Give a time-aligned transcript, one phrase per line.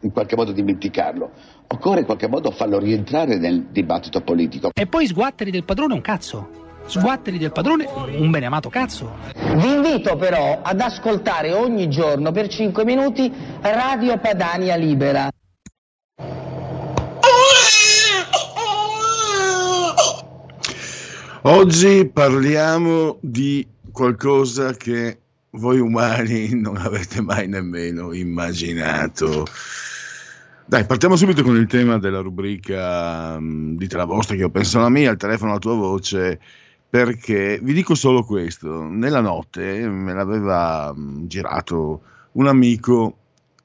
[0.00, 1.30] in qualche modo dimenticarlo.
[1.66, 4.70] Occorre in qualche modo farlo rientrare nel dibattito politico.
[4.74, 6.68] E poi sguatteri del padrone un cazzo.
[6.86, 9.16] Sguatteri del padrone un beneamato cazzo.
[9.34, 15.30] Vi invito però ad ascoltare ogni giorno per 5 minuti Radio Padania Libera.
[21.42, 25.20] Oggi parliamo di qualcosa che
[25.52, 29.46] voi umani non avete mai nemmeno immaginato.
[30.70, 34.78] Dai, partiamo subito con il tema della rubrica um, Dite la vostra, che io penso
[34.78, 36.38] la mia, il telefono alla tua voce,
[36.88, 42.02] perché vi dico solo questo, nella notte me l'aveva um, girato
[42.34, 43.16] un amico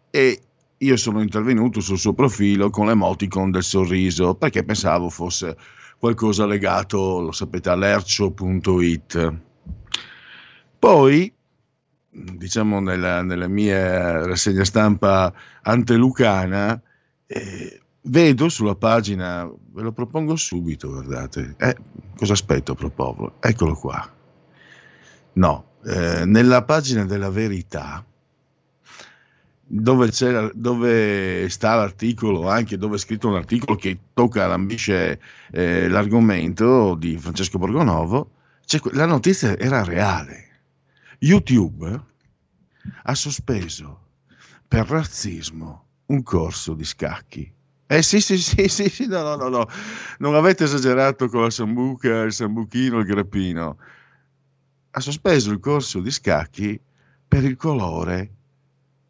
[0.10, 0.42] e
[0.76, 5.56] io sono intervenuto sul suo profilo con l'emoticon del sorriso, perché pensavo fosse
[6.00, 9.34] qualcosa legato, lo sapete, all'ercio.it.
[10.80, 11.32] Poi
[12.10, 15.32] diciamo nella, nella, mia rassegna stampa
[15.62, 16.82] antelucana,
[17.28, 21.76] eh, vedo sulla pagina, ve lo propongo subito, guardate, eh,
[22.18, 23.36] cosa aspetto a proporlo?
[23.40, 24.14] Eccolo qua.
[25.34, 28.06] No, eh, nella pagina della verità,
[29.68, 30.12] dove,
[30.54, 35.20] dove, sta l'articolo, anche dove è scritto un articolo che tocca, lambisce
[35.52, 38.30] eh, l'argomento di Francesco Borgonovo,
[38.94, 40.46] la notizia era reale
[41.20, 42.04] YouTube
[43.04, 44.00] ha sospeso
[44.68, 47.52] per razzismo un corso di scacchi.
[47.88, 49.68] Eh sì, sì, sì, sì, sì, no, no, no, no,
[50.20, 53.78] non avete esagerato con la sambuca, il sambuchino, il grappino.
[54.92, 56.80] Ha sospeso il corso di scacchi
[57.28, 58.34] per il colore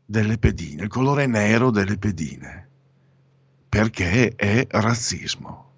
[0.05, 2.69] delle pedine, il colore nero delle pedine,
[3.69, 5.71] perché è razzismo.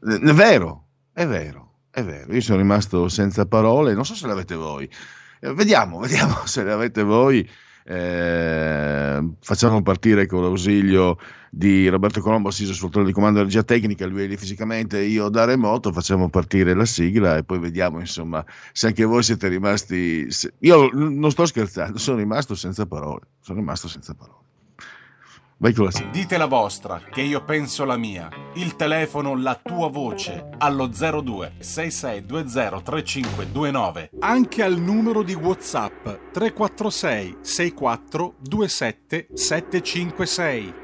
[0.00, 1.72] È vero, è vero.
[1.94, 4.88] È vero, io sono rimasto senza parole, non so se l'avete voi.
[5.40, 7.46] Eh, vediamo, vediamo se l'avete voi.
[7.84, 11.18] Eh, facciamo partire con l'ausilio
[11.50, 15.00] di Roberto Colombo assiso sul trono di comando di energia tecnica, lui è lì fisicamente,
[15.00, 19.48] io da remoto, facciamo partire la sigla e poi vediamo insomma se anche voi siete
[19.48, 20.30] rimasti...
[20.30, 20.54] Se...
[20.60, 24.41] Io non sto scherzando, sono rimasto senza parole, sono rimasto senza parole.
[25.62, 26.10] Vai con la sigla.
[26.10, 28.28] Dite la vostra, che io penso la mia.
[28.54, 34.10] Il telefono, la tua voce, allo 02 6620 3529.
[34.18, 40.81] Anche al numero di WhatsApp 346 64 27 756.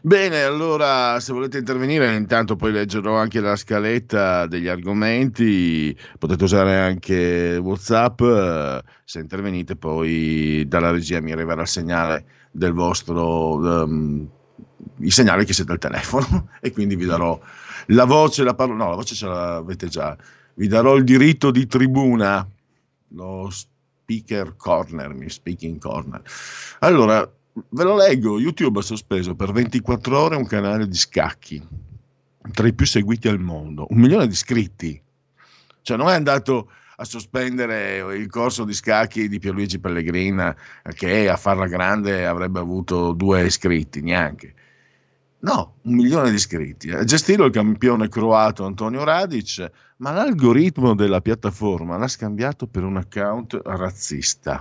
[0.00, 6.76] Bene, allora se volete intervenire, intanto poi leggerò anche la scaletta degli argomenti, potete usare
[6.76, 8.22] anche Whatsapp,
[9.04, 14.28] se intervenite poi dalla regia mi arriverà il segnale del vostro, um,
[14.98, 16.48] il segnale che siete al telefono.
[16.60, 17.38] E quindi vi darò
[17.86, 20.16] la voce, la parola, no la voce ce l'avete già,
[20.54, 22.48] vi darò il diritto di tribuna,
[23.08, 26.22] lo speaker corner, mi speaking corner.
[26.80, 27.28] Allora,
[27.68, 31.62] ve lo leggo, YouTube ha sospeso per 24 ore un canale di scacchi,
[32.52, 35.00] tra i più seguiti al mondo, un milione di iscritti.
[35.82, 40.54] Cioè non è andato a sospendere il corso di scacchi di Pierluigi Pellegrina
[40.94, 44.54] che a farla grande avrebbe avuto due iscritti, neanche.
[45.40, 46.90] No, un milione di iscritti.
[46.90, 52.96] A gestirlo il campione croato Antonio Radic, ma l'algoritmo della piattaforma l'ha scambiato per un
[52.96, 54.60] account razzista.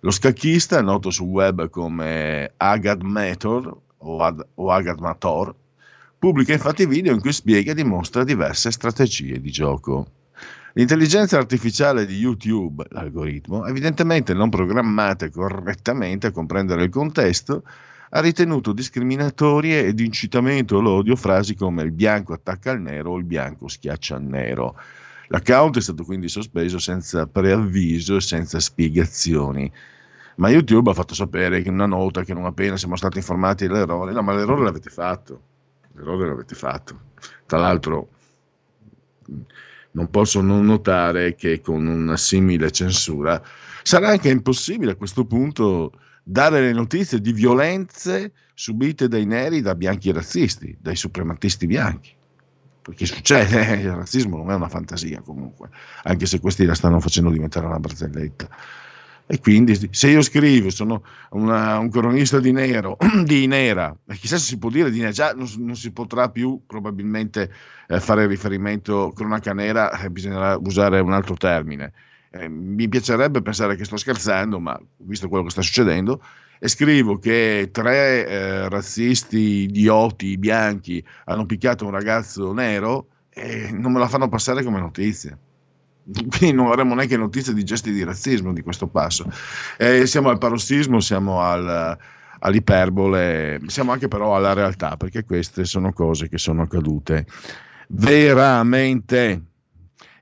[0.00, 5.52] Lo scacchista, noto sul web come Agad Mator o, Ad, o Agad Mator,
[6.16, 10.06] pubblica infatti video in cui spiega e dimostra diverse strategie di gioco.
[10.74, 17.64] L'intelligenza artificiale di YouTube, l'algoritmo, evidentemente non programmata correttamente a comprendere il contesto,
[18.10, 23.24] ha ritenuto discriminatorie ed incitamento all'odio frasi come il bianco attacca al nero o il
[23.24, 24.76] bianco schiaccia al nero.
[25.28, 29.70] L'account è stato quindi sospeso senza preavviso e senza spiegazioni.
[30.36, 34.12] Ma YouTube ha fatto sapere in una nota che non appena siamo stati informati dell'errore,
[34.12, 35.42] no, ma l'errore l'avete fatto.
[35.94, 37.00] L'errore l'avete fatto.
[37.44, 38.08] Tra l'altro,
[39.90, 43.42] non posso non notare che con una simile censura
[43.82, 45.92] sarà anche impossibile a questo punto
[46.22, 52.16] dare le notizie di violenze subite dai neri, da bianchi razzisti, dai suprematisti bianchi.
[52.88, 55.68] Perché succede, il razzismo non è una fantasia comunque,
[56.04, 58.48] anche se questi la stanno facendo diventare una barzelletta.
[59.26, 64.44] E quindi se io scrivo, sono una, un cronista di nero, di nera, chissà se
[64.44, 67.52] si può dire di nera, già non, non si potrà più probabilmente
[67.88, 71.92] eh, fare riferimento cronaca nera, eh, bisognerà usare un altro termine.
[72.30, 76.22] Eh, mi piacerebbe pensare che sto scherzando, ma visto quello che sta succedendo,
[76.58, 83.92] e scrivo che tre eh, razzisti idioti bianchi hanno picchiato un ragazzo nero e non
[83.92, 85.38] me la fanno passare come notizia
[86.38, 89.30] quindi non avremo neanche notizie di gesti di razzismo di questo passo.
[89.76, 91.96] Eh, siamo al parossismo, siamo al,
[92.40, 97.26] all'iperbole, siamo anche però alla realtà, perché queste sono cose che sono accadute
[97.88, 99.42] veramente.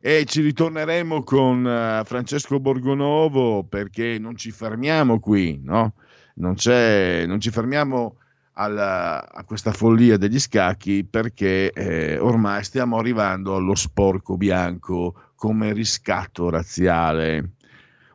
[0.00, 5.94] E ci ritorneremo con uh, Francesco Borgonovo perché non ci fermiamo qui, no?
[6.38, 8.17] Non, non ci fermiamo
[8.59, 15.73] alla, a questa follia degli scacchi perché eh, ormai stiamo arrivando allo sporco bianco come
[15.73, 17.53] riscatto razziale,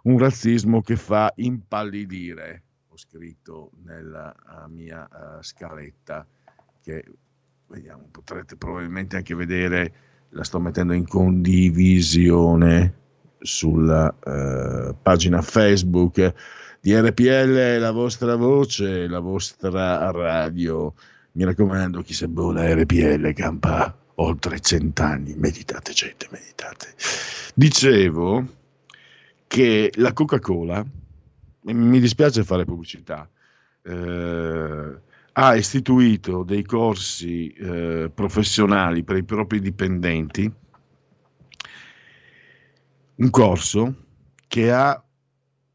[0.03, 4.35] un razzismo che fa impallidire, ho scritto nella
[4.67, 6.25] mia uh, scaletta,
[6.81, 7.03] che
[7.67, 9.93] vediamo, potrete probabilmente anche vedere,
[10.29, 12.95] la sto mettendo in condivisione
[13.39, 16.33] sulla uh, pagina Facebook
[16.81, 20.93] di RPL, la vostra voce, la vostra radio.
[21.33, 25.35] Mi raccomando, chi se buona RPL campa oltre cent'anni.
[25.35, 26.95] Meditate, gente, meditate.
[27.53, 28.45] Dicevo
[29.45, 30.83] che la Coca-Cola,
[31.65, 33.29] mi dispiace fare pubblicità,
[33.83, 34.99] eh,
[35.33, 40.51] ha istituito dei corsi eh, professionali per i propri dipendenti,
[43.15, 43.95] un corso
[44.47, 45.01] che ha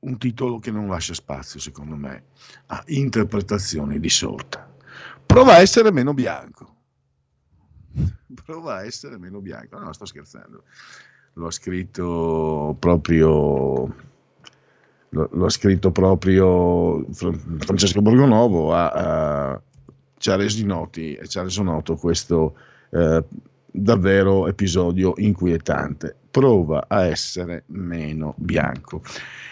[0.07, 2.25] un titolo che non lascia spazio, secondo me,
[2.67, 4.73] a interpretazioni di sorta.
[5.25, 6.77] Prova a essere meno bianco
[8.45, 9.79] prova a essere meno bianco.
[9.79, 10.65] No, sto scherzando.
[11.35, 13.95] L'ho scritto proprio.
[15.09, 19.63] L'ho scritto proprio Francesco Borgonovo a, a,
[20.19, 22.57] ci ha resi noti e ci ha reso noto questo
[22.91, 23.25] eh,
[23.65, 26.17] davvero episodio inquietante.
[26.37, 29.01] Prova a essere meno bianco.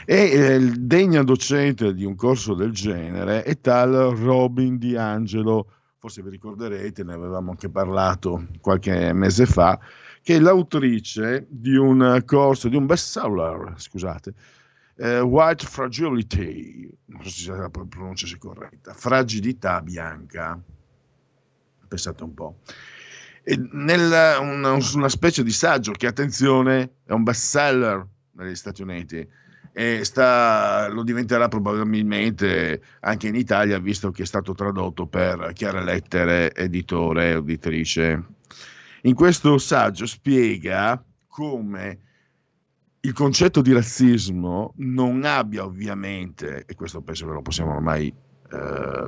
[0.04, 5.66] E eh, il degno docente di un corso del genere è tal Robin Di Angelo
[6.04, 9.80] forse vi ricorderete, ne avevamo anche parlato qualche mese fa,
[10.20, 14.34] che è l'autrice di un corso, di un bestseller, scusate,
[14.96, 20.60] eh, White Fragility, non so se la pronuncia sia corretta, fragilità bianca,
[21.88, 22.58] pensate un po'.
[23.46, 29.28] E nel, una, una specie di saggio che, attenzione, è un bestseller negli Stati Uniti,
[29.76, 35.82] e sta, lo diventerà probabilmente anche in Italia, visto che è stato tradotto per Chiare
[35.82, 38.24] Lettere, editore editrice.
[39.02, 41.98] In questo saggio spiega come
[43.00, 48.14] il concetto di razzismo non abbia ovviamente, e questo penso che lo possiamo ormai
[48.50, 49.06] eh,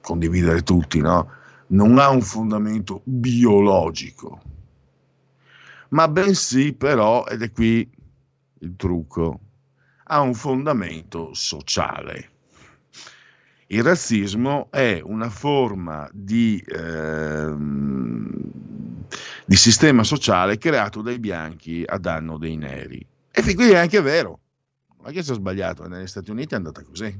[0.00, 1.30] condividere tutti, no?
[1.68, 4.40] Non ha un fondamento biologico,
[5.90, 7.88] ma bensì però, ed è qui
[8.60, 9.40] il trucco,
[10.04, 12.30] ha un fondamento sociale.
[13.68, 18.30] Il razzismo è una forma di, ehm,
[19.44, 23.04] di, sistema sociale creato dai bianchi a danno dei neri.
[23.30, 24.38] E fin qui è anche vero,
[25.02, 27.18] ma che si è sbagliato, negli Stati Uniti è andata così.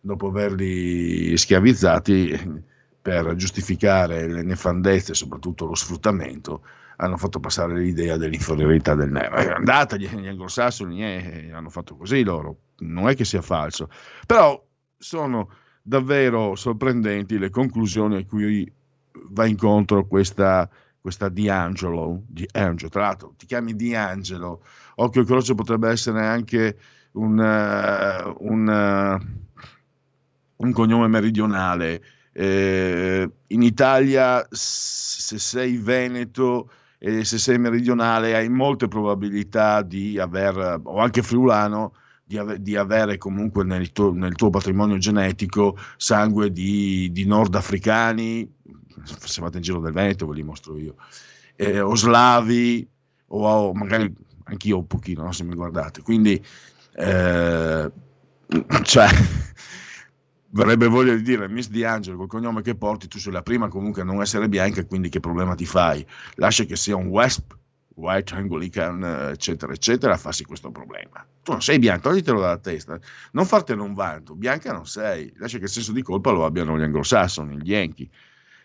[0.00, 2.64] Dopo averli schiavizzati
[3.00, 6.62] per giustificare le nefandezze, soprattutto lo sfruttamento,
[6.96, 9.36] hanno fatto passare l'idea dell'inferiorità del nero.
[9.36, 13.88] È andata, gli, anglosassoni eh, hanno fatto così loro, non è che sia falso,
[14.26, 14.62] però
[14.96, 15.50] sono
[15.82, 18.70] davvero sorprendenti le conclusioni a cui
[19.30, 20.68] va incontro questa,
[21.00, 24.62] questa D'Angelo, D'Angelo, tra l'altro ti chiami D'Angelo,
[24.96, 26.78] occhio e croce potrebbe essere anche
[27.12, 29.64] un, uh, un, uh,
[30.56, 32.02] un cognome meridionale.
[32.40, 40.80] Eh, in Italia, se sei veneto, e se sei meridionale hai molte probabilità di aver,
[40.84, 46.52] o anche friulano, di, ave, di avere comunque nel tuo, nel tuo, patrimonio genetico sangue
[46.52, 48.48] di, di nordafricani,
[49.02, 50.94] se vado in giro del Veneto ve li mostro io,
[51.56, 52.88] eh, o slavi,
[53.26, 54.14] o magari
[54.44, 56.02] anch'io un pochino, no, se mi guardate.
[56.02, 56.40] Quindi,
[56.92, 57.90] eh,
[58.82, 59.08] cioè,
[60.50, 64.02] verrebbe voglia di dire Miss D'Angelo col cognome che porti, tu sei la prima comunque
[64.02, 66.06] a non essere bianca, quindi che problema ti fai?
[66.34, 67.56] Lascia che sia un Wesp,
[67.94, 69.02] White Anglican,
[69.32, 71.26] eccetera, eccetera, a farsi questo problema.
[71.42, 72.98] Tu non sei bianco, toglitelo dalla testa,
[73.32, 76.78] non fartene un vanto, bianca non sei, lascia che il senso di colpa lo abbiano
[76.78, 78.08] gli anglosassoni, gli Yankee.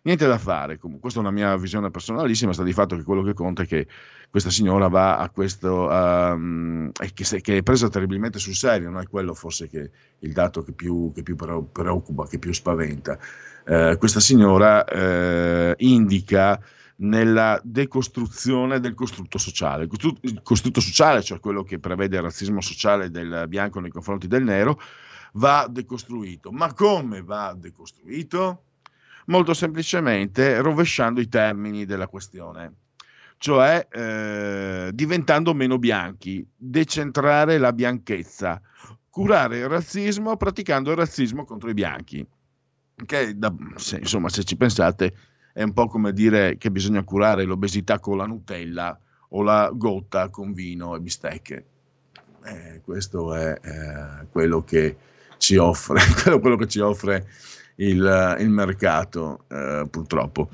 [0.06, 3.24] Niente da fare, comunque, questa è una mia visione personalissima, sta di fatto che quello
[3.24, 3.88] che conta è che
[4.30, 9.08] questa signora va a questo, um, che, che, è presa terribilmente sul serio, non è
[9.08, 13.18] quello forse che il dato che più, che più preoccupa, che più spaventa.
[13.66, 16.60] Uh, questa signora uh, indica
[16.98, 19.88] nella decostruzione del costrutto sociale.
[20.22, 24.44] Il costrutto sociale, cioè quello che prevede il razzismo sociale del bianco nei confronti del
[24.44, 24.82] nero,
[25.36, 26.52] va decostruito.
[26.52, 28.64] Ma come va decostruito?
[29.28, 32.74] Molto semplicemente rovesciando i termini della questione,
[33.38, 38.62] cioè eh, diventando meno bianchi, decentrare la bianchezza,
[39.10, 42.26] curare il razzismo praticando il razzismo contro i bianchi.
[43.06, 45.14] Che da, se, insomma, se ci pensate,
[45.52, 48.98] è un po' come dire che bisogna curare l'obesità con la Nutella
[49.30, 51.66] o la gotta con vino e bistecche.
[52.46, 54.98] Eh, questo è eh, quello che
[55.38, 57.28] ci offre, quello, quello che ci offre
[57.76, 60.50] il, il mercato, eh, purtroppo.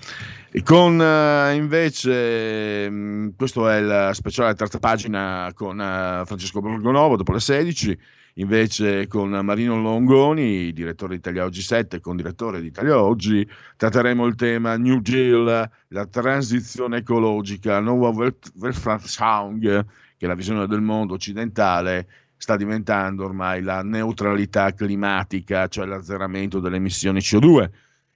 [0.52, 7.18] E con eh, invece, mm, questo è il speciale terza pagina con eh, Francesco Borgonovo
[7.18, 7.98] dopo le 16,
[8.36, 14.26] invece con Marino Longoni, direttore di Italia Oggi 7, con direttore di Italia Oggi, tratteremo
[14.26, 19.86] il tema New Deal, la transizione ecologica, nuova Weltverschauung,
[20.18, 22.08] che è la visione del mondo occidentale
[22.40, 27.70] sta diventando ormai la neutralità climatica, cioè l'azzeramento delle emissioni CO2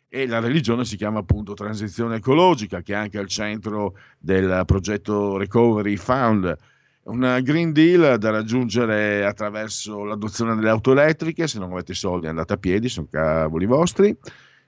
[0.08, 5.36] e la religione si chiama appunto transizione ecologica, che è anche al centro del progetto
[5.36, 6.56] Recovery Fund.
[7.04, 12.54] Un Green Deal da raggiungere attraverso l'adozione delle auto elettriche, se non avete soldi andate
[12.54, 14.16] a piedi, sono cavoli vostri.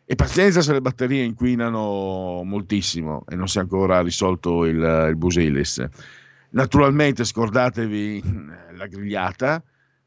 [0.03, 5.15] E pazienza se le batterie inquinano moltissimo e non si è ancora risolto il, il
[5.15, 5.87] Busilis.
[6.51, 8.23] Naturalmente scordatevi
[8.77, 9.63] la grigliata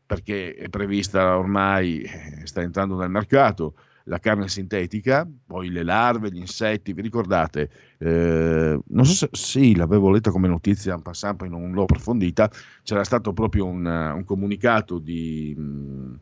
[0.06, 6.30] perché è prevista ormai, eh, sta entrando nel mercato la carne sintetica, poi le larve,
[6.30, 7.70] gli insetti, vi ricordate?
[7.98, 12.50] Eh, non so se sì, l'avevo letta come notizia in passant, poi non l'ho approfondita,
[12.82, 15.54] c'era stato proprio un, un comunicato di...
[15.56, 16.14] Mh, mm,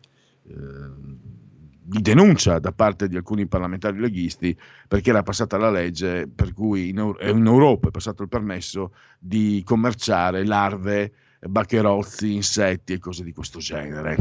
[0.49, 1.45] eh,
[1.89, 6.89] di denuncia da parte di alcuni parlamentari leghisti perché era passata la legge per cui
[6.89, 13.33] in, in Europa è passato il permesso di commerciare larve, baccherozzi, insetti e cose di
[13.33, 14.17] questo genere.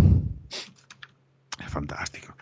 [1.58, 2.36] È fantastico.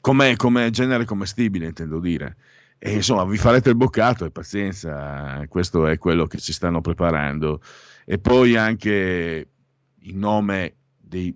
[0.00, 2.36] Come, come genere commestibile, intendo dire.
[2.78, 7.60] E insomma, vi farete il boccato e pazienza, questo è quello che ci stanno preparando.
[8.04, 9.48] E poi anche
[10.00, 11.32] in nome dei,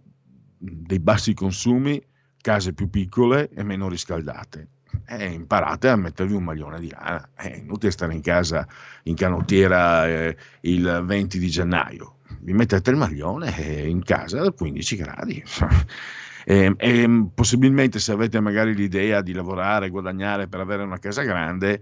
[0.58, 2.02] dei bassi consumi
[2.42, 4.68] case più piccole e meno riscaldate.
[5.06, 7.30] Eh, imparate a mettervi un maglione di lana.
[7.34, 8.66] È inutile stare in casa
[9.04, 12.16] in canottiera eh, il 20 di gennaio.
[12.40, 15.42] Vi mettete il maglione eh, in casa a 15 gradi.
[16.44, 21.80] E, e, possibilmente se avete magari l'idea di lavorare, guadagnare per avere una casa grande,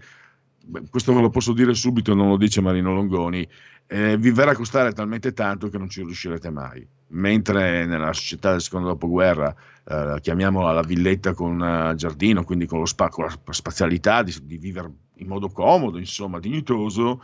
[0.90, 3.49] questo ve lo posso dire subito, non lo dice Marino Longoni,
[3.87, 6.87] eh, vi verrà a costare talmente tanto che non ci riuscirete mai.
[7.12, 12.87] Mentre nella società del secondo dopoguerra, eh, chiamiamola la villetta con uh, giardino, quindi con,
[12.87, 17.23] spa- con la spazialità di, di, vivere in modo comodo, insomma, dignitoso,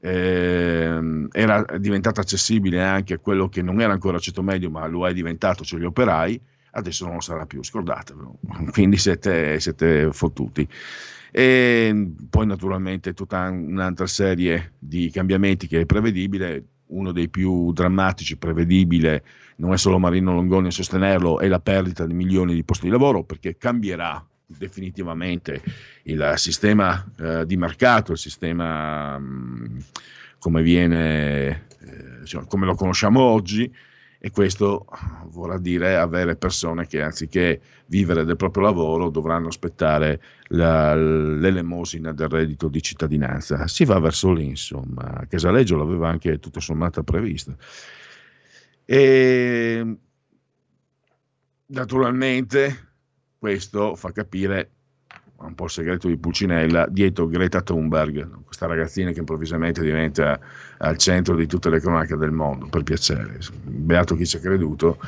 [0.00, 5.06] eh, era diventata accessibile anche a quello che non era ancora ceto medio, ma lo
[5.06, 6.40] è diventato, cioè gli operai,
[6.72, 8.38] adesso non lo sarà più, scordatevelo.
[8.72, 10.68] Quindi siete, siete fottuti
[11.32, 18.36] e poi naturalmente tutta un'altra serie di cambiamenti che è prevedibile, uno dei più drammatici,
[18.36, 19.24] prevedibile,
[19.56, 22.92] non è solo Marino Longoni a sostenerlo, è la perdita di milioni di posti di
[22.92, 25.62] lavoro perché cambierà definitivamente
[26.04, 29.78] il sistema eh, di mercato, il sistema mh, mm,
[30.38, 33.72] come viene, eh, cioè, come lo conosciamo oggi,
[34.22, 34.84] e questo
[35.28, 42.28] vorrà dire avere persone che anziché vivere del proprio lavoro dovranno aspettare la, l'elemosina del
[42.28, 43.66] reddito di cittadinanza.
[43.66, 45.24] Si va verso lì, insomma.
[45.26, 47.56] Casaleggio l'aveva anche tutto sommato previsto.
[48.84, 49.96] E
[51.66, 52.88] naturalmente
[53.38, 54.70] questo fa capire
[55.46, 60.38] un po' il segreto di Pulcinella, dietro Greta Thunberg, questa ragazzina che improvvisamente diventa
[60.78, 64.98] al centro di tutte le cronache del mondo, per piacere, beato chi ci ha creduto.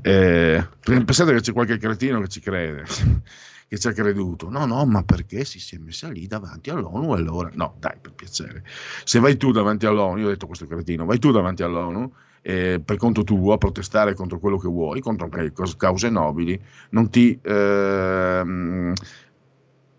[0.00, 2.84] Eh, pensate che c'è qualche cretino che ci crede,
[3.68, 4.48] che ci ha creduto.
[4.48, 7.50] No, no, ma perché si è messa lì davanti all'ONU allora?
[7.54, 8.64] No, dai, per piacere.
[9.04, 12.12] Se vai tu davanti all'ONU, io ho detto questo cretino, vai tu davanti all'ONU
[12.42, 15.28] eh, per conto tuo a protestare contro quello che vuoi, contro
[15.76, 16.60] cause nobili,
[16.90, 17.38] non ti...
[17.40, 18.92] Eh,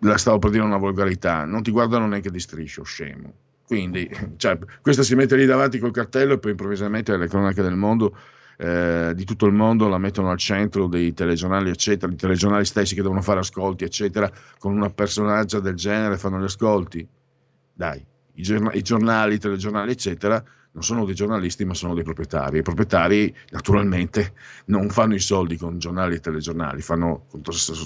[0.03, 3.33] la stavo per dire una volgarità, non ti guardano neanche di striscio, scemo.
[3.65, 7.75] Quindi, cioè, questa si mette lì davanti col cartello e poi improvvisamente le cronache del
[7.75, 8.17] mondo,
[8.57, 12.95] eh, di tutto il mondo, la mettono al centro dei telegiornali, eccetera, i telegiornali stessi
[12.95, 17.07] che devono fare ascolti, eccetera, con una personaggio del genere fanno gli ascolti.
[17.74, 20.43] Dai, i giornali, i telegiornali, eccetera,
[20.74, 22.60] non sono dei giornalisti ma sono dei proprietari.
[22.60, 24.34] I proprietari naturalmente
[24.65, 27.42] non fanno i soldi con giornali e telegiornali, fanno, con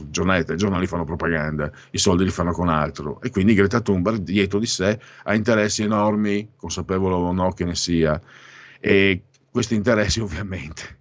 [0.09, 3.21] giornali e telegiornali fanno propaganda, i soldi li fanno con altro.
[3.21, 7.75] E quindi Greta Thunberg dietro di sé ha interessi enormi, consapevole o no che ne
[7.75, 8.19] sia,
[8.79, 10.95] e questi interessi ovviamente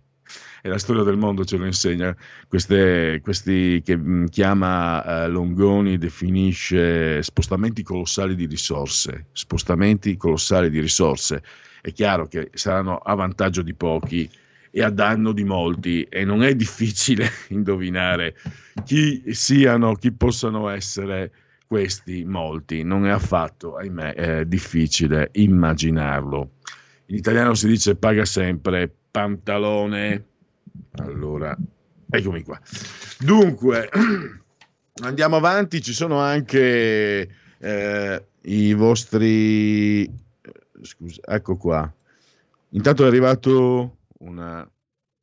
[0.66, 2.16] e la storia del mondo ce lo insegna,
[2.48, 10.80] queste, questi che mm, chiama eh, Longoni definisce spostamenti colossali di risorse, spostamenti colossali di
[10.80, 11.40] risorse
[11.86, 14.28] è chiaro che saranno a vantaggio di pochi
[14.72, 18.34] e a danno di molti e non è difficile indovinare
[18.84, 21.30] chi siano, chi possano essere
[21.64, 26.50] questi molti, non è affatto, ahimè, è difficile immaginarlo.
[27.06, 30.24] In italiano si dice paga sempre pantalone.
[30.96, 31.56] Allora,
[32.10, 32.60] eccomi qua.
[33.20, 33.88] Dunque,
[35.04, 37.28] andiamo avanti, ci sono anche
[37.58, 40.24] eh, i vostri
[40.86, 41.92] scusa, ecco qua.
[42.70, 44.68] Intanto è arrivato una,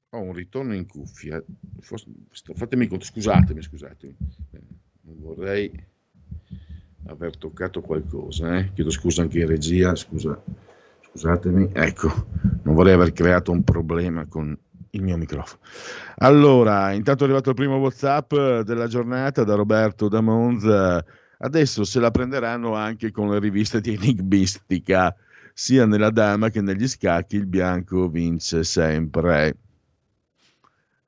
[0.09, 1.43] oh, un ritorno in cuffia.
[2.53, 4.15] Fatemi conto, scusatemi, scusatemi.
[4.51, 4.61] Eh,
[5.01, 5.91] non vorrei
[7.07, 8.71] aver toccato qualcosa, eh?
[8.73, 10.41] chiedo scusa anche in regia, scusa,
[11.09, 12.27] scusatemi, ecco,
[12.63, 14.57] non vorrei aver creato un problema con
[14.91, 15.61] il mio microfono.
[16.17, 21.03] Allora, intanto è arrivato il primo WhatsApp della giornata da Roberto da Monza.
[21.39, 25.13] Adesso se la prenderanno anche con le riviste di enigmistica
[25.53, 29.55] sia nella dama che negli scacchi il bianco vince sempre.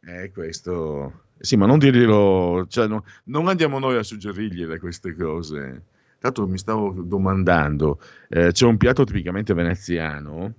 [0.01, 1.21] E questo...
[1.37, 5.83] Sì, ma non dirglielo, cioè, no, non andiamo noi a suggerirgliele queste cose.
[6.19, 10.53] Tanto mi stavo domandando, eh, c'è un piatto tipicamente veneziano,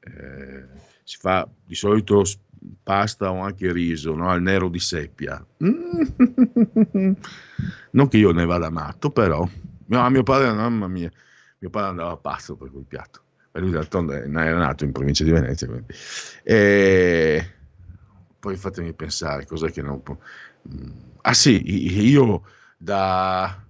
[0.00, 0.64] eh,
[1.02, 2.24] si fa di solito
[2.82, 4.28] pasta o anche riso, no?
[4.28, 5.44] al nero di seppia.
[5.64, 6.02] Mm.
[7.92, 9.48] non che io ne vada matto, però.
[9.86, 11.10] No, mio padre, mamma mia,
[11.58, 13.22] mio padre andava pazzo per quel piatto
[13.60, 15.66] lui d'altronde era nato in provincia di Venezia.
[15.66, 15.92] Quindi.
[16.42, 17.52] E
[18.38, 20.16] poi fatemi pensare, cos'è che non può...
[20.68, 20.90] Mm,
[21.22, 22.42] ah sì, io
[22.76, 23.62] da,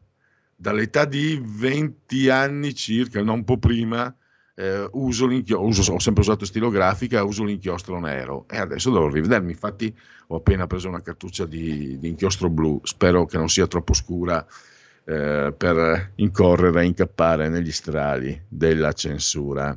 [0.54, 4.14] dall'età di 20 anni circa, non un po' prima,
[4.54, 9.52] eh, uso l'inchiostro, ho sempre usato stilografica, uso l'inchiostro nero e adesso devo rivedermi.
[9.52, 9.96] Infatti
[10.28, 14.44] ho appena preso una cartuccia di, di inchiostro blu, spero che non sia troppo scura
[15.08, 19.74] eh, per incorrere a incappare negli strali della censura.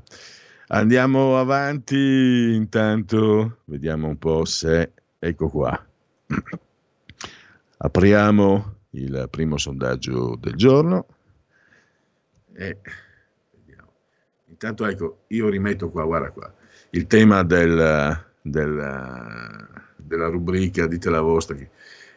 [0.68, 4.92] Andiamo avanti, intanto vediamo un po' se...
[5.18, 5.86] Ecco qua.
[7.78, 11.06] Apriamo il primo sondaggio del giorno
[12.54, 12.78] e
[13.54, 13.92] vediamo.
[14.48, 16.54] Intanto ecco, io rimetto qua, guarda qua,
[16.90, 21.56] il tema del, del, della rubrica Dite la vostra.
[21.56, 21.70] Che,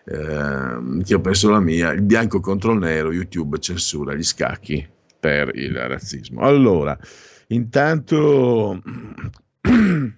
[0.04, 4.86] eh, che ho perso la mia, il bianco contro il nero, YouTube censura gli scacchi
[5.18, 6.40] per il razzismo.
[6.40, 6.98] Allora,
[7.48, 8.82] intanto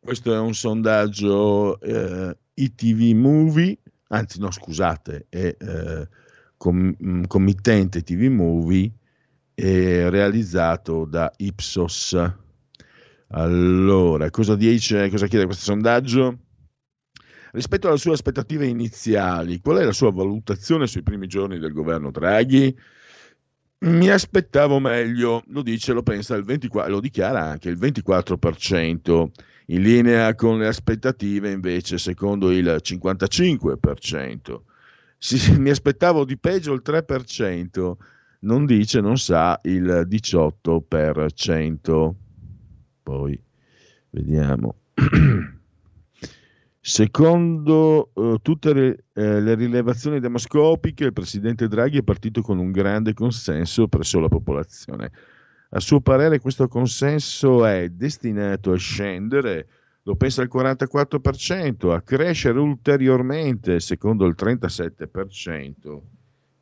[0.00, 6.08] questo è un sondaggio eh, ITV Movie, anzi no scusate, è eh,
[6.56, 8.92] com- mm, committente TV Movie
[9.54, 12.16] realizzato da Ipsos.
[13.28, 16.38] Allora, cosa dice, cosa chiede questo sondaggio?
[17.52, 22.10] Rispetto alle sue aspettative iniziali, qual è la sua valutazione sui primi giorni del governo
[22.10, 22.76] Draghi?
[23.80, 29.28] Mi aspettavo meglio, lo dice, lo pensa il 24, lo dichiara anche il 24%,
[29.66, 34.60] in linea con le aspettative invece secondo il 55%.
[35.16, 37.92] Sì, mi aspettavo di peggio il 3%,
[38.40, 42.10] non dice, non sa il 18%.
[43.02, 43.42] Poi
[44.10, 44.74] vediamo.
[46.82, 52.70] Secondo eh, tutte le, eh, le, rilevazioni demoscopiche, il presidente Draghi è partito con un
[52.70, 55.10] grande consenso presso la popolazione.
[55.70, 59.66] A suo parere questo consenso è destinato a scendere,
[60.04, 66.00] lo pensa il 44%, a crescere ulteriormente secondo il 37%.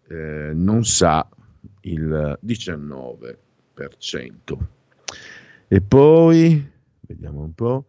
[0.08, 1.28] eh, non sa
[1.82, 4.56] il 19%.
[5.68, 7.84] E poi, vediamo un po',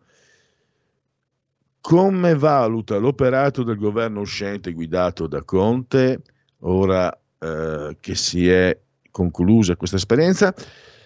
[1.90, 6.22] come valuta l'operato del governo uscente guidato da Conte,
[6.60, 10.54] ora eh, che si è conclusa questa esperienza?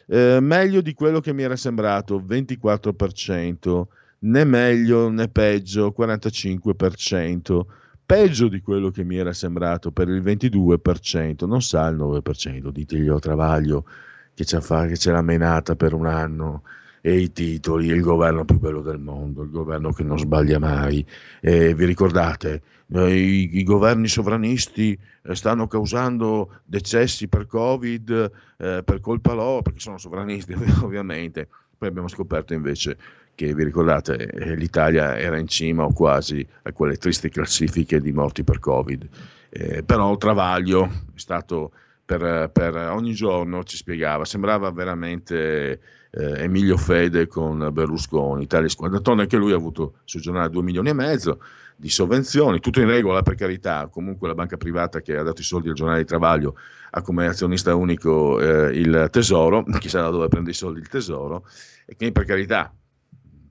[0.06, 3.84] Eh, meglio di quello che mi era sembrato, 24%,
[4.20, 7.62] né meglio né peggio, 45%,
[8.06, 13.08] peggio di quello che mi era sembrato per il 22%, non sa il 9%, ditegli
[13.08, 13.86] a Travaglio
[14.34, 16.64] che ce l'ha menata per un anno
[17.06, 21.06] e i titoli, il governo più bello del mondo, il governo che non sbaglia mai.
[21.42, 22.62] E vi ricordate,
[22.94, 29.62] eh, i, i, governi sovranisti eh, stanno causando decessi per Covid eh, per colpa loro,
[29.62, 31.50] perché sono sovranisti ovviamente.
[31.78, 32.96] Poi abbiamo scoperto invece
[33.36, 38.14] che, vi ricordate, eh, l'Italia era in cima o quasi a quelle tristi classifiche di
[38.14, 39.10] morti per Covid.
[39.50, 41.74] Eh, però il travaglio è stato
[42.06, 45.82] per, per, ogni giorno, ci spiegava, sembrava veramente
[46.16, 50.90] eh, Emilio Fede con Berlusconi, tale squadratone, anche lui ha avuto sul giornale 2 milioni
[50.90, 51.40] e mezzo
[51.76, 55.44] di sovvenzioni, tutto in regola per carità, comunque la banca privata che ha dato i
[55.44, 56.56] soldi al giornale di Travaglio
[56.92, 61.48] ha come azionista unico eh, il tesoro, chissà da dove prende i soldi il tesoro,
[61.86, 62.72] e quindi per carità,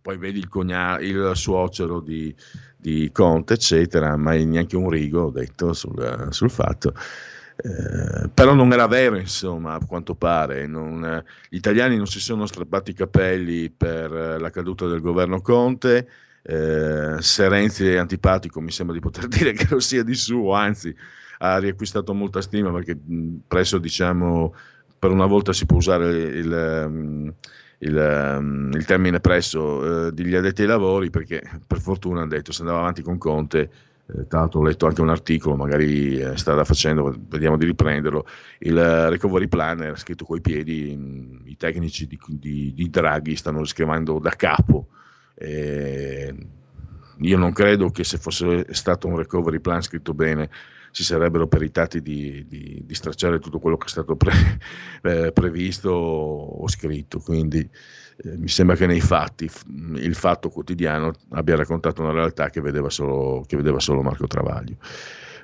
[0.01, 2.35] poi vedi il, cogna- il suocero di,
[2.77, 6.95] di, Conte, eccetera, mai neanche un rigo detto sul, sul fatto.
[7.57, 10.67] Eh, però non era vero, insomma, a quanto pare.
[10.67, 16.09] Non, gli italiani non si sono strappati i capelli per la caduta del governo Conte.
[16.43, 20.53] Eh, se Renzi è antipatico, mi sembra di poter dire che lo sia di suo,
[20.53, 20.95] anzi,
[21.39, 22.99] ha riacquistato molta stima perché
[23.47, 24.55] presso, diciamo,
[24.99, 27.35] per una volta si può usare il,
[27.79, 32.61] il, il, termine presso eh, degli addetti ai lavori perché per fortuna ha detto se
[32.61, 33.71] andava avanti con Conte
[34.07, 38.27] eh, tra l'altro ho letto anche un articolo, magari eh, strada facendo, vediamo di riprenderlo,
[38.61, 44.19] il recovery planner scritto coi piedi, mh, i tecnici di, di, di, Draghi stanno scrivendo
[44.19, 44.89] da capo.
[45.35, 46.35] Eh,
[47.19, 50.51] io non credo che se fosse stato un recovery plan scritto bene
[50.93, 54.33] si sarebbero peritati di, di, di stracciare tutto quello che è stato pre,
[55.03, 57.19] eh, previsto o scritto.
[57.19, 59.51] Quindi eh, mi sembra che nei fatti
[59.97, 64.77] il fatto quotidiano abbia raccontato una realtà che vedeva solo, che vedeva solo Marco Travaglio.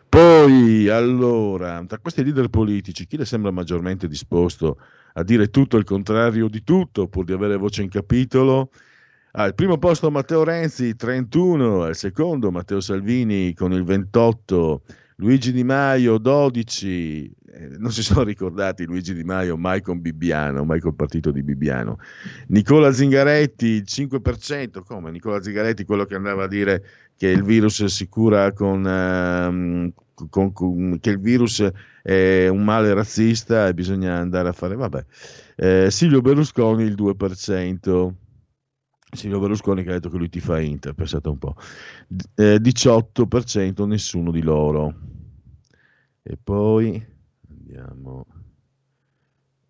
[0.09, 4.79] Poi, allora, tra questi leader politici, chi le sembra maggiormente disposto
[5.15, 8.71] a dire tutto il contrario di tutto pur di avere voce in capitolo?
[9.33, 14.83] Al primo posto Matteo Renzi, 31, al secondo Matteo Salvini con il 28,
[15.21, 20.65] Luigi Di Maio 12, eh, non si sono ricordati Luigi Di Maio mai con Bibbiano,
[20.65, 21.99] mai col partito di Bibbiano.
[22.49, 26.85] Nicola Zingaretti 5%, come Nicola Zingaretti quello che andava a dire
[27.17, 31.69] che il virus si cura con, uh, con, con che il virus
[32.01, 35.05] è un male razzista e bisogna andare a fare vabbè.
[35.57, 38.13] Eh, Silvio Berlusconi il 2%.
[39.11, 41.55] Silvio Berlusconi che ha detto che lui ti fa Inter, pensate un po'.
[42.35, 44.95] Eh, 18% nessuno di loro.
[46.23, 47.03] E poi
[47.49, 48.27] andiamo.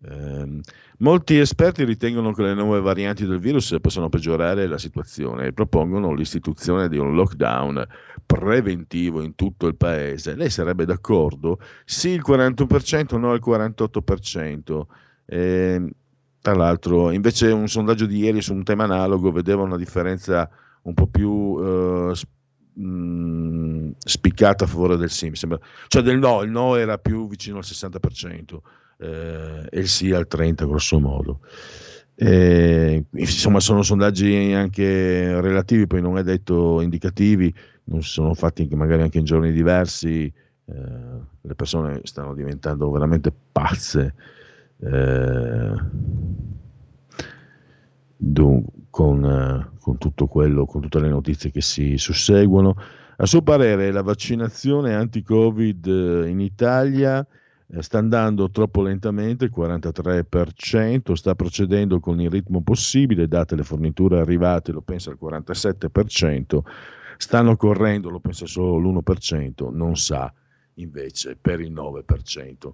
[0.01, 0.61] Eh,
[0.99, 6.13] molti esperti ritengono che le nuove varianti del virus possano peggiorare la situazione e propongono
[6.13, 7.85] l'istituzione di un lockdown
[8.25, 10.35] preventivo in tutto il paese.
[10.35, 11.59] Lei sarebbe d'accordo?
[11.85, 14.85] Sì, il 41%, no il 48%.
[15.25, 15.89] Eh,
[16.41, 20.49] tra l'altro, invece un sondaggio di ieri su un tema analogo vedeva una differenza
[20.83, 22.13] un po' più eh,
[22.81, 27.57] mh, spiccata a favore del sì, sembra, cioè del no, il no era più vicino
[27.57, 28.57] al 60%
[28.99, 31.39] eh, e il sì al 30% grosso modo.
[32.15, 37.53] Eh, insomma, sono sondaggi anche relativi, poi non è detto indicativi,
[37.85, 40.25] non sono fatti magari anche in giorni diversi.
[40.65, 40.73] Eh,
[41.41, 44.13] le persone stanno diventando veramente pazze
[44.81, 45.73] eh,
[48.89, 52.75] con, eh, con, tutto quello, con tutte le notizie che si susseguono.
[53.17, 57.25] A suo parere la vaccinazione anti-Covid eh, in Italia
[57.71, 63.63] eh, sta andando troppo lentamente, il 43%, sta procedendo con il ritmo possibile, date le
[63.63, 66.59] forniture arrivate, lo pensa il 47%,
[67.17, 70.33] stanno correndo, lo pensa solo l'1%, non sa
[70.75, 72.73] invece per il 9%.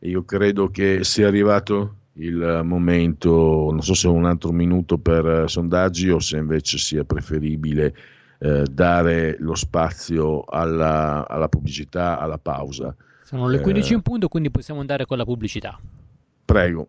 [0.00, 5.48] Io credo che sia arrivato il momento, non so se un altro minuto per eh,
[5.48, 7.94] sondaggi o se invece sia preferibile
[8.38, 12.94] eh, dare lo spazio alla, alla, pubblicità, alla pausa.
[13.22, 15.78] Sono le 15 eh, in punto, quindi possiamo andare con la pubblicità.
[16.44, 16.88] Prego.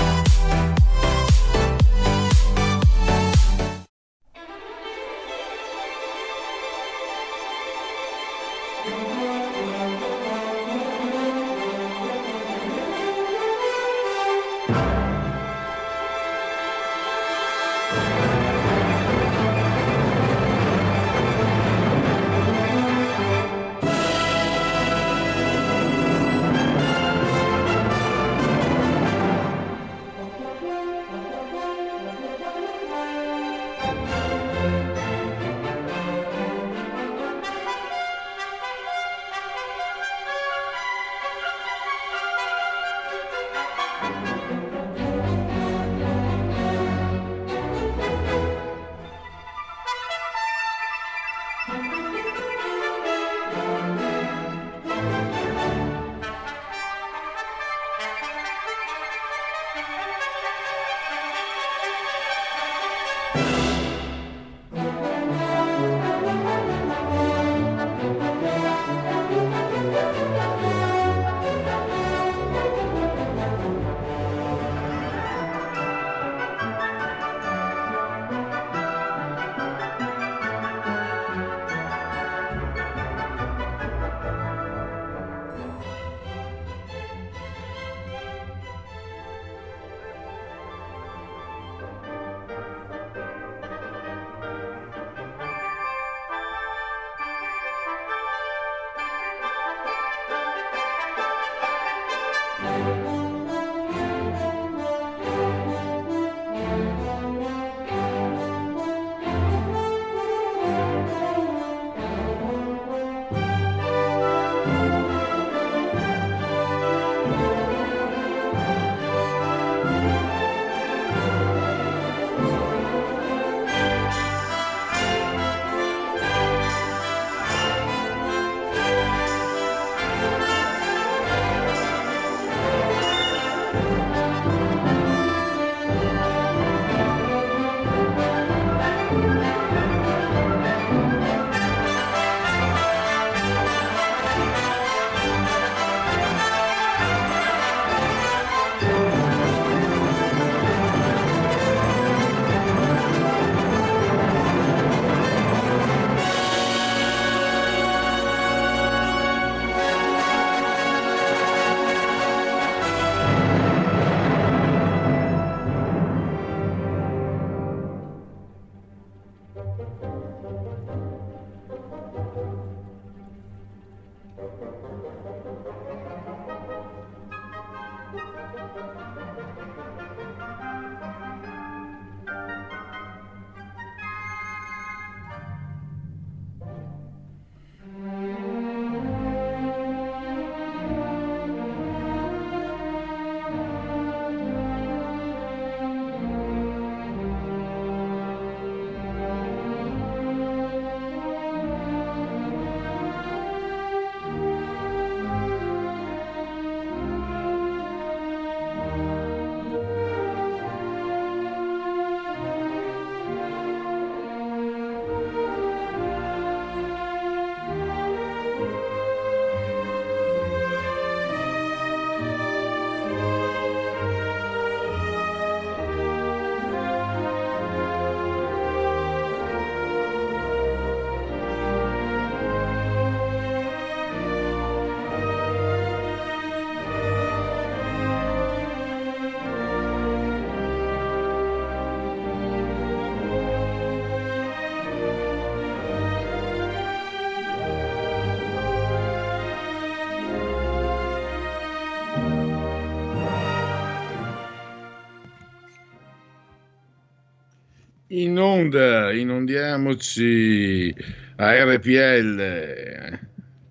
[258.71, 260.95] Onda, inondiamoci
[261.35, 263.19] a RPL,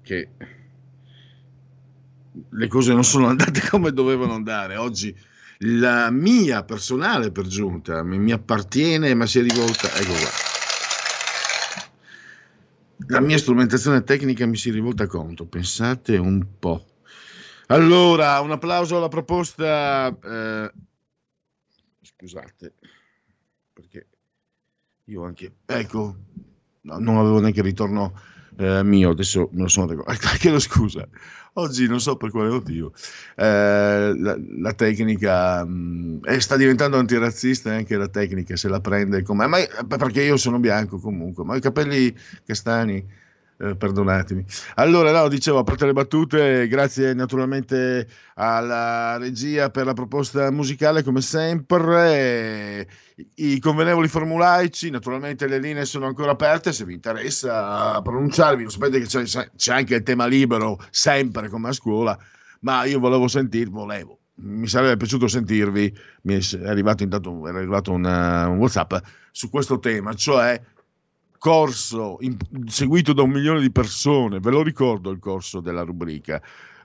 [0.02, 0.28] che
[2.50, 4.76] le cose non sono andate come dovevano andare.
[4.76, 5.16] Oggi
[5.60, 9.88] la mia personale per giunta mi, mi appartiene, ma si è rivolta.
[9.94, 10.48] Ecco qua.
[13.08, 16.84] La mia strumentazione tecnica mi si rivolta contro, pensate un po'.
[17.66, 20.16] Allora, un applauso alla proposta.
[20.22, 20.72] Eh,
[22.02, 22.74] scusate,
[23.72, 24.06] perché
[25.10, 25.52] io anche.
[25.66, 26.16] Ecco,
[26.82, 28.14] no, non avevo neanche il ritorno
[28.56, 30.18] eh, mio, adesso me lo sono ricordato.
[30.38, 31.06] Chiedo scusa,
[31.54, 32.92] oggi non so per quale motivo
[33.36, 39.22] eh, la, la, tecnica mh, eh, sta diventando antirazzista anche la tecnica se la prende
[39.22, 39.46] come.
[39.46, 43.04] Ma, perché io sono bianco comunque, ma i capelli castani
[43.60, 44.44] eh, perdonatemi.
[44.76, 51.02] Allora, no, dicevo, a parte le battute, grazie naturalmente alla regia per la proposta musicale,
[51.02, 52.88] come sempre.
[53.34, 58.98] I convenevoli formulaici, naturalmente le linee sono ancora aperte, se vi interessa pronunciarvi, lo sapete
[58.98, 62.18] che c'è, c'è anche il tema libero, sempre come a scuola,
[62.60, 67.92] ma io volevo sentirvi, volevo, mi sarebbe piaciuto sentirvi, mi è arrivato intanto era arrivato
[67.92, 68.94] una, un WhatsApp
[69.32, 70.58] su questo tema, cioè
[71.40, 76.40] corso in, seguito da un milione di persone, ve lo ricordo il corso della rubrica,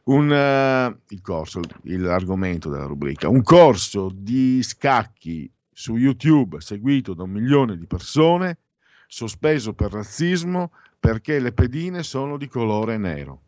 [0.06, 7.24] un, uh, il corso, l'argomento della rubrica, un corso di scacchi su YouTube seguito da
[7.24, 8.60] un milione di persone,
[9.08, 13.42] sospeso per razzismo perché le pedine sono di colore nero.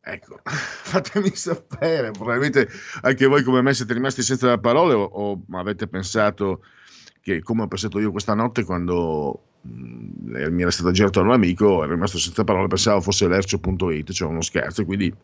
[0.00, 2.68] Ecco, fatemi sapere, probabilmente
[3.00, 6.62] anche voi come me siete rimasti senza parole o, o avete pensato
[7.28, 11.82] che come ho pensato io questa notte quando mm, mi era stato girato un amico,
[11.82, 15.14] ero rimasto senza parole, pensavo fosse lercio.it, cioè uno scherzo, quindi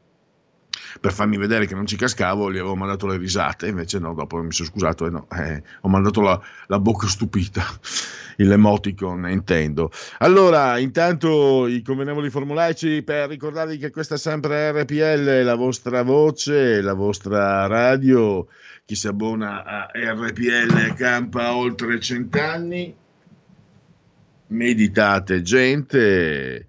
[1.01, 4.41] per farmi vedere che non ci cascavo gli avevo mandato le risate, invece no, dopo
[4.43, 7.65] mi sono scusato e no, eh, ho mandato la, la bocca stupita,
[8.37, 9.91] l'emoticon intendo.
[10.19, 16.81] Allora, intanto i convenevoli formulaici per ricordarvi che questa è sempre RPL, la vostra voce,
[16.81, 18.47] la vostra radio,
[18.87, 22.95] chi si abbona a RPL campa oltre cent'anni,
[24.49, 26.67] meditate gente,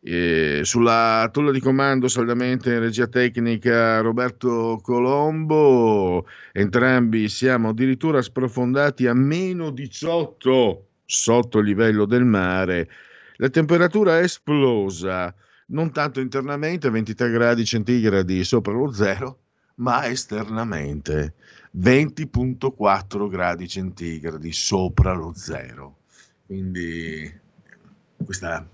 [0.00, 9.06] eh, sulla tolla di comando saldamente in regia tecnica Roberto Colombo, entrambi siamo addirittura sprofondati
[9.06, 12.90] a meno 18 sotto il livello del mare,
[13.36, 15.32] la temperatura è esplosa,
[15.66, 19.38] non tanto internamente 23 gradi centigradi sopra lo zero,
[19.76, 21.34] ma esternamente
[21.78, 25.98] 20.4 gradi centigradi sopra lo zero.
[26.46, 27.32] Quindi
[28.24, 28.66] questa,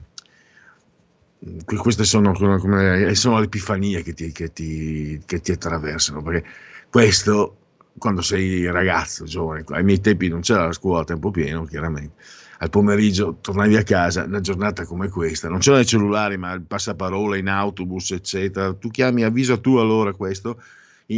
[1.65, 6.49] queste sono, come, sono le epifanie che ti, che, ti, che ti attraversano, perché
[6.91, 7.57] questo
[7.99, 12.23] quando sei ragazzo, giovane, ai miei tempi non c'era la scuola a tempo pieno, chiaramente.
[12.59, 16.63] Al pomeriggio tornavi a casa, una giornata come questa, non c'erano i cellulari, ma il
[16.63, 18.73] passaparola in autobus, eccetera.
[18.75, 20.63] Tu chiami, avvisa tu allora questo,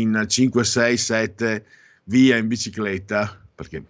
[0.00, 1.66] in 5, 6, 7
[2.04, 3.84] via in bicicletta, perché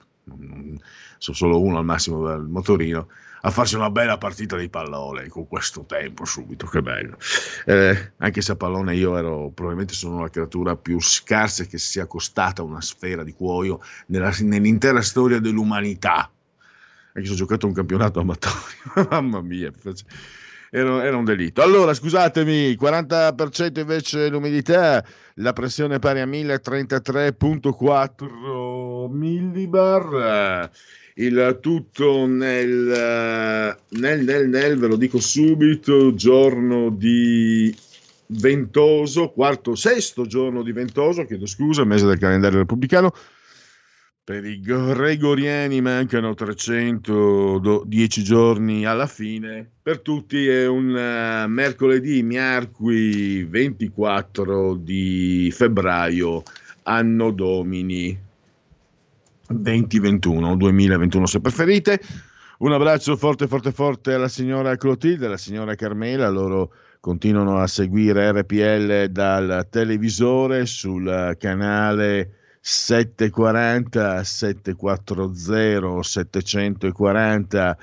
[1.19, 3.09] sono solo uno al massimo del motorino,
[3.47, 7.19] a farsi una bella partita di pallone con questo tempo subito, che bello.
[7.67, 12.07] Eh, anche se a pallone io ero, probabilmente sono la creatura più scarsa che sia
[12.07, 16.31] costata una sfera di cuoio nella, nell'intera storia dell'umanità.
[17.17, 19.71] Anche se ho giocato un campionato amatorio, mamma mia
[20.77, 21.63] era, era, un delitto.
[21.63, 30.69] Allora, scusatemi, 40% invece l'umidità, la pressione pari a 1033.4 millibar.
[31.17, 37.73] Il tutto nel, nel, nel, nel, ve lo dico subito, giorno di
[38.27, 43.15] ventoso, quarto, sesto giorno di ventoso, chiedo scusa, mese del calendario repubblicano,
[44.25, 49.69] per i gregoriani mancano 310 giorni alla fine.
[49.83, 56.43] Per tutti è un uh, mercoledì, miarqui 24 di febbraio,
[56.85, 58.19] anno domini
[59.47, 62.01] 2021, 2021 se preferite.
[62.61, 66.31] Un abbraccio forte, forte, forte alla signora Clotilde, alla signora Carmela.
[66.31, 77.79] Loro continuano a seguire RPL dal televisore sul canale 740 740 740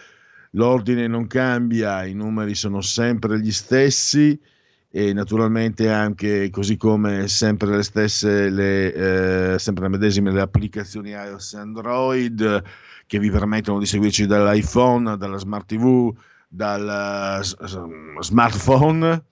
[0.53, 4.41] l'ordine non cambia i numeri sono sempre gli stessi
[4.89, 11.11] e naturalmente anche così come sempre le stesse le, eh, sempre le medesime le applicazioni
[11.11, 12.63] iOS e Android
[13.05, 16.11] che vi permettono di seguirci dall'iPhone dalla smart TV
[16.47, 17.39] dal
[18.19, 19.25] smartphone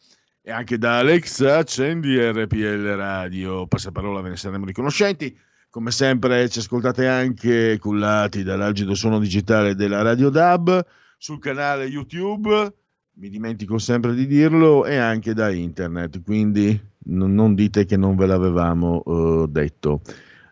[0.49, 5.37] e anche da Alexa accendi RPL Radio, passaparola ve ne saremo riconoscenti.
[5.69, 10.83] Come sempre ci ascoltate anche cullati dall'algido suono digitale della Radio DAB
[11.19, 12.73] sul canale YouTube,
[13.13, 18.25] mi dimentico sempre di dirlo, e anche da internet, quindi non, dite che non ve
[18.25, 20.01] l'avevamo uh, detto.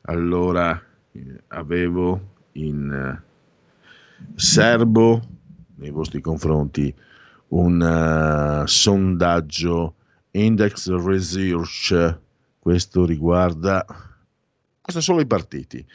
[0.04, 0.80] Allora,
[1.12, 5.22] eh, avevo in uh, serbo
[5.78, 6.94] nei vostri confronti
[7.50, 9.96] un uh, sondaggio
[10.32, 12.20] Index Research,
[12.60, 13.86] questo riguarda,
[14.82, 15.86] questo solo i partiti.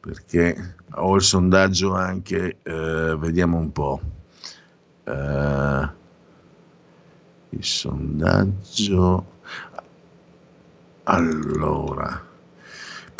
[0.00, 4.00] perché ho il sondaggio anche, eh, vediamo un po'.
[5.04, 5.88] Eh,
[7.50, 9.38] il sondaggio.
[11.04, 12.29] Allora,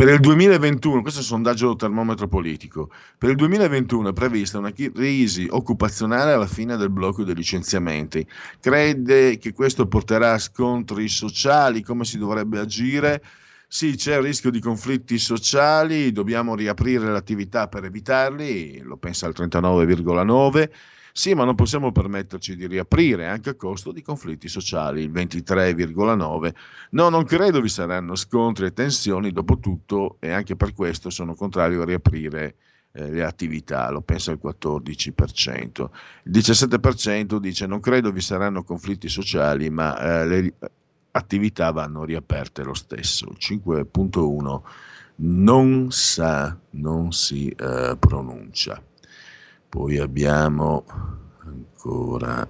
[0.01, 4.72] per il 2021, questo è un sondaggio termometro politico, per il 2021 è prevista una
[4.72, 8.26] crisi occupazionale alla fine del blocco dei licenziamenti.
[8.61, 13.22] Crede che questo porterà a scontri sociali, come si dovrebbe agire?
[13.68, 19.34] Sì, c'è il rischio di conflitti sociali, dobbiamo riaprire l'attività per evitarli, lo pensa il
[19.36, 20.70] 39,9%.
[21.12, 26.54] Sì, ma non possiamo permetterci di riaprire anche a costo di conflitti sociali, il 23,9.
[26.90, 31.34] No, non credo vi saranno scontri e tensioni, dopo tutto, e anche per questo sono
[31.34, 32.54] contrario a riaprire
[32.92, 35.90] eh, le attività, lo pensa il 14%.
[36.24, 40.54] Il 17% dice non credo vi saranno conflitti sociali, ma eh, le
[41.12, 43.28] attività vanno riaperte lo stesso.
[43.28, 44.61] Il 5.1
[45.22, 48.82] non sa, non si eh, pronuncia.
[49.70, 50.84] Poi abbiamo
[51.44, 52.46] ancora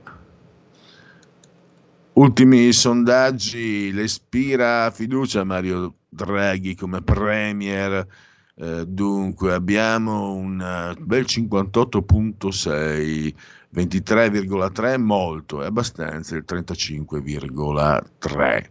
[2.14, 8.06] ultimi sondaggi, le ispira fiducia Mario Draghi come premier.
[8.54, 13.34] Eh, dunque abbiamo un eh, bel 58.6,
[13.74, 18.70] 23,3 molto, è abbastanza il 35,3.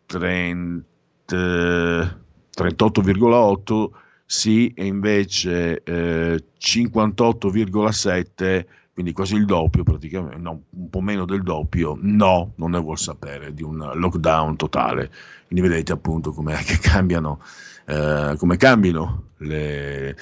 [0.07, 0.83] 30,
[1.27, 3.89] 38,8
[4.25, 8.65] sì e invece eh, 58,7
[8.95, 12.97] quindi quasi il doppio praticamente, no, un po' meno del doppio, no, non ne vuol
[12.97, 15.11] sapere di un lockdown totale.
[15.47, 17.41] Quindi vedete appunto come cambiano,
[17.87, 20.15] eh, come cambiano le,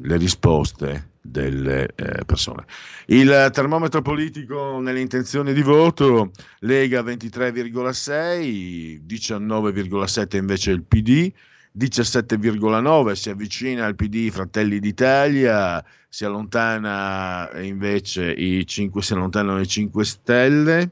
[0.00, 2.64] le risposte delle eh, persone.
[3.06, 11.32] Il termometro politico nelle intenzioni di voto, Lega 23,6, 19,7 invece il PD,
[11.78, 19.66] 17,9 si avvicina al PD Fratelli d'Italia, si allontana invece i 5, si allontanano i
[19.66, 20.90] 5 Stelle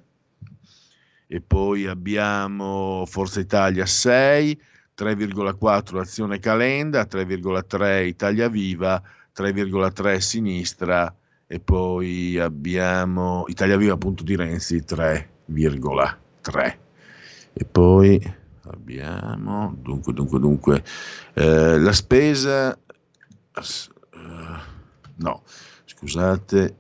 [1.27, 4.61] e poi abbiamo Forza Italia 6,
[4.97, 9.03] 3,4 Azione Calenda, 3,3 Italia Viva,
[9.35, 11.17] 3,3 Sinistra
[11.47, 16.77] e poi abbiamo Italia Viva appunto di Renzi 3,3
[17.55, 20.85] e poi abbiamo dunque dunque dunque.
[21.35, 22.79] Eh, la spesa
[23.55, 24.59] uh,
[25.17, 25.43] no
[25.85, 26.77] scusate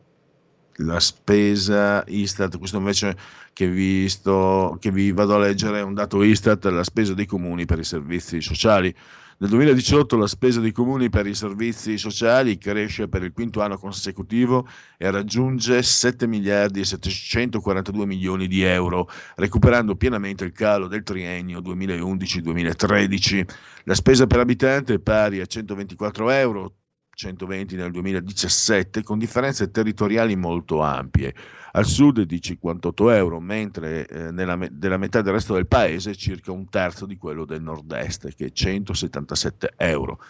[0.78, 3.16] la spesa Istat questo invece
[3.52, 7.26] che vi, sto, che vi vado a leggere è un dato Istat la spesa dei
[7.26, 8.94] comuni per i servizi sociali
[9.38, 13.76] nel 2018 la spesa dei comuni per i servizi sociali cresce per il quinto anno
[13.76, 21.02] consecutivo e raggiunge 7 miliardi e 742 milioni di euro, recuperando pienamente il calo del
[21.02, 23.44] triennio 2011-2013.
[23.84, 26.74] La spesa per abitante è pari a 124 euro,
[27.14, 31.34] 120 nel 2017, con differenze territoriali molto ampie.
[31.72, 36.52] Al sud di 58 euro, mentre eh, nella, della metà del resto del paese circa
[36.52, 40.20] un terzo di quello del nord-est, che è 177 euro.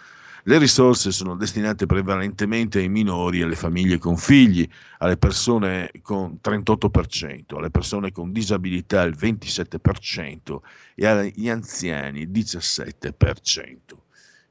[0.46, 4.68] Le risorse sono destinate prevalentemente ai minori alle famiglie con figli,
[4.98, 10.58] alle persone con 38%, alle persone con disabilità il 27%
[10.94, 14.03] e agli anziani il 17%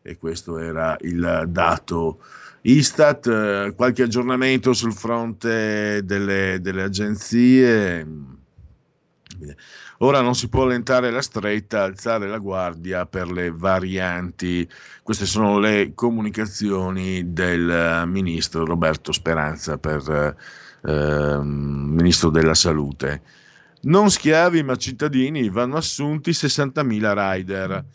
[0.03, 2.19] e questo era il dato
[2.65, 8.07] Istat, qualche aggiornamento sul fronte delle, delle, agenzie.
[9.99, 14.67] Ora non si può allentare la stretta, alzare la guardia per le varianti.
[15.01, 20.35] Queste sono le comunicazioni del ministro Roberto Speranza per
[20.85, 23.21] eh, ministro della salute.
[23.81, 27.85] Non schiavi ma cittadini, vanno assunti 60.000 rider.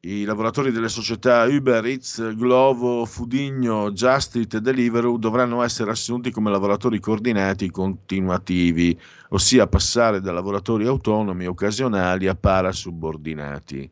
[0.00, 6.52] I lavoratori delle società Uber Eats, Glovo, Fudigno, Justit e Deliveroo dovranno essere assunti come
[6.52, 8.96] lavoratori coordinati continuativi,
[9.30, 13.90] ossia passare da lavoratori autonomi occasionali a parasubordinati.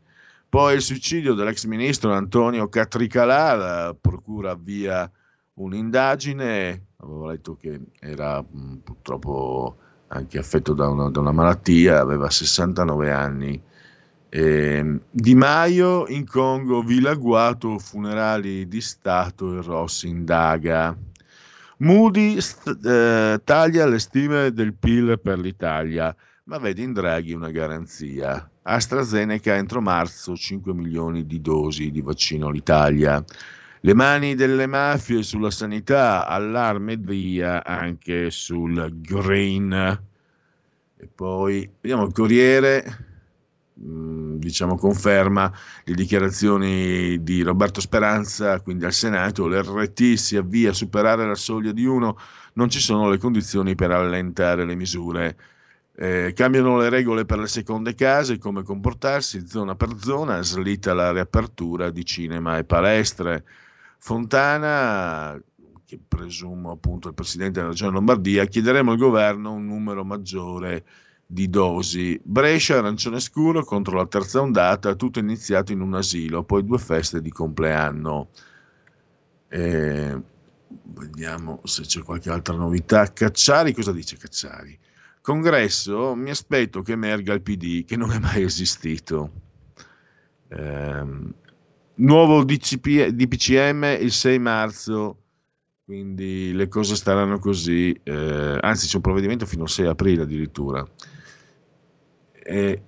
[0.48, 5.10] Poi il suicidio dell'ex ministro Antonio Catricalà, la procura avvia
[5.54, 9.76] un'indagine, avevo letto che era mh, purtroppo
[10.06, 13.60] anche affetto da una, da una malattia, aveva 69 anni
[14.36, 20.94] eh, di Maio in Congo, Vilaguato, funerali di Stato e Rossi indaga.
[21.78, 26.14] Moody st- eh, taglia le stime del PIL per l'Italia,
[26.44, 28.46] ma vede in Draghi una garanzia.
[28.60, 33.24] AstraZeneca entro marzo 5 milioni di dosi di vaccino all'Italia.
[33.80, 39.72] Le mani delle mafie sulla sanità, allarme via anche sul green.
[40.98, 43.05] E poi vediamo il Corriere
[43.78, 45.52] diciamo, conferma
[45.84, 51.72] le dichiarazioni di Roberto Speranza, quindi al Senato, l'RT si avvia a superare la soglia
[51.72, 52.16] di 1,
[52.54, 55.36] non ci sono le condizioni per allentare le misure.
[55.98, 61.12] Eh, cambiano le regole per le seconde case, come comportarsi zona per zona, slitta la
[61.12, 63.44] riapertura di cinema e palestre.
[63.98, 65.40] Fontana,
[65.84, 71.05] che presumo appunto il Presidente della Regione Lombardia, chiederemo al governo un numero maggiore di
[71.26, 72.18] dosi.
[72.22, 77.20] Brescia, arancione scuro contro la terza ondata, tutto iniziato in un asilo, poi due feste
[77.20, 78.28] di compleanno.
[79.48, 80.20] Eh,
[80.84, 83.12] vediamo se c'è qualche altra novità.
[83.12, 84.78] Cacciari, cosa dice Cacciari?
[85.20, 89.32] Congresso, mi aspetto che emerga il PD, che non è mai esistito.
[90.48, 91.04] Eh,
[91.94, 95.22] nuovo DCP, DPCM il 6 marzo,
[95.86, 100.84] quindi le cose staranno così, eh, anzi c'è un provvedimento fino al 6 aprile addirittura.
[102.32, 102.82] Eh,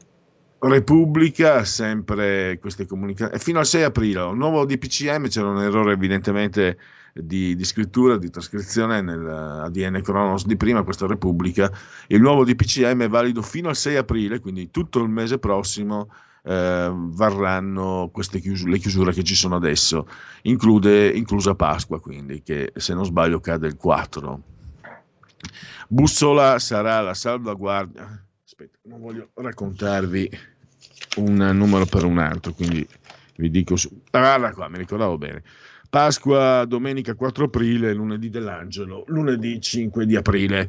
[0.59, 6.77] Repubblica, sempre queste comunicazioni, fino al 6 aprile, un nuovo DPCM, c'era un errore evidentemente
[7.15, 11.71] di, di scrittura, di trascrizione nell'ADN Cronos di prima, questa Repubblica,
[12.09, 16.11] il nuovo DPCM è valido fino al 6 aprile, quindi tutto il mese prossimo
[16.45, 20.09] eh, varranno chiusure, le chiusure che ci sono adesso,
[20.43, 24.43] Include, inclusa Pasqua, quindi che se non sbaglio cade il 4.
[25.89, 28.23] Bussola sarà la salvaguardia
[28.59, 30.31] aspetta, non voglio raccontarvi
[31.19, 32.87] un numero per un altro, quindi
[33.37, 33.89] vi dico su...
[34.11, 35.43] Guarda qua, mi ricordavo bene.
[35.89, 40.69] Pasqua, domenica 4 aprile, lunedì dell'angelo, lunedì 5 di aprile.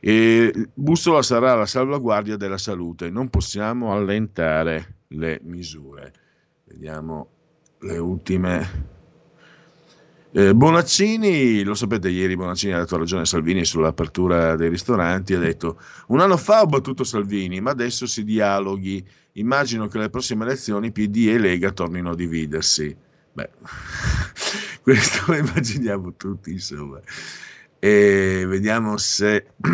[0.00, 3.10] E bussola sarà la salvaguardia della salute.
[3.10, 6.12] Non possiamo allentare le misure.
[6.64, 7.28] Vediamo
[7.80, 8.94] le ultime
[10.36, 15.38] eh, Bonaccini, lo sapete, ieri Bonaccini ha dato ragione a Salvini sull'apertura dei ristoranti, ha
[15.38, 19.02] detto un anno fa ho battuto Salvini, ma adesso si dialoghi,
[19.32, 22.94] immagino che alle prossime elezioni PD e Lega tornino a dividersi.
[23.32, 23.48] Beh,
[24.82, 27.00] questo lo immaginiamo tutti, insomma.
[27.78, 29.46] E vediamo se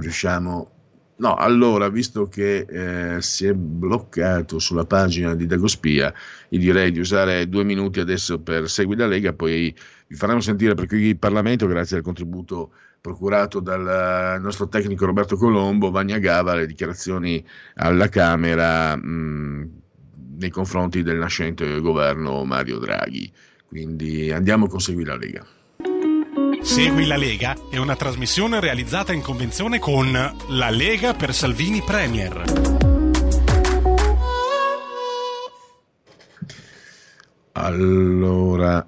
[0.00, 0.70] riusciamo
[1.16, 6.12] No, allora, visto che eh, si è bloccato sulla pagina di Dagospia,
[6.48, 9.72] io direi di usare due minuti adesso per seguire la Lega, poi
[10.08, 15.36] vi faremo sentire per qui il Parlamento, grazie al contributo procurato dal nostro tecnico Roberto
[15.36, 17.44] Colombo, Vagna Gava, le dichiarazioni
[17.74, 19.70] alla Camera mh,
[20.38, 23.30] nei confronti del nascente governo Mario Draghi.
[23.66, 25.46] Quindi andiamo con Segui la Lega.
[26.62, 32.44] Segui la Lega è una trasmissione realizzata in convenzione con La Lega per Salvini Premier.
[37.52, 38.86] Allora,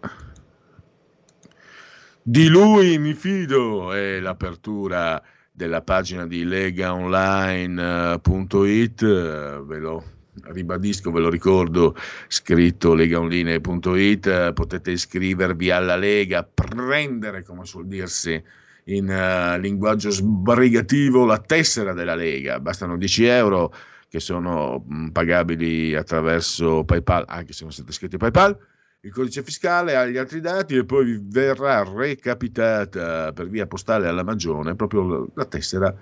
[2.22, 5.22] di lui mi fido è l'apertura
[5.52, 11.96] della pagina di legaonline.it, ve lo ribadisco, ve lo ricordo,
[12.28, 18.42] scritto legaonline.it, potete iscrivervi alla Lega, prendere, come suol dirsi
[18.84, 23.74] in uh, linguaggio sbrigativo, la tessera della Lega, bastano 10 euro
[24.08, 28.58] che sono mm, pagabili attraverso PayPal, anche se non siete iscritti a PayPal,
[29.00, 34.22] il codice fiscale ha gli altri dati e poi verrà recapitata per via postale alla
[34.22, 35.94] Magione proprio la tessera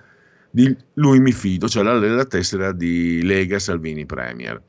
[0.55, 4.61] di lui mi fido, cioè la, la tessera di Lega Salvini Premier.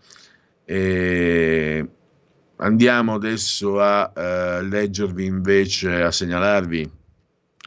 [0.64, 1.86] E
[2.56, 6.90] andiamo adesso a uh, leggervi invece, a segnalarvi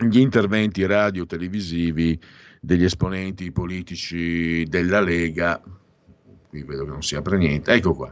[0.10, 2.20] gli interventi radio-televisivi
[2.60, 5.62] degli esponenti politici della Lega.
[6.50, 7.72] Qui vedo che non si apre niente.
[7.72, 8.12] Ecco qua.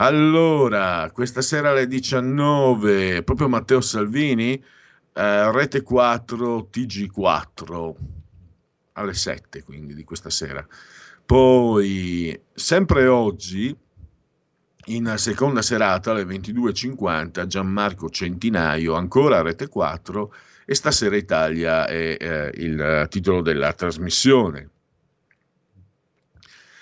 [0.00, 8.16] Allora, questa sera alle 19, proprio Matteo Salvini, eh, Rete 4, TG4
[8.98, 10.66] alle 7 quindi di questa sera.
[11.24, 13.76] Poi, sempre oggi,
[14.86, 20.34] in seconda serata alle 22.50, Gianmarco Centinaio, ancora a Rete 4,
[20.64, 24.70] e Stasera Italia è eh, il titolo della trasmissione.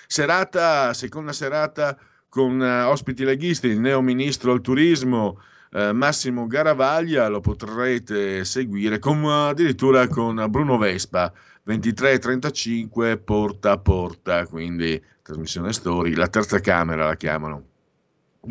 [0.07, 1.99] Serata, seconda serata
[2.29, 5.41] con eh, ospiti leghisti, il neo ministro al turismo,
[5.73, 11.33] eh, Massimo Garavaglia, lo potrete seguire con, addirittura con Bruno Vespa,
[11.67, 17.65] 23.35 porta a porta, quindi trasmissione story, la terza camera la chiamano,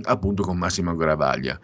[0.04, 1.58] appunto con Massimo Garavaglia.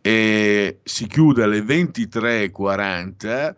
[0.00, 3.54] E si chiude alle 23.40,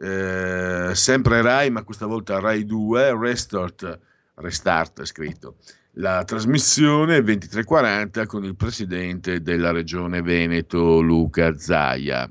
[0.00, 3.98] eh, sempre Rai, ma questa volta Rai 2, Restart,
[4.34, 5.56] Restart è scritto.
[5.98, 12.30] La trasmissione 23.40 con il presidente della regione Veneto, Luca Zaia.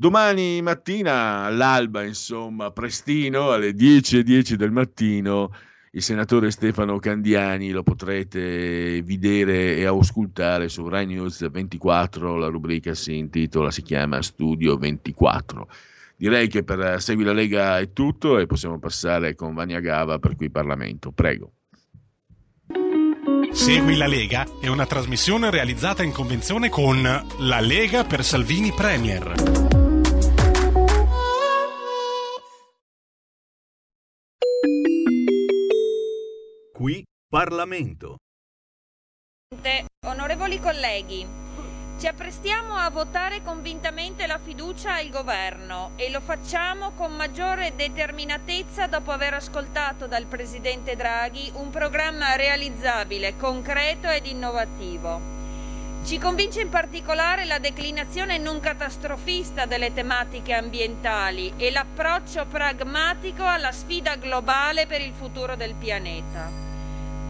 [0.00, 5.50] Domani mattina all'alba, insomma, prestino, alle 10.10 10 del mattino,
[5.90, 12.94] il senatore Stefano Candiani lo potrete vedere e auscultare su Rai News 24, la rubrica
[12.94, 15.68] si intitola, si chiama Studio 24.
[16.16, 20.36] Direi che per Segui la Lega è tutto e possiamo passare con Vania Gava per
[20.36, 21.10] qui Parlamento.
[21.10, 21.54] Prego.
[23.50, 29.67] Segui la Lega è una trasmissione realizzata in convenzione con La Lega per Salvini Premier.
[36.78, 38.18] Qui Parlamento.
[40.06, 41.26] Onorevoli colleghi,
[41.98, 48.86] ci apprestiamo a votare convintamente la fiducia al governo e lo facciamo con maggiore determinatezza
[48.86, 55.20] dopo aver ascoltato dal Presidente Draghi un programma realizzabile, concreto ed innovativo.
[56.04, 63.72] Ci convince in particolare la declinazione non catastrofista delle tematiche ambientali e l'approccio pragmatico alla
[63.72, 66.67] sfida globale per il futuro del pianeta.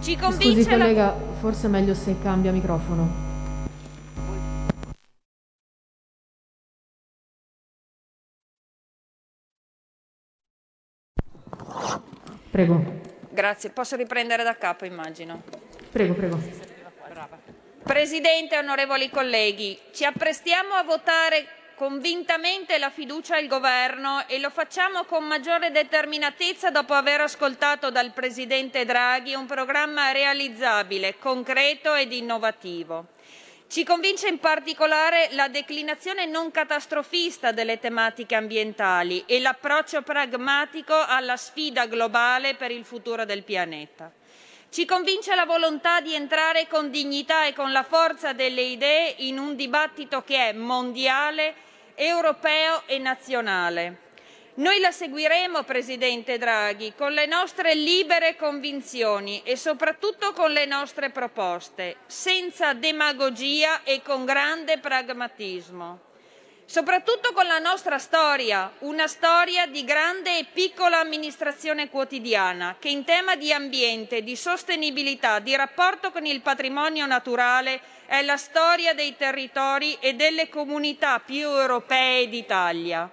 [0.01, 1.16] Ci convince Scusi collega, la...
[1.40, 3.26] forse è meglio se cambia microfono.
[12.51, 13.01] Prego.
[13.30, 15.42] Grazie, posso riprendere da capo immagino.
[15.90, 16.40] Prego, prego.
[17.82, 25.05] Presidente, onorevoli colleghi, ci apprestiamo a votare convintamente la fiducia al Governo e lo facciamo
[25.05, 33.07] con maggiore determinatezza dopo aver ascoltato dal Presidente Draghi un programma realizzabile, concreto ed innovativo.
[33.68, 41.37] Ci convince in particolare la declinazione non catastrofista delle tematiche ambientali e l'approccio pragmatico alla
[41.37, 44.11] sfida globale per il futuro del pianeta.
[44.68, 49.39] Ci convince la volontà di entrare con dignità e con la forza delle idee in
[49.39, 51.66] un dibattito che è mondiale
[51.99, 54.07] europeo e nazionale.
[54.55, 61.11] Noi la seguiremo, Presidente Draghi, con le nostre libere convinzioni e soprattutto con le nostre
[61.11, 66.07] proposte, senza demagogia e con grande pragmatismo.
[66.69, 73.05] Soprattutto con la nostra storia, una storia di grande e piccola amministrazione quotidiana che in
[73.05, 79.16] tema di ambiente, di sostenibilità, di rapporto con il patrimonio naturale è la storia dei
[79.16, 83.11] territori e delle comunità più europee d'Italia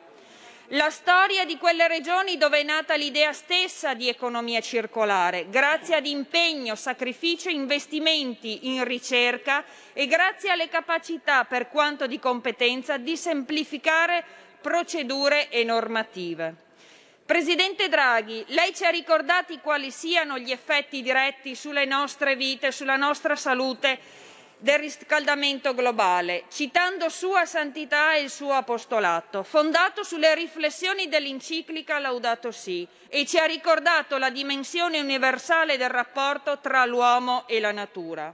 [0.70, 6.08] la storia di quelle regioni dove è nata l'idea stessa di economia circolare, grazie ad
[6.08, 9.64] impegno, sacrificio e investimenti in ricerca
[9.94, 14.24] e grazie alle capacità, per quanto di competenza, di semplificare
[14.60, 16.64] procedure e normative.
[17.26, 22.96] Presidente Draghi, lei ci ha ricordati quali siano gli effetti diretti sulle nostre vite, sulla
[22.98, 24.00] nostra salute
[24.58, 32.52] del riscaldamento globale, citando Sua Santità e il suo apostolato, fondato sulle riflessioni dell'enciclica Laudato
[32.52, 38.34] Si, e ci ha ricordato la dimensione universale del rapporto tra l'uomo e la natura.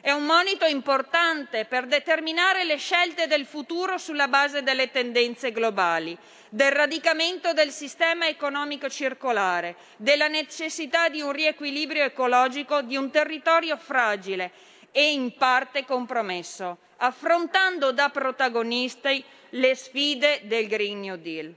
[0.00, 6.18] È un monito importante per determinare le scelte del futuro sulla base delle tendenze globali,
[6.48, 13.76] del radicamento del sistema economico circolare, della necessità di un riequilibrio ecologico di un territorio
[13.76, 14.50] fragile
[14.92, 21.52] e in parte compromesso, affrontando da protagonisti le sfide del Green New Deal.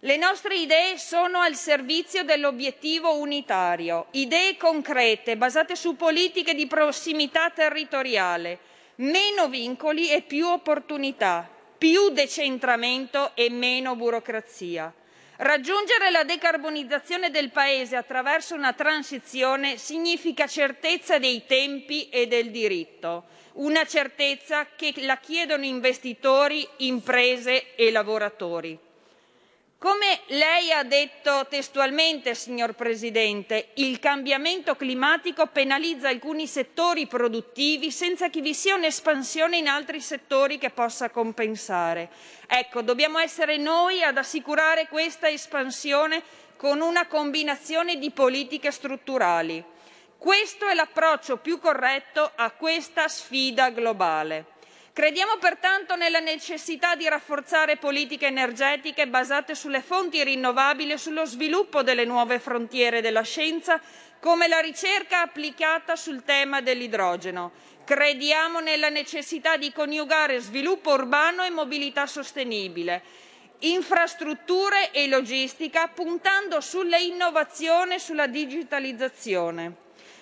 [0.00, 7.50] Le nostre idee sono al servizio dell'obiettivo unitario, idee concrete basate su politiche di prossimità
[7.50, 8.58] territoriale,
[8.96, 14.92] meno vincoli e più opportunità, più decentramento e meno burocrazia.
[15.38, 23.24] Raggiungere la decarbonizzazione del Paese attraverso una transizione significa certezza dei tempi e del diritto,
[23.54, 28.85] una certezza che la chiedono investitori, imprese e lavoratori.
[29.78, 38.30] Come lei ha detto testualmente, signor Presidente, il cambiamento climatico penalizza alcuni settori produttivi senza
[38.30, 42.08] che vi sia un'espansione in altri settori che possa compensare.
[42.46, 46.22] Ecco, dobbiamo essere noi ad assicurare questa espansione
[46.56, 49.62] con una combinazione di politiche strutturali.
[50.16, 54.55] Questo è l'approccio più corretto a questa sfida globale.
[54.96, 61.82] Crediamo pertanto nella necessità di rafforzare politiche energetiche basate sulle fonti rinnovabili e sullo sviluppo
[61.82, 63.78] delle nuove frontiere della scienza,
[64.20, 67.52] come la ricerca applicata sul tema dell'idrogeno.
[67.84, 73.02] Crediamo nella necessità di coniugare sviluppo urbano e mobilità sostenibile,
[73.58, 79.74] infrastrutture e logistica, puntando sulle innovazioni e sulla digitalizzazione.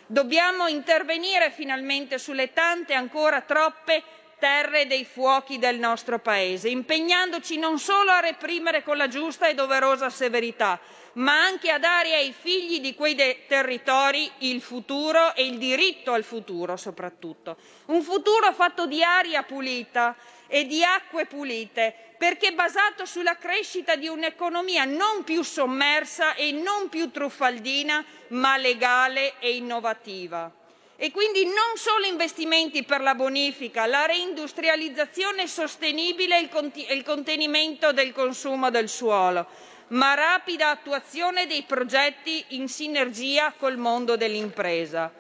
[0.07, 4.03] Dobbiamo intervenire finalmente sulle tante ancora troppe
[4.45, 9.55] terre dei fuochi del nostro Paese, impegnandoci non solo a reprimere con la giusta e
[9.55, 10.79] doverosa severità,
[11.15, 13.17] ma anche a dare ai figli di quei
[13.49, 17.57] territori il futuro e il diritto al futuro soprattutto.
[17.87, 20.15] Un futuro fatto di aria pulita
[20.47, 26.91] e di acque pulite, perché basato sulla crescita di un'economia non più sommersa e non
[26.91, 30.53] più truffaldina, ma legale e innovativa
[30.97, 38.13] e quindi non solo investimenti per la bonifica, la reindustrializzazione sostenibile e il contenimento del
[38.13, 39.47] consumo del suolo,
[39.89, 45.13] ma rapida attuazione dei progetti in sinergia col mondo dell'impresa.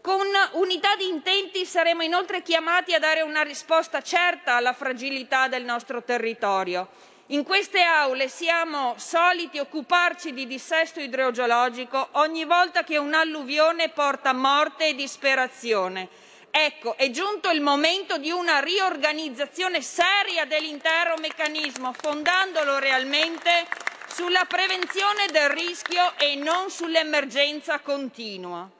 [0.00, 5.64] Con unità di intenti saremo inoltre chiamati a dare una risposta certa alla fragilità del
[5.64, 6.88] nostro territorio
[7.30, 14.88] in queste aule siamo soliti occuparci di dissesto idrogeologico ogni volta che un'alluvione porta morte
[14.88, 16.08] e disperazione.
[16.52, 23.66] Ecco, è giunto il momento di una riorganizzazione seria dell'intero meccanismo, fondandolo realmente
[24.06, 28.70] sulla prevenzione del rischio e non sull'emergenza continua.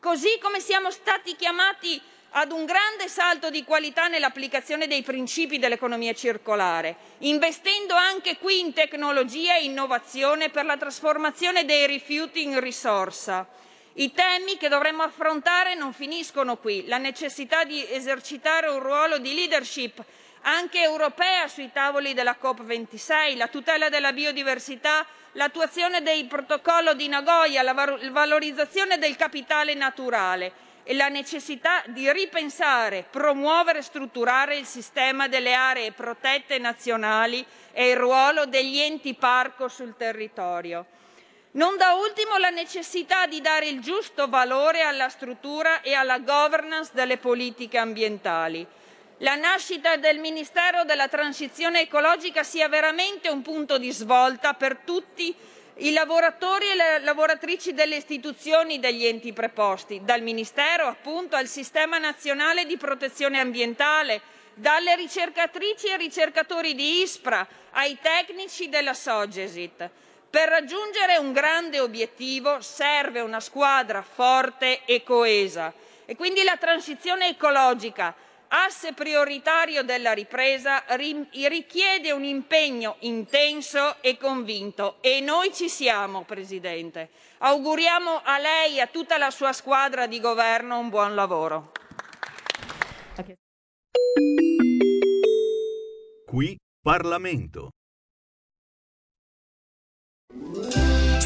[0.00, 2.00] Così come siamo stati chiamati
[2.36, 8.72] ad un grande salto di qualità nell'applicazione dei principi dell'economia circolare, investendo anche qui in
[8.72, 13.46] tecnologia e innovazione per la trasformazione dei rifiuti in risorsa.
[13.94, 16.88] I temi che dovremmo affrontare non finiscono qui.
[16.88, 20.02] La necessità di esercitare un ruolo di leadership
[20.42, 27.62] anche europea sui tavoli della COP26, la tutela della biodiversità, l'attuazione del protocollo di Nagoya,
[27.62, 27.72] la
[28.10, 35.54] valorizzazione del capitale naturale e la necessità di ripensare, promuovere e strutturare il sistema delle
[35.54, 40.86] aree protette nazionali e il ruolo degli enti parco sul territorio.
[41.52, 46.90] Non da ultimo la necessità di dare il giusto valore alla struttura e alla governance
[46.92, 48.66] delle politiche ambientali.
[49.18, 55.34] La nascita del Ministero della Transizione ecologica sia veramente un punto di svolta per tutti
[55.78, 61.98] i lavoratori e le lavoratrici delle istituzioni degli enti preposti, dal Ministero appunto al Sistema
[61.98, 64.20] nazionale di protezione ambientale,
[64.54, 69.90] dalle ricercatrici e ricercatori di ISPRA ai tecnici della Sogesit.
[70.30, 75.72] Per raggiungere un grande obiettivo serve una squadra forte e coesa
[76.04, 78.14] e quindi la transizione ecologica,
[78.54, 87.10] asse prioritario della ripresa, richiede un impegno intenso e convinto e noi ci siamo, Presidente.
[87.38, 91.72] Auguriamo a lei e a tutta la sua squadra di governo un buon lavoro.
[96.26, 97.70] Qui Parlamento.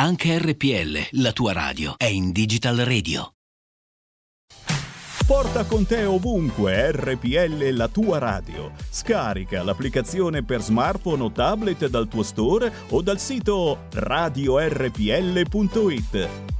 [0.00, 3.34] Anche RPL, la tua radio, è in Digital Radio.
[5.26, 8.72] Porta con te ovunque RPL la tua radio.
[8.88, 14.98] Scarica l'applicazione per smartphone o tablet dal tuo store o dal sito radiorpl.it.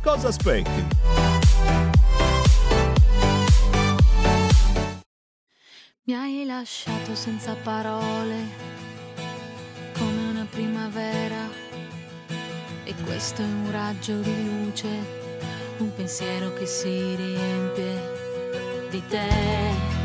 [0.02, 0.86] Cosa aspetti?
[6.02, 8.36] Mi hai lasciato senza parole,
[9.94, 11.49] come una primavera
[12.90, 14.88] e questo è un raggio di luce,
[15.78, 19.98] un pensiero che si riempie di te.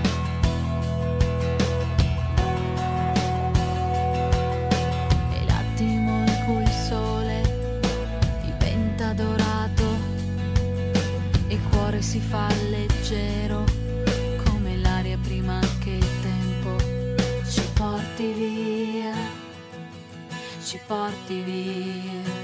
[11.97, 13.63] Si fa leggero
[14.45, 16.77] come l'aria prima che il tempo
[17.49, 19.13] ci porti via,
[20.63, 22.34] ci porti via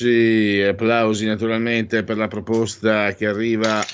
[0.00, 3.84] inondiamoci, applausi naturalmente per la proposta che arriva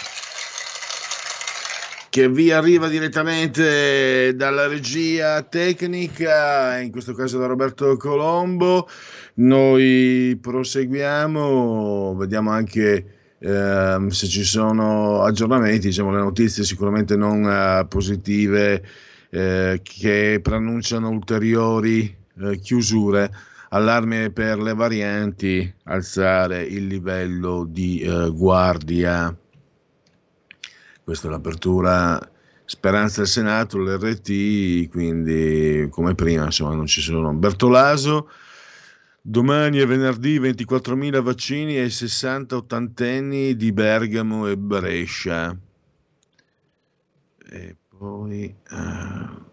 [2.08, 8.88] che vi arriva direttamente dalla regia tecnica, in questo caso da Roberto Colombo.
[9.34, 13.04] Noi proseguiamo, vediamo anche
[13.38, 18.82] eh, se ci sono aggiornamenti, diciamo le notizie sicuramente non uh, positive
[19.28, 23.30] eh, che preannunciano ulteriori eh, chiusure
[23.70, 29.36] allarme per le varianti, alzare il livello di eh, guardia.
[31.02, 32.30] Questa è l'apertura
[32.64, 37.32] Speranza del Senato, l'RT, quindi come prima insomma non ci sono.
[37.32, 38.28] Bertolaso,
[39.20, 45.56] domani è venerdì 24.000 vaccini ai 60 ottantenni di Bergamo e Brescia.
[47.48, 48.54] E poi...
[48.70, 49.45] Uh,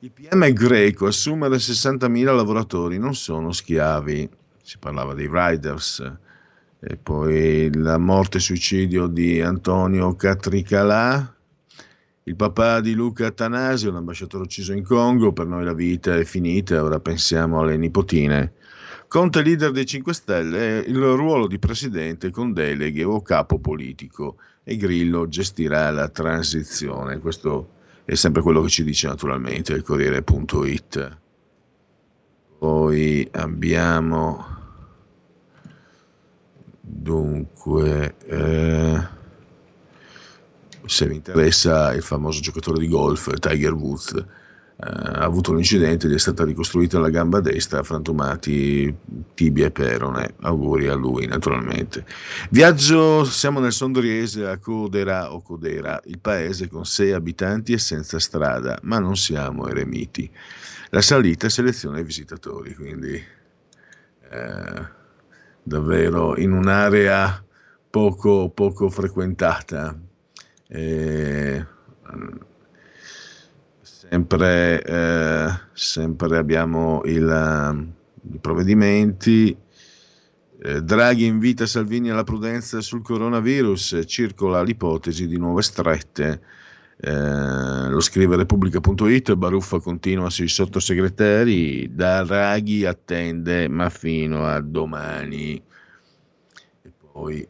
[0.00, 4.28] il PM greco assumere 60.000 lavoratori, non sono schiavi,
[4.62, 6.12] si parlava dei riders,
[6.78, 11.34] e poi la morte e suicidio di Antonio Catricalà,
[12.24, 16.82] il papà di Luca Atanasio, l'ambasciatore ucciso in Congo, per noi la vita è finita,
[16.82, 18.52] ora pensiamo alle nipotine.
[19.08, 24.76] Conte leader dei 5 Stelle, il ruolo di presidente con deleghe o capo politico e
[24.76, 27.18] Grillo gestirà la transizione.
[27.18, 27.75] Questo
[28.06, 31.18] è sempre quello che ci dice naturalmente il Corriere.it.
[32.56, 34.46] Poi abbiamo
[36.80, 39.08] dunque eh,
[40.84, 44.24] se vi interessa il famoso giocatore di golf Tiger Woods
[44.78, 48.94] ha avuto un incidente, gli è stata ricostruita la gamba destra, frantumati
[49.34, 50.34] tibia e perone.
[50.40, 52.04] Auguri a lui, naturalmente.
[52.50, 58.18] Viaggio, siamo nel Sondriese a Codera o Codera, il paese con sei abitanti e senza
[58.18, 60.30] strada, ma non siamo eremiti.
[60.90, 63.14] La salita seleziona i visitatori, quindi
[64.30, 64.88] eh,
[65.62, 67.42] davvero in un'area
[67.88, 69.98] poco, poco frequentata.
[70.68, 71.66] Eh,
[74.10, 79.56] sempre, eh, sempre abbiamo il, uh, i provvedimenti.
[80.58, 86.40] Eh, Draghi invita Salvini alla prudenza sul coronavirus, circola l'ipotesi di nuove strette.
[86.98, 95.62] Eh, lo scrive Repubblica.it, Baruffa continua sui sottosegretari, Draghi attende ma fino a domani.
[96.82, 97.46] E poi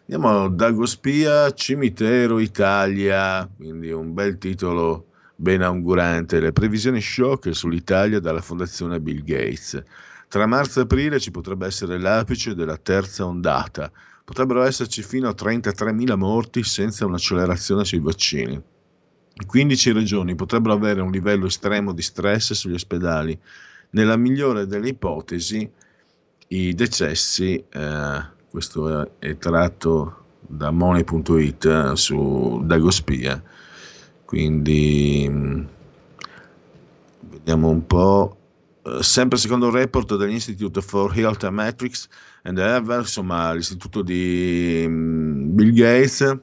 [0.00, 5.06] andiamo da Gospia, Cimitero Italia, quindi un bel titolo
[5.40, 9.80] ben augurante le previsioni shock sull'Italia dalla Fondazione Bill Gates.
[10.26, 13.90] Tra marzo e aprile ci potrebbe essere l'apice della terza ondata.
[14.24, 18.60] Potrebbero esserci fino a 33.000 morti senza un'accelerazione sui vaccini.
[19.46, 23.38] 15 regioni potrebbero avere un livello estremo di stress sugli ospedali.
[23.90, 25.70] Nella migliore delle ipotesi,
[26.48, 33.40] i decessi, eh, questo è, è tratto da money.it eh, su Dagospia,
[34.28, 35.64] quindi mm,
[37.30, 38.36] vediamo un po'.
[38.82, 42.06] Uh, sempre secondo il report dell'Institute for Health and Metrics
[42.42, 46.38] and Ever, insomma l'istituto di um, Bill Gates,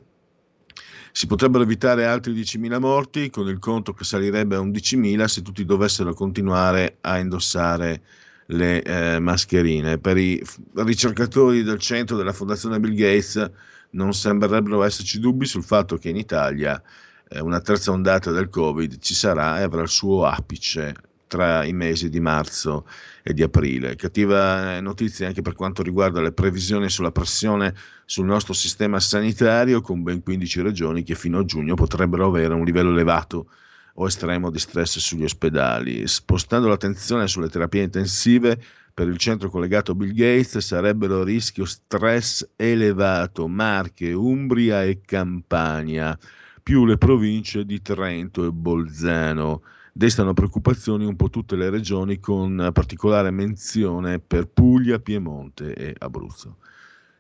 [1.12, 5.64] si potrebbero evitare altri 10.000 morti con il conto che salirebbe a 11.000 se tutti
[5.64, 8.02] dovessero continuare a indossare
[8.48, 10.00] le eh, mascherine.
[10.00, 13.52] Per i ricercatori del centro della Fondazione Bill Gates
[13.92, 16.82] non sembrerebbero esserci dubbi sul fatto che in Italia
[17.30, 20.95] eh, una terza ondata del Covid ci sarà e avrà il suo apice
[21.28, 22.88] tra i mesi di marzo
[23.23, 23.95] e di aprile.
[23.95, 27.73] Cattiva notizia anche per quanto riguarda le previsioni sulla pressione
[28.05, 32.63] sul nostro sistema sanitario, con ben 15 regioni che fino a giugno potrebbero avere un
[32.63, 33.49] livello elevato
[33.95, 36.07] o estremo di stress sugli ospedali.
[36.07, 38.61] Spostando l'attenzione sulle terapie intensive,
[38.93, 46.17] per il centro collegato Bill Gates sarebbero a rischio stress elevato Marche, Umbria e Campania
[46.66, 49.61] più le province di Trento e Bolzano.
[49.93, 56.57] Destano preoccupazioni un po' tutte le regioni, con particolare menzione per Puglia, Piemonte e Abruzzo.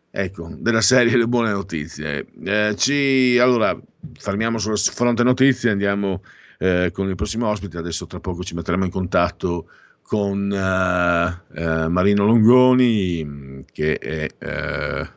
[0.09, 2.25] Ecco, della serie le buone notizie.
[2.43, 3.79] Eh, ci, allora,
[4.13, 6.23] fermiamo sul fronte notizie, andiamo
[6.57, 7.77] eh, con il prossimo ospite.
[7.77, 9.69] Adesso tra poco ci metteremo in contatto
[10.01, 15.09] con eh, eh Marino Longoni, che è eh,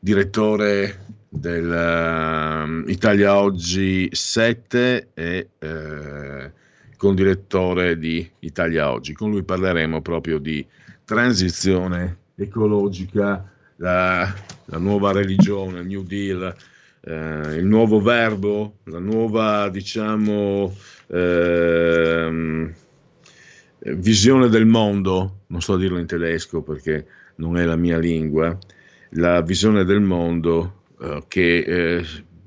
[0.00, 6.52] direttore del uh, Italia Oggi 7 e eh,
[6.98, 9.14] con direttore di Italia Oggi.
[9.14, 10.64] Con lui parleremo proprio di
[11.04, 14.32] transizione ecologica, la,
[14.66, 16.54] la nuova religione, il New Deal,
[17.00, 20.76] eh, il nuovo verbo, la nuova, diciamo,
[21.06, 22.74] ehm,
[23.78, 27.06] visione del mondo, non so dirlo in tedesco perché
[27.36, 28.56] non è la mia lingua,
[29.14, 32.04] la visione del mondo eh, che eh,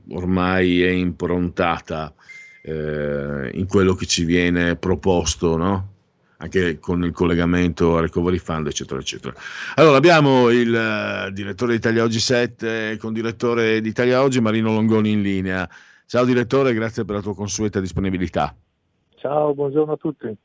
[0.10, 2.14] ormai è improntata
[2.62, 5.94] eh, in quello che ci viene proposto, no?
[6.38, 9.34] anche con il collegamento a Recovery Fund, eccetera, eccetera.
[9.76, 14.72] Allora, abbiamo il uh, direttore di Italia Oggi 7 con direttore di Italia Oggi, Marino
[14.72, 15.68] Longoni in linea.
[16.06, 18.56] Ciao direttore, grazie per la tua consueta disponibilità.
[19.16, 20.38] Ciao, buongiorno a tutti.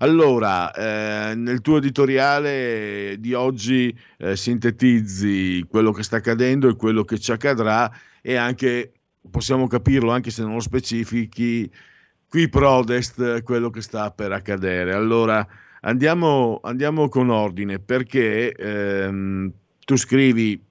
[0.00, 7.04] Allora, eh, nel tuo editoriale di oggi eh, sintetizzi quello che sta accadendo e quello
[7.04, 7.90] che ci accadrà
[8.22, 8.92] e anche,
[9.28, 11.68] possiamo capirlo anche se non lo specifichi,
[12.28, 14.92] qui Prodest quello che sta per accadere.
[14.94, 15.44] Allora,
[15.80, 19.52] andiamo, andiamo con ordine perché ehm,
[19.84, 20.62] tu scrivi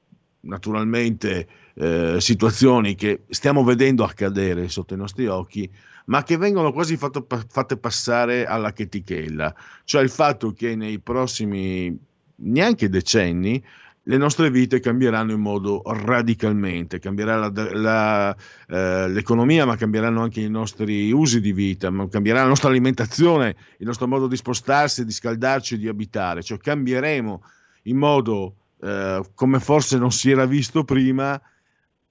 [0.41, 5.69] naturalmente eh, situazioni che stiamo vedendo accadere sotto i nostri occhi,
[6.07, 9.53] ma che vengono quasi fatto, fatte passare alla chetichella,
[9.83, 11.97] cioè il fatto che nei prossimi
[12.39, 13.63] neanche decenni
[14.07, 18.35] le nostre vite cambieranno in modo radicalmente, cambierà la, la,
[18.67, 23.85] eh, l'economia, ma cambieranno anche i nostri usi di vita, cambierà la nostra alimentazione, il
[23.85, 27.43] nostro modo di spostarsi, di scaldarci, di abitare, cioè cambieremo
[27.83, 31.39] in modo eh, come forse non si era visto prima,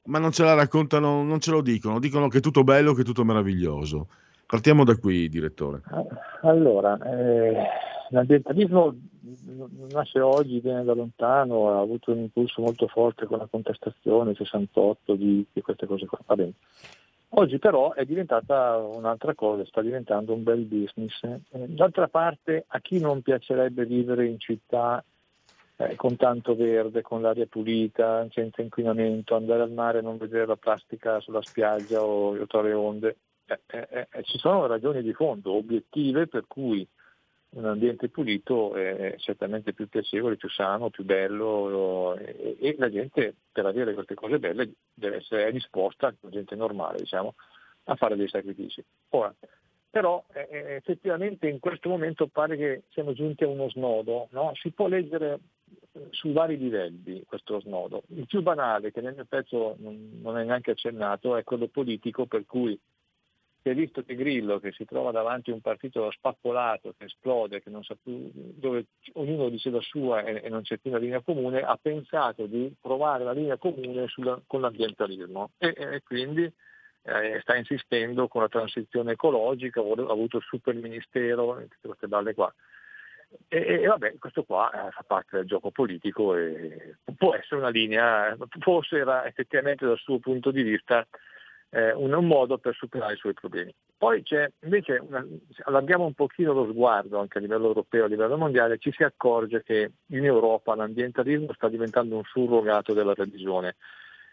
[0.07, 3.03] ma non ce la raccontano, non ce lo dicono, dicono che è tutto bello, che
[3.03, 4.09] è tutto meraviglioso.
[4.47, 5.83] Partiamo da qui, direttore.
[6.43, 7.57] Allora, eh,
[8.11, 8.95] l'ambientalismo
[9.91, 15.15] nasce oggi, viene da lontano, ha avuto un impulso molto forte con la contestazione 68
[15.15, 16.19] di, di queste cose qua.
[16.27, 16.53] Va bene.
[17.31, 21.23] Oggi però è diventata un'altra cosa, sta diventando un bel business.
[21.25, 25.05] Eh, d'altra parte, a chi non piacerebbe vivere in città
[25.77, 30.47] eh, con tanto verde, con l'aria pulita, senza inquinamento, andare al mare e non vedere
[30.47, 33.17] la plastica sulla spiaggia o, tra le onde?
[33.47, 36.87] Eh, eh, eh, ci sono ragioni di fondo, obiettive, per cui
[37.51, 43.35] un ambiente pulito è certamente più piacevole, più sano, più bello e, e la gente
[43.51, 47.35] per avere queste cose belle deve essere disposta, la gente normale diciamo,
[47.85, 48.85] a fare dei sacrifici.
[49.11, 49.33] Ora,
[49.97, 54.53] però eh, eh, effettivamente in questo momento pare che siamo giunti a uno snodo, no?
[54.55, 55.39] si può leggere eh,
[56.11, 58.03] su vari livelli questo snodo.
[58.09, 62.45] Il più banale, che nel mio pezzo non, è neanche accennato, è quello politico per
[62.47, 62.79] cui
[63.63, 67.61] si è visto che Grillo, che si trova davanti a un partito spappolato, che esplode,
[67.61, 67.71] che
[68.01, 71.77] più, dove ognuno dice la sua e, e non c'è più una linea comune, ha
[71.81, 78.29] pensato di provare la linea comune sulla, con l'ambientalismo e, e quindi eh, sta insistendo
[78.29, 82.53] con la transizione ecologica, ha avuto il super ministero, tutte queste balle qua.
[83.49, 87.71] E, e, vabbè, questo qua eh, fa parte del gioco politico e può essere una
[87.71, 91.07] linea, forse era effettivamente dal suo punto di vista
[91.71, 93.75] eh, un, un, modo per superare i suoi problemi.
[93.97, 95.25] Poi c'è invece, una,
[95.65, 99.63] allarghiamo un pochino lo sguardo anche a livello europeo, a livello mondiale, ci si accorge
[99.63, 103.77] che in Europa l'ambientalismo sta diventando un surrogato della religione.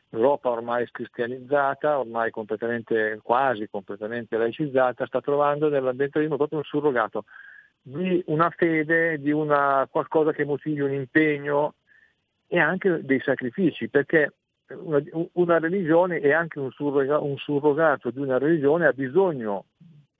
[0.09, 7.23] L'Europa ormai cristianizzata, ormai completamente, quasi completamente laicizzata, sta trovando nell'ambientalismo proprio un surrogato
[7.83, 11.75] di una fede, di una, qualcosa che motivi un impegno
[12.47, 14.31] e anche dei sacrifici, perché
[14.69, 15.01] una,
[15.33, 19.65] una religione e anche un, surroga, un, surrogato di una religione ha bisogno,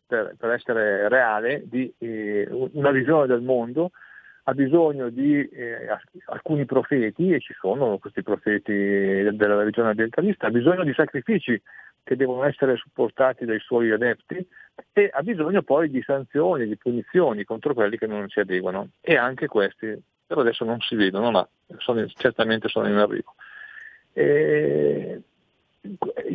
[0.06, 3.92] per, per essere reale, di eh, una visione del mondo,
[4.44, 5.88] ha bisogno di eh,
[6.26, 11.60] alcuni profeti, e ci sono questi profeti della religione ambientalista, ha bisogno di sacrifici
[12.04, 14.46] che devono essere supportati dai suoi adepti
[14.92, 18.90] e ha bisogno poi di sanzioni, di punizioni contro quelli che non si adeguano.
[19.02, 21.48] E anche questi, però adesso non si vedono, ma
[21.78, 23.36] sono, certamente sono in arrivo.
[24.14, 25.22] Eh,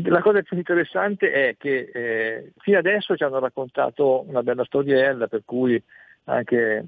[0.04, 5.26] la cosa più interessante è che eh, fino adesso ci hanno raccontato una bella storiella
[5.26, 5.82] per cui
[6.24, 6.86] anche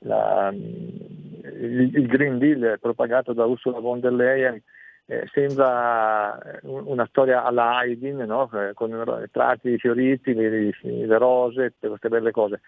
[0.00, 4.60] la, il, il, Green Deal propagato da Ursula von der Leyen
[5.06, 8.50] eh, sembra una storia alla Haydn, no?
[8.52, 12.60] Eh, con prati fioriti, le, le rose, tutte queste belle cose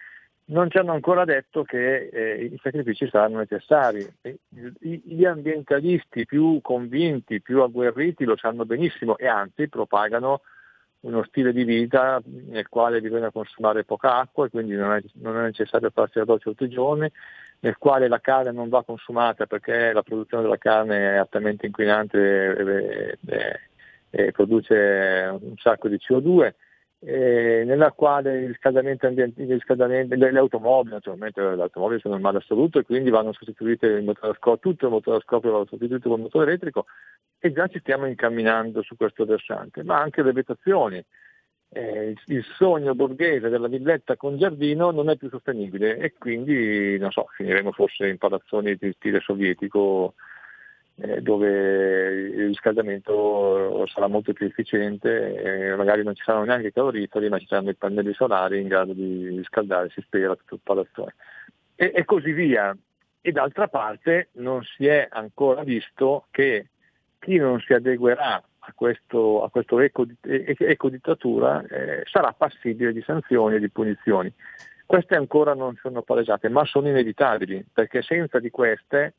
[0.46, 4.06] non ci hanno ancora detto che eh, i sacrifici saranno necessari.
[4.78, 10.42] gli ambientalisti più convinti, più agguerriti lo sanno benissimo e anzi propagano
[11.06, 15.36] uno stile di vita nel quale bisogna consumare poca acqua e quindi non è, non
[15.38, 17.10] è necessario farsi la doccia tutti i giorni,
[17.60, 22.18] nel quale la carne non va consumata perché la produzione della carne è altamente inquinante
[22.18, 23.60] e, e,
[24.10, 26.52] e produce un sacco di CO2
[27.08, 32.20] eh, nella quale il riscaldamento ambientale, riscaldamento, le, le, automobili, naturalmente le automobili sono il
[32.20, 35.52] male assoluto e quindi vanno sostituite il motore a scoppio, tutto il motore a scoppio
[35.52, 36.86] va sostituito con il motore elettrico
[37.38, 41.04] e già ci stiamo incamminando su questo versante, ma anche le abitazioni.
[41.68, 47.12] Eh, il, sogno borghese della villetta con giardino non è più sostenibile e quindi non
[47.12, 50.14] so, finiremo forse in palazzoni di stile sovietico
[50.98, 55.34] eh, dove il riscaldamento sarà molto più efficiente,
[55.70, 58.68] eh, magari non ci saranno neanche i caloriferi, ma ci saranno i pannelli solari in
[58.68, 61.14] grado di riscaldare, si spera, tutto il palazzone.
[61.74, 62.76] E, e così via.
[63.20, 66.68] E d'altra parte non si è ancora visto che
[67.18, 73.56] chi non si adeguerà a questo, a questo eco, ecodittatura eh, sarà passibile di sanzioni
[73.56, 74.32] e di punizioni.
[74.86, 79.14] Queste ancora non sono palesate, ma sono inevitabili, perché senza di queste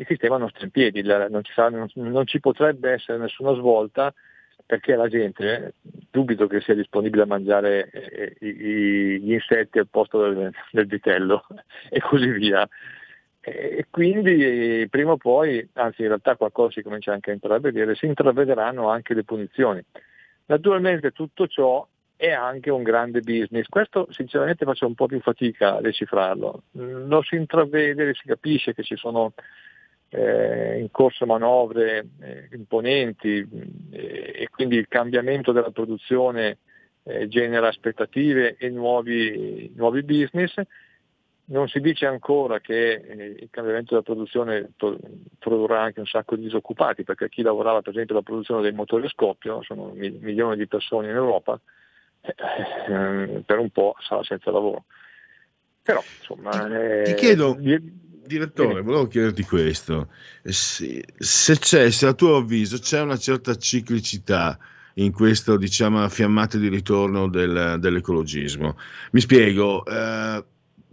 [0.00, 4.12] il sistema non sta in piedi, non ci, sarà, non, ci potrebbe essere nessuna svolta
[4.64, 5.74] perché la gente,
[6.10, 11.44] dubito che sia disponibile a mangiare eh, gli insetti al posto del, del vitello
[11.90, 12.66] e così via.
[13.42, 18.06] E quindi prima o poi, anzi in realtà qualcosa si comincia anche a intravedere, si
[18.06, 19.82] intravederanno anche le punizioni.
[20.46, 21.86] Naturalmente tutto ciò
[22.16, 27.22] è anche un grande business, questo sinceramente faccio un po' più fatica a decifrarlo, lo
[27.22, 29.32] si intravede, si capisce che ci sono
[30.10, 33.46] eh, in corso manovre eh, imponenti
[33.90, 36.58] eh, e quindi il cambiamento della produzione
[37.04, 40.54] eh, genera aspettative e nuovi, nuovi, business.
[41.44, 44.98] Non si dice ancora che eh, il cambiamento della produzione to-
[45.38, 49.06] produrrà anche un sacco di disoccupati, perché chi lavorava per esempio alla produzione dei motori
[49.06, 51.60] a scoppio, sono mi- milioni di persone in Europa,
[52.20, 54.84] eh, per un po' sarà senza lavoro.
[55.82, 56.68] Però insomma...
[57.04, 57.56] Ti chiedo,
[58.30, 60.08] direttore, volevo chiederti questo.
[60.42, 64.58] Se, se, c'è, se a tuo avviso c'è una certa ciclicità
[64.94, 68.76] in questo, diciamo, fiammate di ritorno del, dell'ecologismo.
[69.12, 69.84] Mi spiego.
[69.84, 70.44] Eh,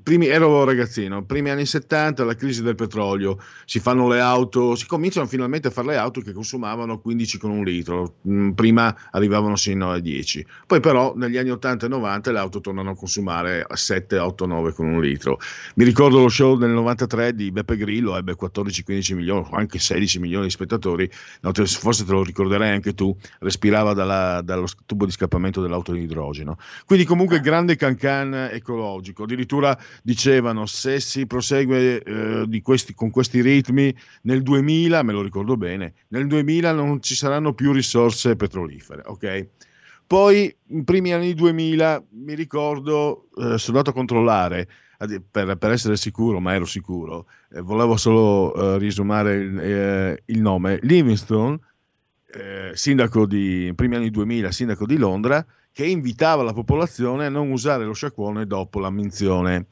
[0.07, 4.87] primi, ero ragazzino, primi anni 70, la crisi del petrolio, si fanno le auto, si
[4.87, 9.57] cominciano finalmente a fare le auto che consumavano 15 con un litro, mm, prima arrivavano
[9.57, 13.65] sino a 10, poi però negli anni 80 e 90 le auto tornano a consumare
[13.67, 15.39] a 7, 8, 9 con un litro.
[15.75, 20.45] Mi ricordo lo show del 93 di Beppe Grillo, ebbe 14-15 milioni, anche 16 milioni
[20.45, 21.11] di spettatori,
[21.65, 26.57] forse te lo ricorderai anche tu, respirava dalla, dallo tubo di scappamento dell'auto di idrogeno.
[26.85, 33.95] Quindi comunque grande cancan ecologico, addirittura dicevano se si prosegue eh, questi, con questi ritmi
[34.23, 39.47] nel 2000, me lo ricordo bene, nel 2000 non ci saranno più risorse petrolifere, ok?
[40.07, 44.67] Poi, in primi anni 2000, mi ricordo, eh, sono andato a controllare
[45.29, 50.41] per, per, essere sicuro, ma ero sicuro, eh, volevo solo eh, risumare il, eh, il,
[50.41, 51.59] nome, Livingstone,
[52.33, 57.51] eh, sindaco di, primi anni 2000, sindaco di Londra, che invitava la popolazione a non
[57.51, 59.67] usare lo sciacquone dopo la minzione.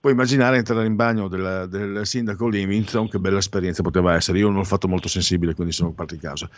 [0.00, 4.38] Puoi immaginare entrare in bagno del, del sindaco Livingston, che bella esperienza poteva essere.
[4.38, 6.48] Io non l'ho fatto molto sensibile, quindi sono parte in casa.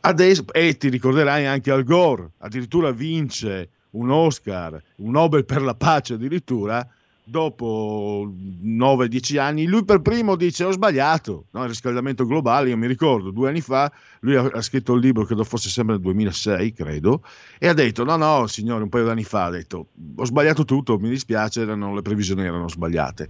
[0.00, 5.74] Adesso, e ti ricorderai anche Al Gore, addirittura vince un Oscar, un Nobel per la
[5.74, 6.86] pace addirittura,
[7.24, 8.30] dopo
[8.62, 11.62] 9-10 anni, lui per primo dice ho sbagliato, no?
[11.62, 13.90] il riscaldamento globale, io mi ricordo, due anni fa,
[14.20, 17.22] lui ha, scritto il libro, credo fosse sempre nel 2006, credo,
[17.58, 19.86] e ha detto no, no, signore, un paio d'anni fa, ha detto
[20.16, 23.28] ho sbagliato tutto, mi dispiace, erano, le previsioni erano sbagliate.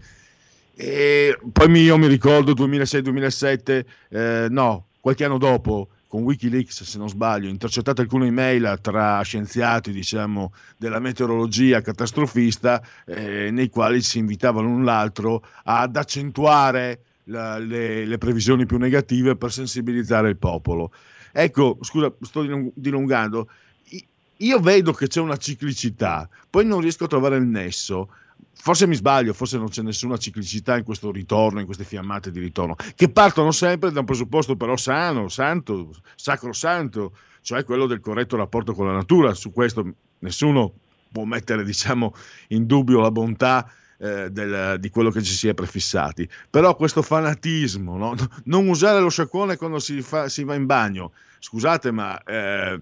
[0.76, 7.08] E poi io mi ricordo 2006-2007, eh, no, qualche anno dopo, con Wikileaks, se non
[7.08, 14.68] sbaglio, intercettate alcune email tra scienziati, diciamo, della meteorologia catastrofista, eh, nei quali si invitavano
[14.68, 20.92] l'un l'altro ad accentuare la, le, le, previsioni più negative per sensibilizzare il popolo.
[21.32, 23.48] Ecco, scusa, sto dilungando.
[24.36, 28.10] Io vedo che c'è una ciclicità, poi non riesco a trovare il nesso
[28.54, 32.40] forse mi sbaglio, forse non c'è nessuna ciclicità in questo ritorno, in queste fiammate di
[32.40, 38.36] ritorno, che partono sempre da un presupposto però sano, santo, sacrosanto, cioè quello del corretto
[38.36, 39.34] rapporto con la natura.
[39.34, 40.72] Su questo nessuno
[41.12, 42.14] può mettere diciamo,
[42.48, 46.28] in dubbio la bontà eh, del, di quello che ci si è prefissati.
[46.50, 48.14] Però questo fanatismo, no?
[48.44, 52.22] non usare lo sciacquone quando si, fa, si, va in bagno, scusate ma...
[52.22, 52.80] Eh,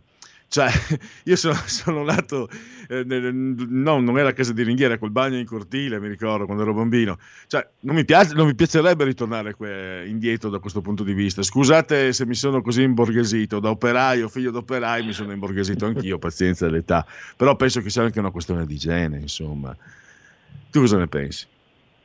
[0.53, 0.69] Cioè,
[1.25, 2.47] io sono, sono nato,
[2.87, 6.45] eh, nel, no, non era a casa di ringhiera, col bagno in cortile, mi ricordo,
[6.45, 7.17] quando ero bambino.
[7.47, 11.43] Cioè, non mi, piace, non mi piacerebbe ritornare que, indietro da questo punto di vista.
[11.43, 16.67] Scusate se mi sono così imborghesito, da operaio, figlio d'operaio, mi sono imborghesito anch'io, pazienza
[16.67, 17.07] dell'età.
[17.35, 19.75] Però penso che sia anche una questione di igiene, insomma.
[20.71, 21.47] Tu cosa ne pensi?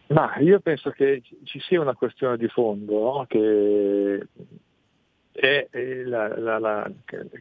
[0.07, 3.25] Ma io penso che ci sia una questione di fondo, no?
[3.27, 4.25] che
[5.39, 5.67] è
[6.05, 6.91] la, la, la,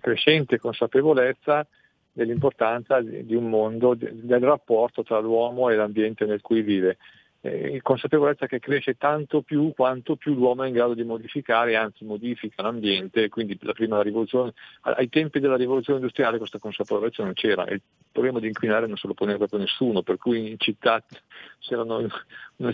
[0.00, 1.66] crescente consapevolezza
[2.12, 6.98] dell'importanza di, un mondo, del rapporto tra l'uomo e l'ambiente nel cui vive.
[7.40, 12.04] Eh, consapevolezza che cresce tanto più quanto più l'uomo è in grado di modificare, anzi
[12.04, 17.64] modifica l'ambiente, quindi la prima rivoluzione, ai tempi della rivoluzione industriale questa consapevolezza non c'era,
[17.66, 21.02] il problema di inquinare non se lo poneva proprio nessuno, per cui in città
[21.60, 22.06] c'erano
[22.56, 22.72] una,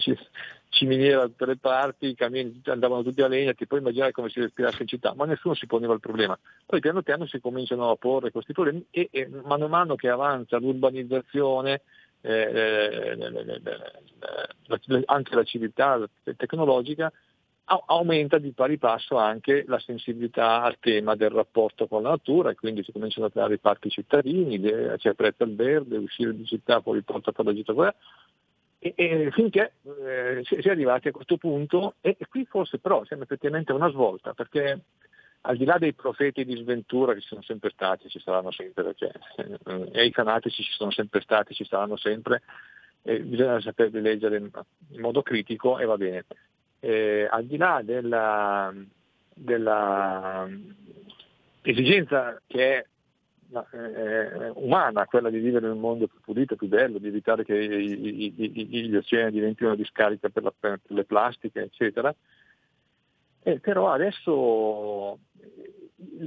[0.72, 4.30] ciminiera da tutte le parti, i camioni andavano tutti a legna, ti puoi immaginare come
[4.30, 6.36] si respirasse in città, ma nessuno si poneva il problema.
[6.64, 10.08] Poi piano piano si cominciano a porre questi problemi e, e mano a mano che
[10.08, 11.82] avanza l'urbanizzazione,
[12.22, 13.18] eh, eh,
[15.04, 17.12] anche la civiltà tecnologica,
[17.86, 22.54] aumenta di pari passo anche la sensibilità al tema del rapporto con la natura e
[22.54, 24.60] quindi si cominciano a creare i parchi cittadini,
[24.98, 27.72] si apprezza il verde, uscire di città fuori porta per la gita
[28.84, 33.04] e, e finché eh, si, è arrivati a questo punto e, e, qui forse però
[33.04, 34.80] siamo effettivamente una svolta perché
[35.42, 38.82] al di là dei profeti di sventura che ci sono sempre stati, ci saranno sempre,
[38.84, 42.42] perché, eh, e i fanatici ci sono sempre stati, ci saranno sempre,
[43.02, 44.48] eh, bisogna saperli leggere in,
[44.90, 46.26] in, modo critico e va bene.
[46.78, 48.72] Eh, al di là della,
[49.34, 50.48] della
[51.62, 52.86] esigenza che è
[53.72, 57.56] eh, umana, quella di vivere in un mondo più pulito, più bello, di evitare che
[57.56, 62.14] i, i, i, gli oceani diventino una discarica per, la, per, le plastiche, eccetera.
[63.44, 65.18] Eh, però adesso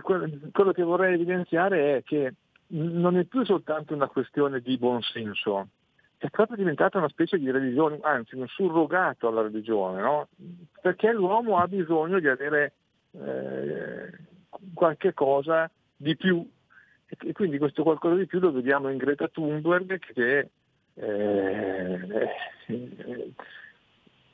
[0.02, 2.34] quello che vorrei evidenziare è che
[2.68, 5.68] non è più soltanto una questione di buonsenso,
[6.18, 10.28] è proprio diventata una specie di religione, anzi un surrogato alla religione, no?
[10.82, 12.74] perché l'uomo ha bisogno di avere
[13.12, 14.10] eh,
[14.74, 16.48] qualche cosa di più
[17.08, 20.50] e quindi questo qualcosa di più lo vediamo in Greta Thunberg che
[20.96, 22.00] eh,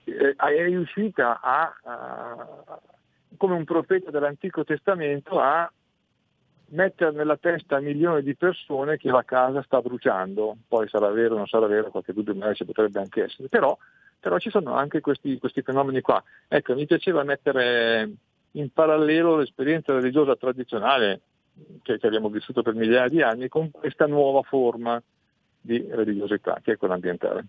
[0.03, 2.79] eh, è riuscita a, a,
[3.37, 5.71] come un profeta dell'Antico Testamento, a
[6.69, 10.57] mettere nella testa milioni di persone che la casa sta bruciando.
[10.67, 13.77] Poi sarà vero o non sarà vero, qualche dubbio magari ci potrebbe anche essere, però,
[14.19, 16.23] però ci sono anche questi, questi fenomeni qua.
[16.47, 18.09] Ecco, mi piaceva mettere
[18.51, 21.21] in parallelo l'esperienza religiosa tradizionale
[21.83, 25.01] che, che abbiamo vissuto per migliaia di anni con questa nuova forma
[25.59, 27.45] di religiosità che è quella ambientale.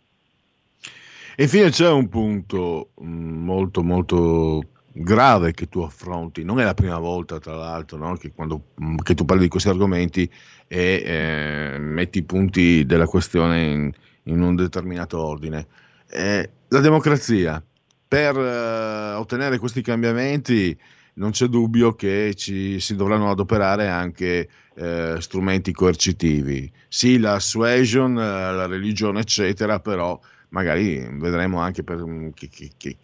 [1.37, 4.62] Infine c'è un punto mm, molto molto
[4.93, 8.16] grave che tu affronti, non è la prima volta tra l'altro no?
[8.16, 10.31] che, quando, mm, che, tu parli di questi argomenti
[10.69, 13.93] e eh, metti i punti della questione in,
[14.24, 15.66] in un determinato ordine.
[16.11, 17.62] Eh, la democrazia,
[18.07, 20.79] per eh, ottenere questi cambiamenti
[21.14, 26.70] non c'è dubbio che ci si dovranno adoperare anche eh, strumenti coercitivi.
[26.89, 30.18] Sì, la suasion, eh, la religione, eccetera, però
[30.51, 32.97] magari vedremo anche per, mm, che, che, che,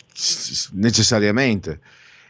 [0.73, 1.81] necessariamente.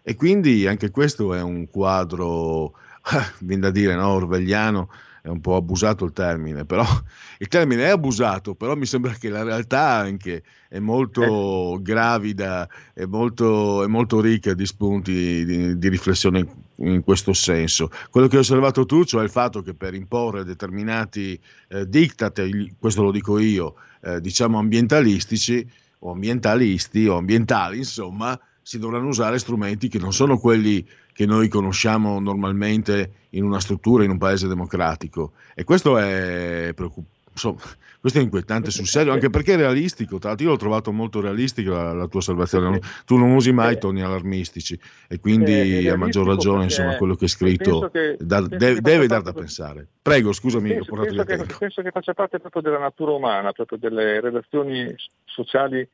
[0.02, 2.72] E quindi anche questo è un quadro,
[3.40, 4.88] viene da dire, no, orwelliano,
[5.28, 6.84] è un po' abusato il termine, però
[7.38, 11.82] il termine è abusato, però mi sembra che la realtà anche è molto eh.
[11.82, 16.46] gravida, è molto, è molto ricca di spunti di, di, riflessione
[16.76, 17.90] in questo senso.
[18.10, 21.38] Quello che hai osservato tu, cioè il fatto che per imporre determinati
[21.68, 22.42] eh, diktat,
[22.78, 25.68] questo lo dico io, eh, diciamo ambientalistici
[26.00, 28.38] o ambientalisti o ambientali, insomma,
[28.68, 34.04] si dovranno usare strumenti che non sono quelli che noi conosciamo normalmente in una struttura,
[34.04, 35.32] in un paese democratico.
[35.54, 37.16] E questo è preoccupante.
[37.98, 40.18] questo è inquietante sul serio, anche perché è realistico.
[40.18, 42.80] Tra l'altro, io l'ho trovato molto realistico la, la tua osservazione.
[43.06, 43.78] Tu non usi mai eh.
[43.78, 44.78] toni allarmistici,
[45.08, 49.22] e quindi a maggior ragione, insomma, quello che è scritto che, da, deve, deve dar
[49.22, 49.86] da pensare.
[50.02, 53.78] Prego, scusami, penso, ho penso che, penso che faccia parte proprio della natura umana, proprio
[53.78, 55.88] delle relazioni sociali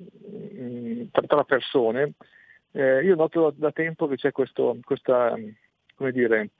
[0.00, 2.12] mm, tra persone.
[2.72, 5.34] Eh, io noto da tempo che c'è questo, questa,
[6.12, 6.50] dire,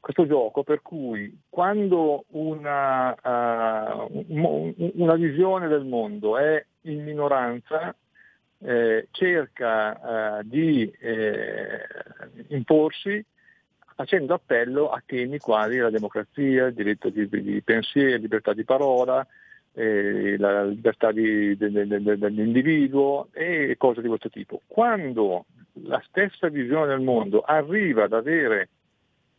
[0.00, 7.94] questo gioco per cui quando una, uh, una, visione del mondo è in minoranza
[8.60, 11.86] eh, cerca uh, di eh,
[12.48, 13.24] imporsi
[13.98, 19.26] facendo appello a temi quali la democrazia, il diritto di, di pensiero, libertà di parola,
[19.78, 24.62] la libertà di, de, de, de, dell'individuo e cose di questo tipo.
[24.66, 25.46] Quando
[25.84, 28.70] la stessa visione del mondo arriva ad avere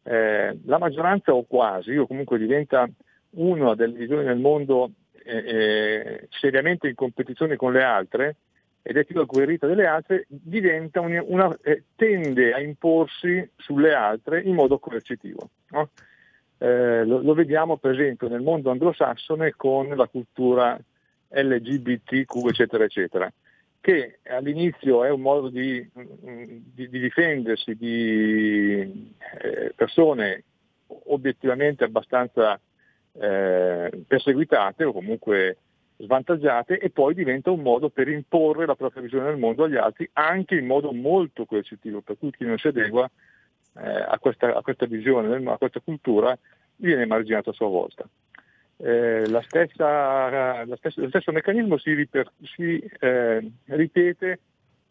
[0.03, 2.89] eh, la maggioranza o quasi, o comunque diventa
[3.31, 4.91] una delle visioni nel mondo
[5.23, 8.35] eh, eh, seriamente in competizione con le altre
[8.81, 14.41] ed è più agguerrita delle altre, diventa una, una, eh, tende a imporsi sulle altre
[14.41, 15.49] in modo coercitivo.
[15.71, 15.89] No?
[16.61, 20.77] Eh, lo, lo, vediamo per esempio nel mondo anglosassone con la cultura
[21.29, 23.31] LGBTQ eccetera eccetera
[23.79, 30.43] che all'inizio è un modo di, di, di difendersi di eh, persone
[30.87, 32.59] obiettivamente abbastanza
[33.13, 35.57] eh, perseguitate o comunque
[35.97, 40.09] svantaggiate e poi diventa un modo per imporre la propria visione del mondo agli altri
[40.13, 43.09] anche in modo molto coercitivo, per cui chi non si adegua
[43.77, 46.37] eh, a, questa, a, questa, visione, a questa cultura
[46.75, 48.07] viene emarginato a sua volta.
[48.81, 54.39] Eh, la stessa, la stessa, lo stesso meccanismo si, riper, si eh, ripete,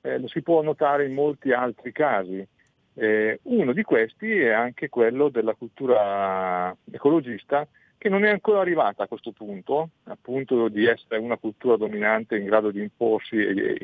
[0.03, 2.47] eh, lo si può notare in molti altri casi.
[2.95, 9.05] Eh, uno di questi è anche quello della cultura ecologista che non è ancora arrivata
[9.05, 13.37] a questo punto, appunto di essere una cultura dominante in grado di imporsi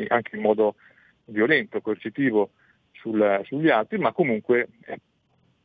[0.08, 0.74] anche in modo
[1.24, 2.50] violento, coercitivo
[3.04, 4.96] sul, sugli altri, ma comunque è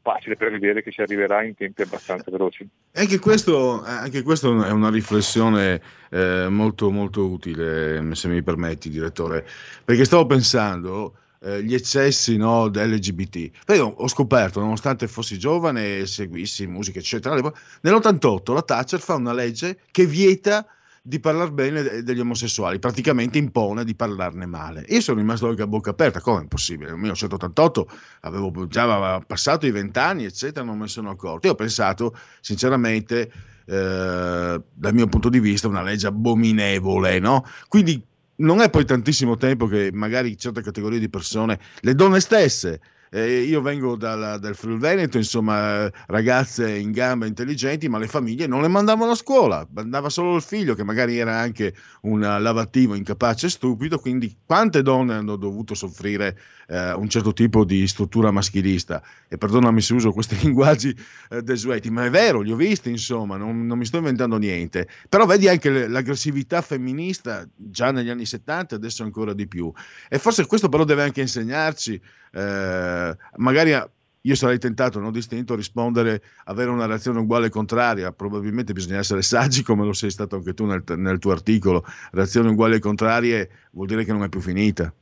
[0.01, 2.67] facile prevedere che si arriverà in tempi abbastanza veloci.
[2.93, 9.45] Anche questo, anche questo è una riflessione eh, molto, molto utile, se mi permetti, direttore,
[9.85, 13.71] perché stavo pensando eh, gli eccessi no, dell'LGBT.
[13.73, 19.33] Io ho scoperto, nonostante fossi giovane e seguissi musica, eccetera, nell'88 la Thatcher fa una
[19.33, 20.65] legge che vieta
[21.09, 24.85] di parlare bene degli omosessuali, praticamente impone di parlarne male.
[24.89, 26.91] Io sono rimasto anche a bocca aperta, come è possibile?
[26.91, 27.89] Nel 1988
[28.21, 31.47] avevo già passato i vent'anni, eccetera, non me ne sono accorto.
[31.47, 33.31] Io ho pensato, sinceramente,
[33.65, 37.43] eh, dal mio punto di vista, una legge abominevole, no?
[37.67, 38.05] Quindi
[38.35, 42.81] non è poi tantissimo tempo che magari certe categorie di persone, le donne stesse,
[43.11, 48.47] eh, io vengo dal, dal Friuli Veneto, insomma, ragazze in gamba intelligenti, ma le famiglie
[48.47, 52.93] non le mandavano a scuola, mandava solo il figlio che magari era anche un lavativo
[52.95, 56.37] incapace e stupido, quindi quante donne hanno dovuto soffrire
[56.67, 59.01] eh, un certo tipo di struttura maschilista?
[59.27, 60.95] E perdonami se uso questi linguaggi
[61.29, 64.87] eh, desueti, ma è vero, li ho visti, insomma, non, non mi sto inventando niente.
[65.09, 69.71] Però vedi anche l'aggressività femminista già negli anni 70 adesso ancora di più.
[70.07, 71.99] E forse questo però deve anche insegnarci
[72.31, 72.98] eh,
[73.37, 73.73] magari
[74.21, 78.11] io sarei tentato, non distinto, a rispondere, avere una reazione uguale e contraria.
[78.11, 81.83] Probabilmente bisogna essere saggi, come lo sei stato anche tu nel, nel tuo articolo.
[82.11, 84.93] Reazioni uguali e contrarie vuol dire che non è più finita.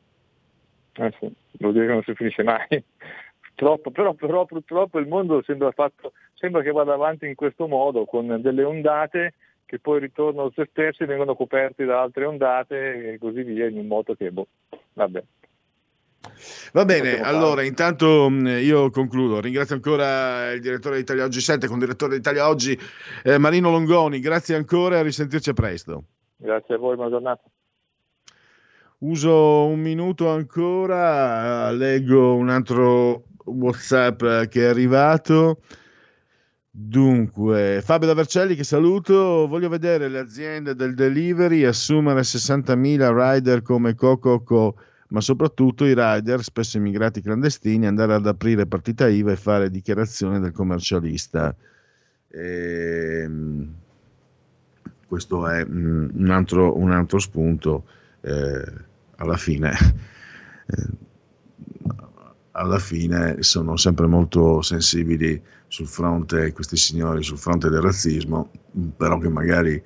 [0.93, 2.83] Eh sì, vuol dire che non si finisce mai.
[3.41, 8.05] Purtroppo, però, però purtroppo il mondo sembra, fatto, sembra che vada avanti in questo modo,
[8.05, 9.33] con delle ondate
[9.65, 13.77] che poi ritornano su se stessi, vengono coperti da altre ondate e così via, in
[13.77, 14.47] un modo che, boh,
[14.93, 15.23] vabbè.
[16.73, 19.39] Va bene, allora intanto mm, io concludo.
[19.39, 22.77] Ringrazio ancora il direttore di Italia Oggi 7 con il direttore di Italia Oggi
[23.23, 24.19] eh, Marino Longoni.
[24.19, 26.03] Grazie ancora e a risentirci presto.
[26.35, 27.41] Grazie a voi, buona giornata.
[28.99, 34.19] Uso un minuto ancora, leggo un altro WhatsApp
[34.49, 35.61] che è arrivato.
[36.69, 43.61] Dunque, Fabio da Vercelli che saluto, voglio vedere le aziende del delivery assumere 60.000 rider
[43.61, 44.43] come Coco.
[44.43, 44.75] Co
[45.09, 50.39] ma soprattutto i rider, spesso immigrati clandestini, andare ad aprire partita IVA e fare dichiarazione
[50.39, 51.55] del commercialista.
[52.27, 53.73] E, ehm,
[55.07, 57.85] questo è un altro, un altro spunto.
[58.21, 58.85] Eh,
[59.17, 59.71] alla fine,
[60.67, 60.87] eh,
[62.51, 68.51] alla fine sono sempre molto sensibili sul fronte, questi signori, sul fronte del razzismo,
[68.97, 69.81] però che magari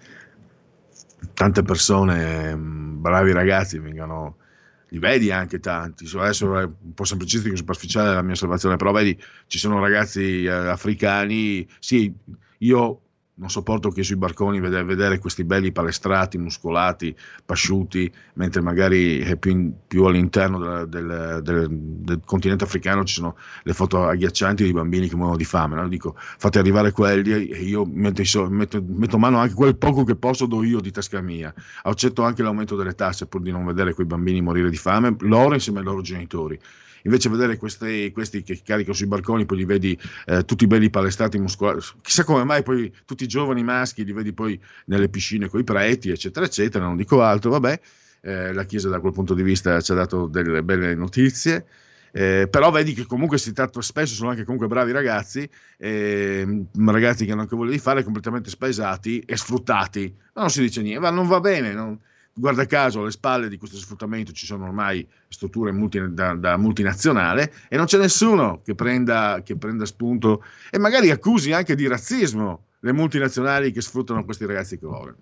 [1.34, 4.38] tante persone, mm, bravi ragazzi, vengano
[4.92, 6.06] li vedi anche tanti.
[6.18, 10.50] Adesso è un po' semplicistico, superficiale la mia osservazione, però vedi, ci sono ragazzi eh,
[10.50, 11.68] africani.
[11.80, 12.14] Sì,
[12.60, 13.02] io
[13.42, 17.14] non sopporto che sui barconi vedere, vedere, questi belli palestrati, muscolati,
[17.44, 23.36] pasciuti, mentre magari più, in, più all'interno del, del, del, del, continente africano ci sono
[23.64, 25.76] le foto agghiaccianti di bambini che muoiono di fame.
[25.76, 25.88] No?
[25.88, 30.46] Dico, fate arrivare quelli e io metto, metto, metto, mano anche quel poco che posso
[30.46, 31.52] do io di tasca mia.
[31.82, 35.56] Accetto anche l'aumento delle tasse pur di non vedere quei bambini morire di fame, loro
[35.56, 36.60] insieme ai loro genitori
[37.04, 41.40] invece vedere questi, questi che caricano sui barconi, poi li vedi eh, tutti belli palestrati,
[41.40, 45.60] muscolari, chissà come mai poi tutti i giovani maschi li vedi poi nelle piscine con
[45.60, 47.80] i preti, eccetera, eccetera, non dico altro, vabbè,
[48.22, 51.66] eh, la Chiesa da quel punto di vista ci ha dato delle belle notizie.
[52.14, 57.24] Eh, però vedi che comunque si tratta spesso sono anche comunque bravi ragazzi eh, ragazzi
[57.24, 61.00] che hanno anche voglia di fare completamente spaesati e sfruttati ma non si dice niente
[61.00, 61.98] ma non va bene non,
[62.34, 67.54] guarda caso alle spalle di questo sfruttamento ci sono ormai strutture multi, da, da, multinazionale
[67.68, 72.66] e non c'è nessuno che prenda, che prenda spunto e magari accusi anche di razzismo
[72.80, 75.16] le multinazionali che sfruttano questi ragazzi come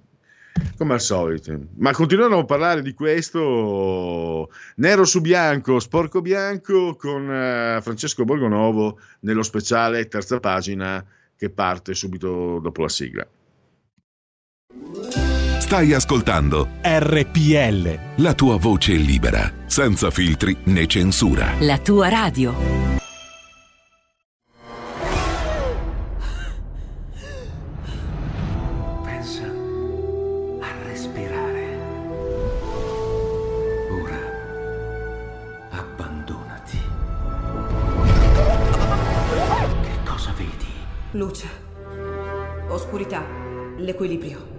[0.78, 1.58] come al solito.
[1.78, 9.00] Ma continueremo a parlare di questo nero su bianco, sporco bianco, con uh, Francesco Borgonovo
[9.22, 11.06] nello speciale terza pagina
[11.36, 13.28] che parte subito dopo la sigla.
[15.70, 18.24] Stai ascoltando RPL.
[18.24, 21.54] La tua voce libera, senza filtri né censura.
[21.60, 22.56] La tua radio.
[29.04, 29.44] Pensa
[30.60, 31.78] a respirare.
[33.92, 34.20] Ora
[35.70, 36.80] abbandonati.
[39.84, 40.74] Che cosa vedi?
[41.12, 41.48] Luce.
[42.70, 43.24] Oscurità.
[43.78, 44.59] L'equilibrio.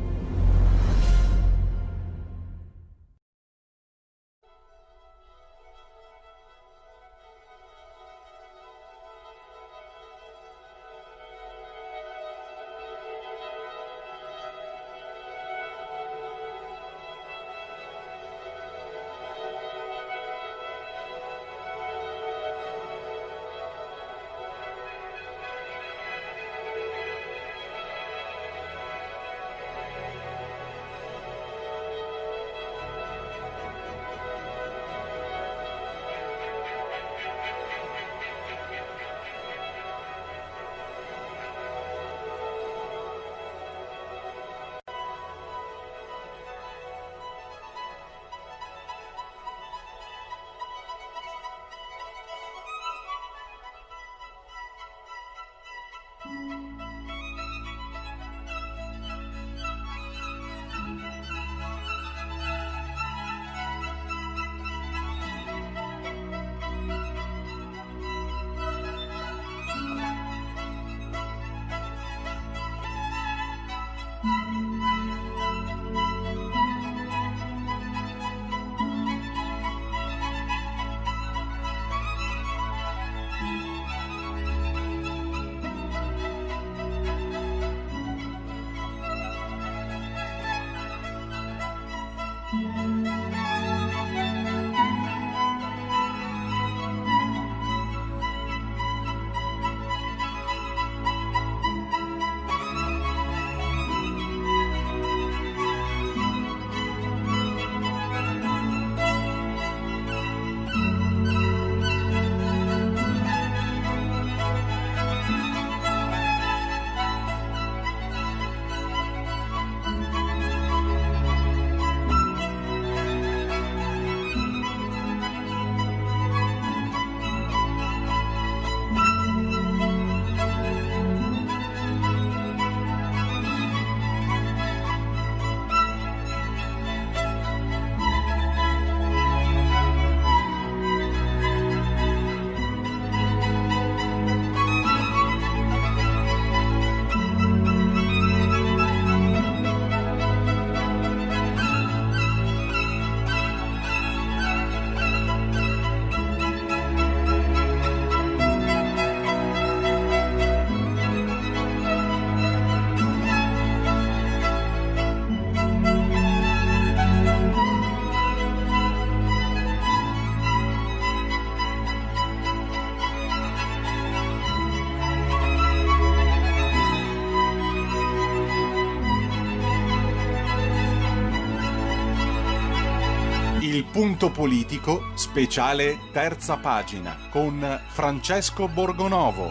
[184.21, 189.49] Punto politico, speciale terza pagina, con Francesco Borgonovo.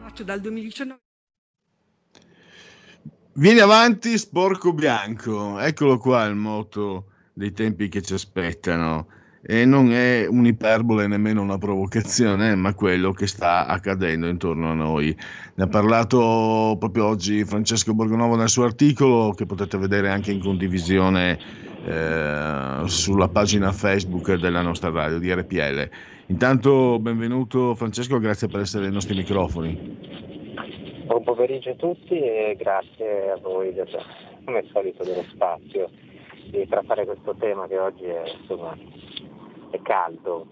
[0.00, 1.00] Faccio dal 2019.
[3.34, 5.58] Vieni avanti, sporco bianco.
[5.58, 9.06] Eccolo qua il moto dei tempi che ci aspettano.
[9.46, 15.14] E non è un'iperbole nemmeno una provocazione, ma quello che sta accadendo intorno a noi.
[15.54, 20.40] Ne ha parlato proprio oggi Francesco Borgonovo nel suo articolo, che potete vedere anche in
[20.40, 21.38] condivisione
[21.84, 25.90] eh, sulla pagina Facebook della nostra radio di RPL.
[26.28, 30.32] Intanto benvenuto Francesco, grazie per essere ai nostri microfoni.
[31.04, 33.86] Buon pomeriggio a tutti e grazie a voi del,
[34.46, 35.90] come al solito dello spazio
[36.48, 38.74] di trattare questo tema che oggi è, insomma,
[39.74, 40.46] è caldo.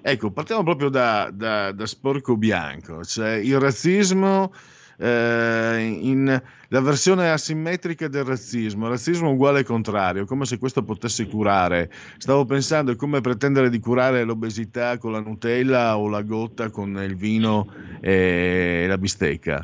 [0.00, 4.52] Ecco, partiamo proprio da, da, da sporco bianco, cioè il razzismo
[4.96, 11.26] eh, in la versione asimmetrica del razzismo, razzismo uguale e contrario, come se questo potesse
[11.26, 11.90] curare.
[12.18, 16.96] Stavo pensando è come pretendere di curare l'obesità con la Nutella o la gotta con
[17.02, 17.66] il vino
[18.00, 19.60] e la bistecca.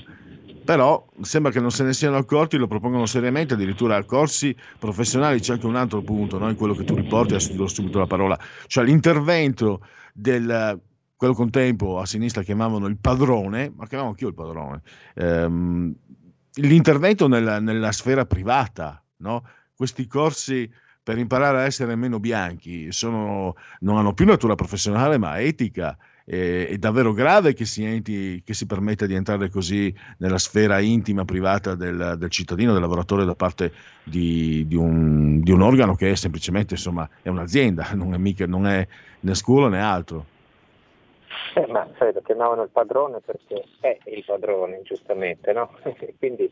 [0.64, 5.40] Però sembra che non se ne siano accorti, lo propongono seriamente, addirittura a corsi professionali
[5.40, 6.48] c'è anche un altro punto, no?
[6.48, 10.80] in quello che tu riporti, adesso ti do subito la parola, cioè l'intervento del
[11.16, 14.82] quello con tempo a sinistra chiamavano il padrone, ma chiamavo anch'io il padrone,
[15.14, 15.94] ehm,
[16.54, 19.42] l'intervento nella, nella, sfera privata, no?
[19.74, 20.70] questi corsi
[21.02, 25.96] per imparare a essere meno bianchi sono, non hanno più natura professionale ma etica.
[26.26, 31.26] È davvero grave che si, enti, che si, permetta di entrare così nella sfera intima,
[31.26, 33.72] privata del, del cittadino, del lavoratore da parte
[34.02, 38.46] di, di, un, di, un, organo che è semplicemente insomma, è un'azienda, non è, mica,
[38.46, 38.86] non è
[39.20, 40.32] né scuola né altro.
[41.56, 45.70] Eh, ma sai, lo chiamavano il padrone perché è il padrone, giustamente, no?
[46.18, 46.50] Quindi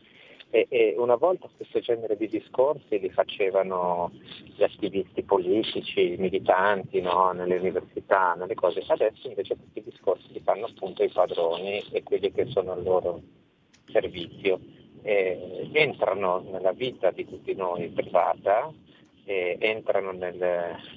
[0.53, 4.11] e, e una volta questo genere di discorsi li facevano
[4.55, 7.31] gli attivisti politici, i militanti no?
[7.31, 8.83] nelle università, nelle cose.
[8.85, 13.19] Adesso invece questi discorsi li fanno appunto i padroni e quelli che sono al loro
[13.91, 14.59] servizio.
[15.01, 18.71] Eh, entrano nella vita di tutti noi privata,
[19.25, 20.37] entrano nel,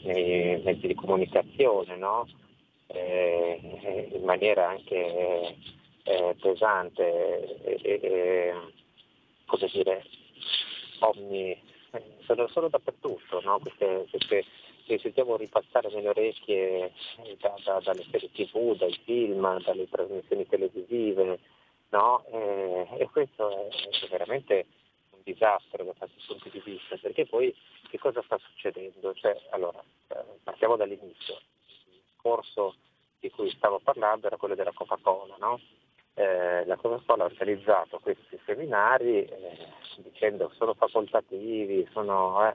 [0.02, 2.28] nei mezzi di comunicazione, no?
[2.88, 5.56] in maniera anche
[6.04, 8.54] eh, pesante e, e,
[9.46, 10.04] come dire,
[11.00, 11.60] omni,
[12.24, 13.58] sono, sono dappertutto, no?
[13.58, 14.44] queste, queste,
[14.84, 16.92] le sentiamo ripassare nelle orecchie
[17.40, 21.38] da, da, dalle serie tv, dai film, dalle trasmissioni televisive,
[21.90, 22.24] no?
[22.30, 23.68] e, e, questo è,
[24.04, 24.66] è veramente
[25.10, 27.54] un disastro da tanti punti di vista, perché poi
[27.88, 29.14] che cosa sta succedendo?
[29.14, 31.40] Cioè, allora, eh, partiamo dall'inizio
[32.26, 32.74] discorso
[33.20, 35.36] di cui stavo parlando era quello della Coca-Cola.
[35.38, 35.60] No?
[36.18, 39.68] Eh, la Coca-Cola ha organizzato questi seminari eh,
[39.98, 42.54] dicendo sono facoltativi, sono eh,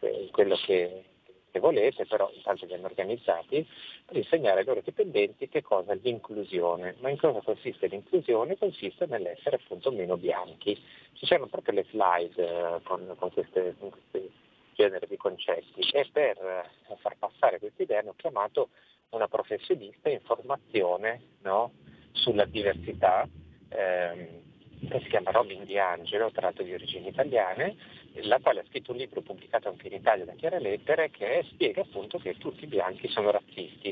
[0.00, 1.04] eh, quello che,
[1.52, 3.64] che, volete, però intanto hanno organizzati
[4.04, 6.96] per insegnare ai loro dipendenti che cosa è l'inclusione.
[6.98, 8.58] Ma in cosa consiste l'inclusione?
[8.58, 10.74] Consiste nell'essere appunto meno bianchi.
[11.12, 14.28] Ci sono proprio le slide eh, con, con, queste, con questi
[14.74, 18.70] generi di concetti e per eh, far passare questa idea hanno chiamato
[19.10, 21.70] una professionista in formazione no?
[22.16, 23.28] Sulla diversità,
[23.68, 24.44] ehm,
[24.88, 27.76] che si chiama Robin Di Angelo, tra l'altro di origini italiane,
[28.22, 31.82] la quale ha scritto un libro pubblicato anche in Italia da Chiare Lettere che spiega
[31.82, 33.88] appunto che tutti i bianchi sono razzisti.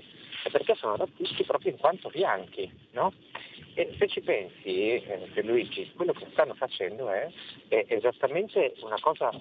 [0.46, 3.12] E perché sono razzisti proprio in quanto bianchi, no?
[3.74, 7.28] E se ci pensi, eh, Luigi, quello che stanno facendo è,
[7.68, 9.38] è esattamente una cosa eh,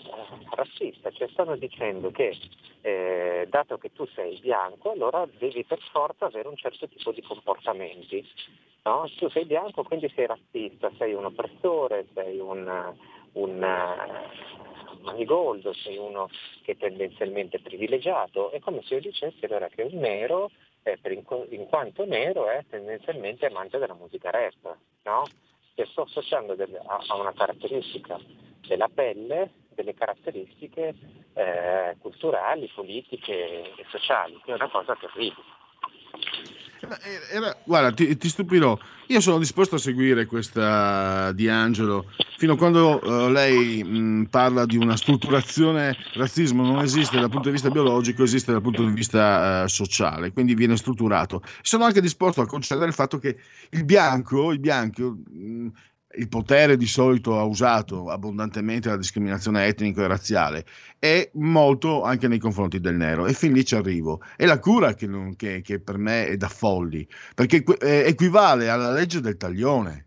[0.49, 2.35] razzista, cioè stanno dicendo che
[2.81, 7.21] eh, dato che tu sei bianco, allora devi per forza avere un certo tipo di
[7.21, 8.27] comportamenti.
[8.83, 9.09] No?
[9.17, 12.93] Tu sei bianco, quindi sei razzista, sei un oppressore, sei un,
[13.33, 13.59] un
[15.01, 16.29] manigoldo, sei uno
[16.63, 18.51] che è tendenzialmente privilegiato.
[18.51, 20.51] È come se io dicessi allora che un nero
[20.83, 25.23] eh, in, in, quanto nero è tendenzialmente amante della musica rap, no?
[25.75, 28.19] che sto associando del, a, a, una caratteristica
[28.67, 30.93] della pelle, delle caratteristiche
[31.33, 35.61] eh, culturali, politiche e sociali, che è una cosa terribile.
[37.31, 38.77] Era, guarda, ti, ti, stupirò.
[39.07, 42.05] Io sono disposto a seguire questa di Angelo
[42.37, 45.95] fino a quando uh, lei mh, parla di una strutturazione.
[46.13, 50.33] Razzismo non esiste dal punto di vista biologico, esiste dal punto di vista uh, sociale,
[50.33, 51.41] quindi viene strutturato.
[51.61, 53.37] Sono anche disposto a concedere il fatto che
[53.71, 55.67] il bianco, il bianco mh,
[56.15, 60.65] il potere di solito ha usato abbondantemente la discriminazione etnico e razziale
[60.99, 63.25] e molto anche nei confronti del nero.
[63.25, 64.21] E fin lì ci arrivo.
[64.35, 68.69] È la cura che, non, che, che per me è da folli perché eh, equivale
[68.69, 70.05] alla legge del taglione.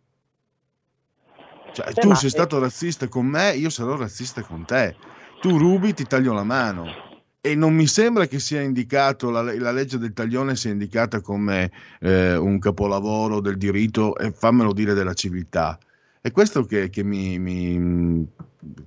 [1.73, 4.97] Cioè, tu sei stato razzista con me io sarò razzista con te.
[5.41, 7.05] Tu rubi ti taglio la mano.
[7.41, 11.71] E non mi sembra che sia indicato la, la legge del taglione sia indicata come
[12.01, 15.79] eh, un capolavoro del diritto e fammelo dire della civiltà
[16.27, 18.27] È questo che, che mi, mi,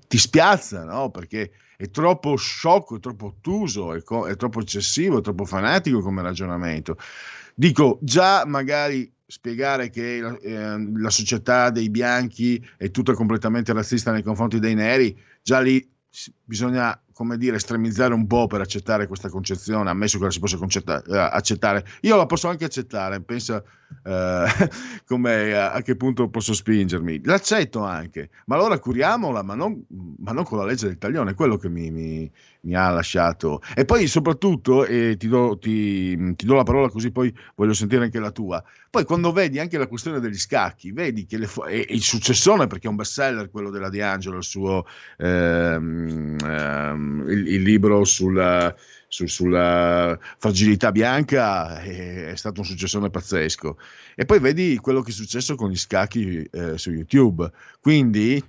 [0.10, 1.10] ti spiazza, no?
[1.10, 6.02] Perché è troppo sciocco, è troppo ottuso, è, co- è troppo eccessivo, è troppo fanatico
[6.02, 6.98] come ragionamento.
[7.56, 14.12] Dico, già magari spiegare che la, eh, la, società dei bianchi è tutta completamente razzista
[14.12, 15.90] nei confronti dei neri, già lì
[16.44, 20.58] bisogna come dire, estremizzare un po' per accettare questa concezione, ammesso che la si possa
[20.58, 21.86] eh, accettare.
[22.02, 23.64] Io la posso anche accettare, pensa
[24.04, 24.46] eh,
[25.06, 27.22] come, a, che punto posso spingermi.
[27.24, 29.84] L'accetto anche, ma allora curiamola, ma non,
[30.20, 33.62] ma non con la legge del taglione, è quello che mi, mi, mi ha lasciato.
[33.76, 38.04] E poi soprattutto, e ti do, ti, ti do, la parola così poi voglio sentire
[38.04, 41.86] anche la tua, poi quando vedi anche la questione degli scacchi, vedi che le, e,
[41.90, 44.86] il successone, perché è un bestseller quello della D'Angelo, il suo...
[45.18, 48.74] Ehm, ehm, il, il libro sulla,
[49.10, 53.78] su, sulla fragilità bianca è, è, stato un successone pazzesco.
[54.16, 57.52] E poi vedi quello che è successo con gli scacchi eh, su YouTube.
[57.82, 58.42] Quindi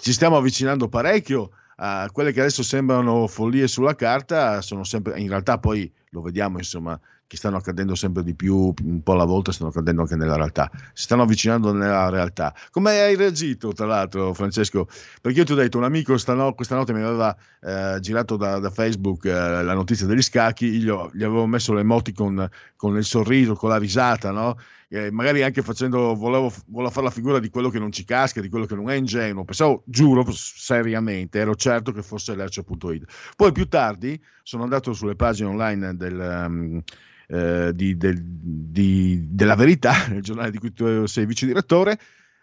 [0.00, 5.28] ci stiamo avvicinando parecchio a quelle che adesso sembrano follie sulla carta, sono sempre, in
[5.28, 6.98] realtà poi lo vediamo, insomma,
[7.30, 10.68] che stanno accadendo sempre di più, un po' alla volta stanno accadendo anche nella realtà,
[10.92, 12.52] si stanno avvicinando nella realtà.
[12.72, 14.88] Come hai reagito, tra l'altro, Francesco?
[15.20, 18.58] Perché io ti ho detto, un amico stano, questa notte mi aveva eh, girato da,
[18.58, 23.54] da Facebook eh, la notizia degli scacchi, io gli avevo messo l'emoticon con il sorriso,
[23.54, 24.58] con la risata, no?
[24.88, 28.40] Eh, magari anche facendo, volevo, volevo, fare la figura di quello che non ci casca,
[28.40, 33.04] di quello che non è ingenuo, pensavo, giuro, seriamente, ero certo che fosse lercio.it.
[33.36, 36.44] Poi più tardi sono andato sulle pagine online del...
[36.48, 36.82] Um,
[37.30, 41.98] eh, di, del, di, della verità, il giornale di cui tu sei vice direttore,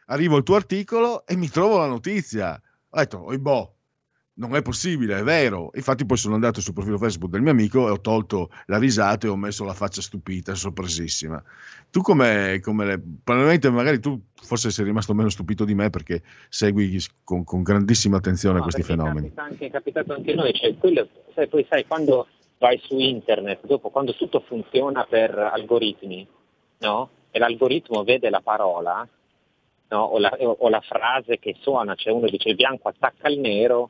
[0.06, 2.60] arrivo al tuo articolo e mi trovo la notizia.
[2.90, 3.76] Ho detto, oi boh,
[4.36, 5.72] non è possibile, è vero.
[5.76, 9.28] Infatti poi sono andato sul profilo Facebook del mio amico e ho tolto la risata
[9.28, 11.44] e ho messo la faccia stupita, sorpresissima.
[11.90, 13.02] Tu come, come le...
[13.24, 18.18] probabilmente magari tu forse sei rimasto meno stupito di me perché segui con, con grandissima
[18.18, 19.34] attenzione no, questi fenomeni.
[19.58, 22.28] È capitato anche a noi, cioè, quello, sai, poi sai, quando
[22.58, 26.28] vai su internet, dopo quando tutto funziona per algoritmi,
[26.80, 27.10] no?
[27.32, 29.08] E l'algoritmo vede la parola,
[29.90, 30.02] no?
[30.02, 33.90] o, la, o, la, frase che suona, cioè uno dice il bianco attacca il nero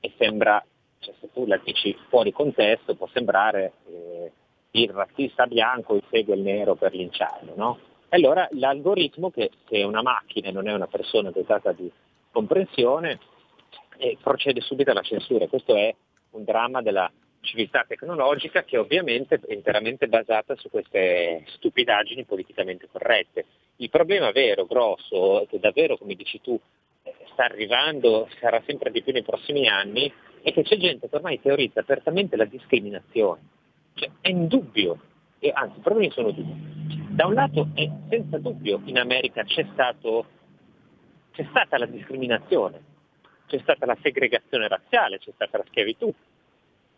[0.00, 0.62] e sembra,
[0.98, 4.32] cioè se tu la dici fuori contesto può sembrare eh,
[4.72, 7.78] il razzista bianco insegue il nero per linciarlo, no?
[8.10, 11.90] Allora l'algoritmo, che, che, è una macchina e non è una persona dotata di
[12.30, 13.18] comprensione,
[13.96, 15.48] eh, procede subito alla censura.
[15.48, 15.92] Questo è
[16.30, 17.10] un dramma della
[17.44, 23.44] civiltà tecnologica che ovviamente è interamente basata su queste stupidaggini politicamente corrette.
[23.76, 26.58] Il problema vero, grosso, che davvero, come dici tu,
[27.32, 30.12] sta arrivando, sarà sempre di più nei prossimi anni,
[30.42, 33.40] è che c'è gente che ormai teorizza apertamente la discriminazione.
[33.94, 34.98] Cioè, è indubbio,
[35.38, 36.72] e anzi i problemi sono due.
[37.10, 40.26] Da un lato è senza dubbio in America c'è, stato,
[41.32, 42.82] c'è stata la discriminazione,
[43.46, 46.12] c'è stata la segregazione razziale, c'è stata la schiavitù,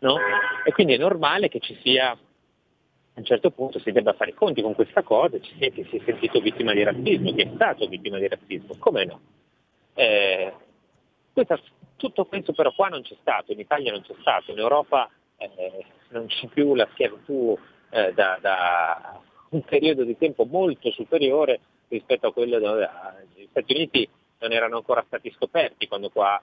[0.01, 0.17] no?
[0.65, 2.19] E quindi è normale che ci sia, a
[3.15, 5.97] un certo punto si debba fare i conti con questa cosa, ci sia chi si
[5.97, 9.21] è sentito vittima di razzismo, chi è stato vittima di razzismo, come no?
[9.95, 10.53] Eh,
[11.33, 11.59] questa,
[11.97, 15.85] tutto questo però qua non c'è stato, in Italia non c'è stato, in Europa eh,
[16.11, 17.59] non c'è più la schiavitù
[17.91, 19.21] eh, da, da,
[19.51, 22.89] un periodo di tempo molto superiore rispetto a quello dove
[23.35, 24.09] gli Stati Uniti
[24.41, 26.41] non erano ancora stati scoperti quando qua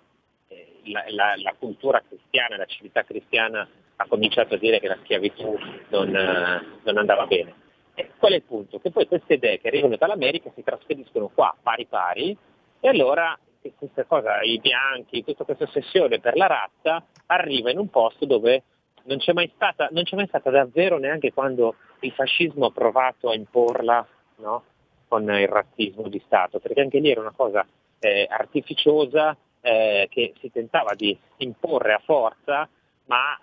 [0.85, 5.57] la, la, la, cultura cristiana, la civiltà cristiana ha cominciato a dire che la schiavitù
[5.89, 7.61] non, eh, non andava bene.
[7.95, 8.79] E qual è il punto?
[8.79, 12.35] Che poi queste idee che arrivano dall'America si trasferiscono qua pari pari
[12.79, 13.37] e allora
[13.77, 18.63] questa cosa, i bianchi, tutta questa ossessione per la razza arriva in un posto dove
[19.03, 23.35] non c'è mai stata, c'è mai stata davvero neanche quando il fascismo ha provato a
[23.35, 24.05] imporla
[24.37, 24.63] no?
[25.07, 27.65] con il razzismo di Stato, perché anche lì era una cosa
[27.99, 32.67] eh, artificiosa, eh, che si tentava di imporre a forza,
[33.05, 33.37] ma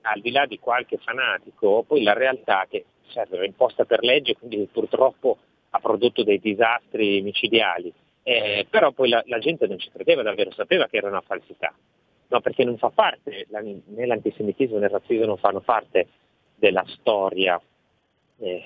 [0.00, 4.34] al di là di qualche fanatico, poi la realtà che certo, era imposta per legge,
[4.34, 5.38] quindi purtroppo
[5.70, 7.92] ha prodotto dei disastri micidiali,
[8.22, 11.72] eh, però poi la, la, gente non ci credeva davvero, sapeva che era una falsità,
[12.28, 16.08] no, perché non fa parte, la, né l'antisemitismo né il razzismo non fanno parte
[16.56, 17.60] della storia
[18.38, 18.64] eh,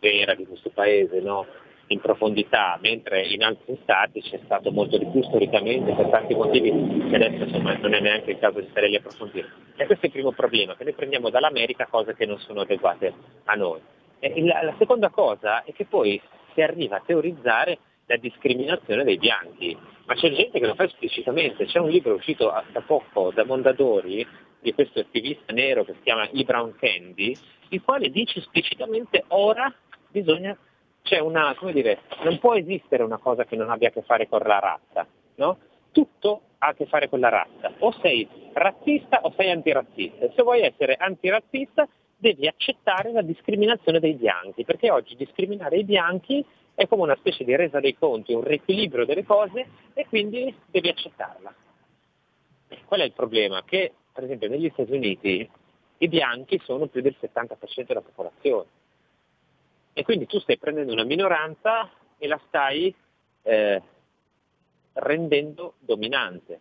[0.00, 1.46] vera di questo paese, no?
[1.88, 6.70] In profondità, mentre in altri stati c'è stato molto di più storicamente per tanti motivi
[7.08, 9.48] che adesso insomma, non è neanche il caso di stare lì a approfondire.
[9.76, 13.12] E questo è il primo problema, che noi prendiamo dall'America cose che non sono adeguate
[13.44, 13.80] a noi.
[14.20, 16.20] La, la seconda cosa è che poi
[16.54, 21.66] si arriva a teorizzare la discriminazione dei bianchi, ma c'è gente che lo fa esplicitamente,
[21.66, 24.26] c'è un libro uscito da poco da Mondadori
[24.60, 27.36] di questo attivista nero che si chiama Ibram Kendi,
[27.68, 29.72] il quale dice esplicitamente ora
[30.10, 30.56] bisogna
[31.04, 34.26] c'è una, come dire, non può esistere una cosa che non abbia a che fare
[34.26, 35.58] con la razza, no?
[35.92, 37.74] Tutto ha a che fare con la razza.
[37.80, 40.32] O sei razzista o sei antirazzista.
[40.34, 41.86] Se vuoi essere antirazzista
[42.16, 46.42] devi accettare la discriminazione dei bianchi, perché oggi discriminare i bianchi
[46.74, 50.88] è come una specie di resa dei conti, un riequilibrio delle cose e quindi devi
[50.88, 51.54] accettarla.
[52.86, 53.62] Qual è il problema?
[53.62, 55.48] Che per esempio negli Stati Uniti
[55.98, 58.82] i bianchi sono più del 70% della popolazione
[59.94, 61.88] e quindi tu stai prendendo una minoranza
[62.18, 62.94] e la stai
[63.42, 63.82] eh,
[64.94, 66.60] rendendo dominante.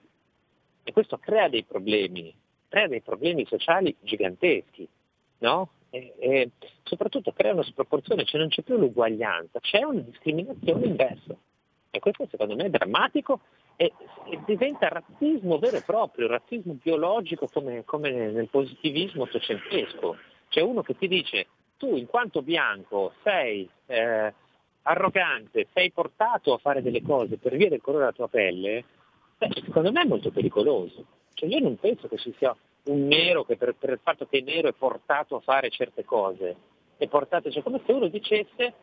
[0.84, 2.34] E questo crea dei problemi,
[2.70, 4.88] crea dei problemi sociali giganteschi,
[5.40, 5.70] no?
[5.90, 6.50] E, e
[6.84, 11.36] soprattutto crea una sproporzione, cioè non c'è più l'uguaglianza, c'è una discriminazione inversa.
[11.90, 13.42] E questo secondo me è drammatico
[13.76, 13.94] e,
[14.30, 20.18] e diventa razzismo vero e proprio, razzismo biologico come, come nel positivismo ottocentesco.
[20.50, 21.48] C'è uno che ti dice
[21.84, 24.34] tu in quanto bianco sei eh,
[24.84, 28.86] arrogante, sei portato a fare delle cose per via del colore della tua pelle,
[29.38, 31.06] beh, secondo me è molto pericoloso.
[31.34, 34.38] Cioè io non penso che ci sia un nero che per, per, il fatto che
[34.38, 36.56] è nero è portato a fare certe cose,
[36.96, 38.74] è portato, cioè come se uno dicesse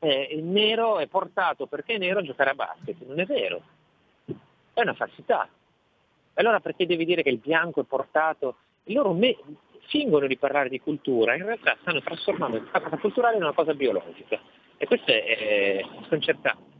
[0.00, 3.62] eh, il nero è portato perché è nero a giocare a basket, non è vero,
[4.72, 5.48] è una falsità.
[6.34, 8.56] Allora perché devi dire che il bianco è portato?
[8.90, 9.36] Loro me-
[9.88, 13.74] fingono di parlare di cultura, in realtà stanno trasformando la cosa culturale in una cosa
[13.74, 14.40] biologica.
[14.76, 16.74] E questo è, sconcertante.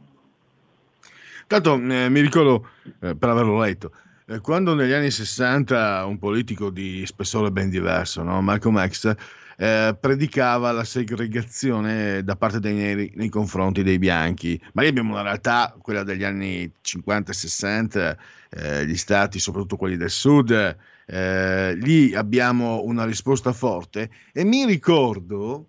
[1.47, 2.69] Tanto eh, mi ricordo,
[3.01, 3.91] eh, per averlo letto,
[4.27, 8.41] eh, quando negli anni 60 un politico di spessore ben diverso, no?
[8.41, 9.15] Malcolm X,
[9.59, 14.61] eh, predicava la segregazione da parte dei neri nei confronti dei bianchi.
[14.73, 18.17] Ma lì abbiamo una realtà, quella degli anni 50 e 60,
[18.49, 24.65] eh, gli stati, soprattutto quelli del sud, eh, lì abbiamo una risposta forte e mi
[24.65, 25.65] ricordo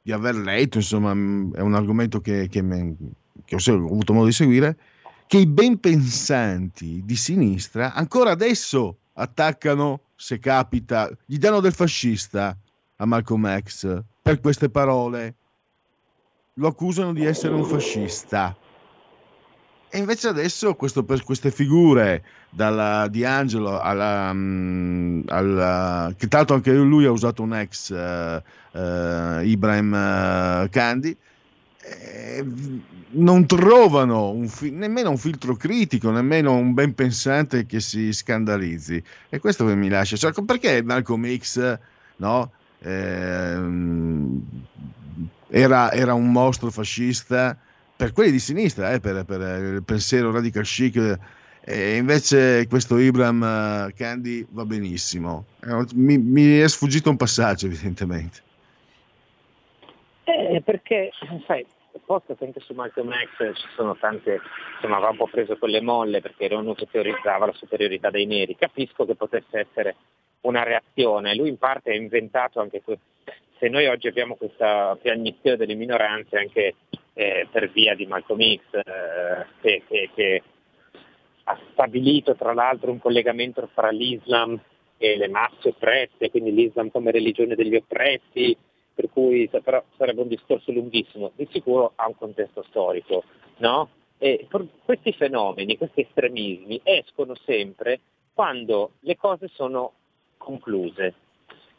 [0.00, 2.94] di aver letto, insomma, mm, è un argomento che, che, me,
[3.44, 4.76] che ho, ho avuto modo di seguire,
[5.26, 12.56] che i ben pensanti di sinistra ancora adesso attaccano, se capita, gli danno del fascista
[12.96, 15.34] a Malcolm X per queste parole.
[16.54, 18.56] Lo accusano di essere un fascista.
[19.88, 26.56] E invece adesso questo, per queste figure, dalla Di Angelo alla, um, alla, che l'altro
[26.56, 31.16] anche lui ha usato un ex uh, uh, Ibrahim uh, Kandi,
[31.82, 32.44] eh,
[33.10, 39.02] non trovano un fi- nemmeno un filtro critico, nemmeno un ben pensante che si scandalizzi.
[39.28, 40.16] E questo mi lascia.
[40.16, 41.78] Cioè, perché Malcolm X
[42.16, 42.65] no, eh,
[45.48, 47.58] era, era un mostro fascista?
[47.96, 51.18] per quelli di sinistra, eh, per, per, il pensiero radical chic,
[51.64, 55.46] e invece questo Ibram Candy va benissimo.
[55.64, 58.42] Eh, mi, mi, è sfuggito un passaggio, evidentemente.
[60.24, 61.10] Eh, perché,
[61.46, 61.64] sai,
[62.04, 64.40] posto che anche su Malcolm X ci sono tante,
[64.74, 68.10] insomma, va un po' preso con le molle perché era uno che teorizzava la superiorità
[68.10, 68.56] dei neri.
[68.56, 69.96] Capisco che potesse essere
[70.46, 71.34] una reazione.
[71.34, 73.04] Lui in parte ha inventato anche questo.
[73.58, 76.74] Se noi oggi abbiamo questa piagnizione delle minoranze, anche
[77.14, 80.42] eh, per via di Malcolm X, eh, che, che, che,
[81.48, 84.60] ha stabilito tra l'altro un collegamento fra l'Islam
[84.98, 88.56] e le masse oppresse, quindi l'Islam come religione degli oppressi,
[88.92, 93.22] per cui però sarebbe un discorso lunghissimo, di sicuro ha un contesto storico.
[93.58, 93.88] No?
[94.18, 94.48] E
[94.84, 98.00] questi fenomeni, questi estremismi escono sempre
[98.34, 99.92] quando le cose sono
[100.46, 101.14] concluse.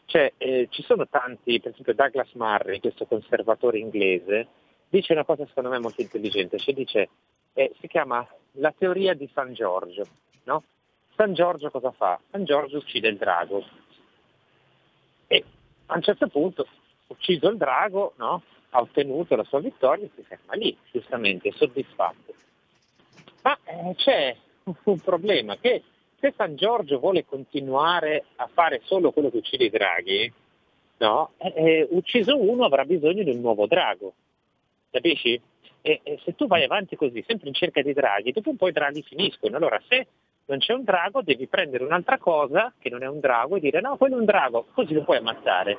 [0.04, 4.46] Cioè, eh, ci sono tanti, per esempio Douglas Murray, questo conservatore inglese,
[4.88, 7.08] dice una cosa secondo me molto intelligente, cioè dice,
[7.54, 10.06] eh, si chiama la teoria di San Giorgio.
[10.44, 10.62] No?
[11.16, 12.20] San Giorgio cosa fa?
[12.30, 13.64] San Giorgio uccide il drago
[15.26, 15.44] e
[15.86, 16.66] a un certo punto,
[17.08, 18.42] ucciso il drago, no?
[18.70, 22.34] ha ottenuto la sua vittoria e si ferma lì, giustamente, soddisfatto.
[23.42, 24.36] Ma eh, c'è
[24.84, 25.82] un problema che
[26.20, 30.32] se San Giorgio vuole continuare a fare solo quello che uccide i draghi,
[30.98, 31.32] no?
[31.38, 34.14] eh, eh, ucciso uno avrà bisogno di un nuovo drago
[34.90, 35.40] capisci?
[35.80, 38.68] E, e, se tu vai avanti così, sempre in cerca di draghi, dopo un po'
[38.68, 39.56] i draghi finiscono.
[39.56, 40.06] Allora se
[40.46, 43.80] non c'è un drago devi prendere un'altra cosa che non è un drago e dire
[43.80, 45.78] no, quello è un drago, così lo puoi ammazzare.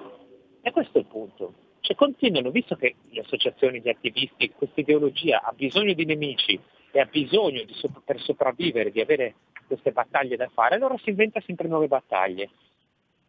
[0.61, 1.53] E questo è il punto.
[1.81, 6.59] Cioè continuano, visto che le associazioni di attivisti, questa ideologia ha bisogno di nemici
[6.91, 9.35] e ha bisogno di, per sopravvivere di avere
[9.69, 12.49] queste battaglie da fare, allora si inventa sempre nuove battaglie.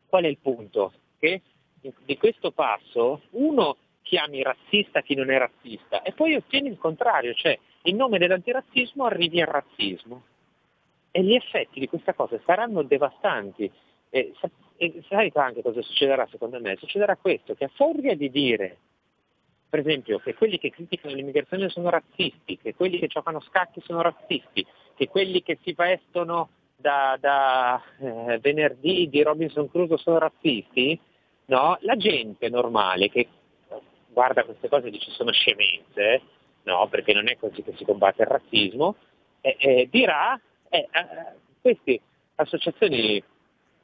[0.09, 0.93] Qual è il punto?
[1.19, 1.43] Che
[1.81, 7.33] di questo passo uno chiami razzista chi non è razzista e poi ottieni il contrario,
[7.35, 10.25] cioè in nome dell'antirazzismo arrivi al razzismo.
[11.13, 13.71] E gli effetti di questa cosa saranno devastanti.
[14.11, 14.33] E,
[14.77, 16.77] e sai anche cosa succederà secondo me?
[16.77, 18.79] Succederà questo, che a furia di dire
[19.71, 24.03] per esempio, che quelli che criticano l'immigrazione sono razzisti, che quelli che giocano scacchi sono
[24.03, 24.67] razzisti,
[25.01, 31.01] che quelli che si vestono da, da eh, venerdì di Robinson Crusoe sono razzisti,
[31.47, 31.79] no?
[31.81, 33.27] la gente normale che
[34.09, 36.21] guarda queste cose e dice sono scemenze,
[36.65, 36.87] no?
[36.89, 38.97] perché non è così che si combatte il razzismo,
[39.41, 40.87] eh, eh, dirà eh,
[41.63, 42.01] queste
[42.35, 43.25] associazioni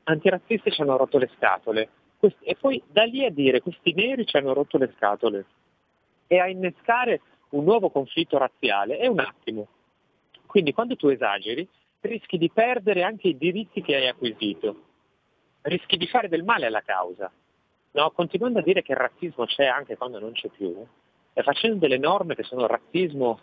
[0.04, 1.88] antirazziste ci hanno rotto le scatole.
[2.18, 5.46] Questi, e poi da lì a dire questi neri ci hanno rotto le scatole
[6.26, 9.68] e a innescare un nuovo conflitto razziale è un attimo.
[10.56, 11.68] Quindi quando tu esageri
[12.00, 14.84] rischi di perdere anche i diritti che hai acquisito,
[15.60, 17.30] rischi di fare del male alla causa.
[17.90, 18.10] No?
[18.12, 20.74] Continuando a dire che il razzismo c'è anche quando non c'è più,
[21.34, 23.38] e facendo delle norme che sono razzismo,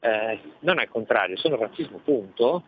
[0.00, 2.62] eh, non al contrario, sono razzismo punto,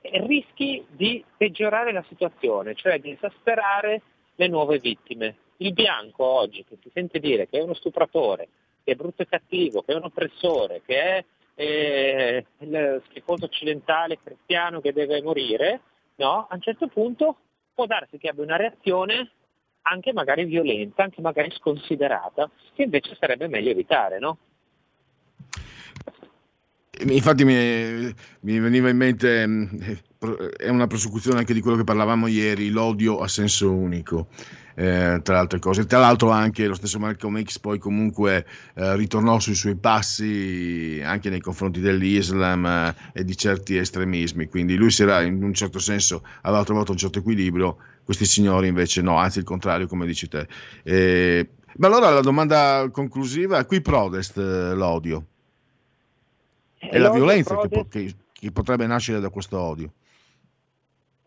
[0.00, 4.02] rischi di peggiorare la situazione, cioè di esasperare
[4.34, 5.36] le nuove vittime.
[5.58, 8.48] Il bianco oggi che si sente dire che è uno stupratore,
[8.82, 11.24] che è brutto e cattivo, che è un oppressore, che è
[11.60, 15.80] eh, il schifoso occidentale cristiano che deve morire,
[16.16, 16.46] no?
[16.48, 17.38] a un certo punto
[17.74, 19.32] può darsi che abbia una reazione
[19.82, 24.38] anche magari violenta, anche magari sconsiderata, che invece sarebbe meglio evitare, no?
[27.06, 29.66] Infatti mi, mi, veniva in mente, mm,
[30.56, 34.28] è una prosecuzione anche di quello che parlavamo ieri, l'odio a senso unico,
[34.74, 35.86] eh, tra altre cose.
[35.86, 38.44] Tra l'altro anche lo stesso Malcolm X poi comunque
[38.74, 44.74] eh, ritornò sui suoi passi anche nei confronti dell'Islam eh, e di certi estremismi, quindi
[44.74, 49.02] lui si era in un certo senso, aveva trovato un certo equilibrio, questi signori invece
[49.02, 50.48] no, anzi il contrario come dici te.
[50.82, 55.26] Eh, ma allora la domanda conclusiva, qui prodest eh, l'odio?
[56.78, 59.92] È la violenza che, che, che, potrebbe nascere da questo odio.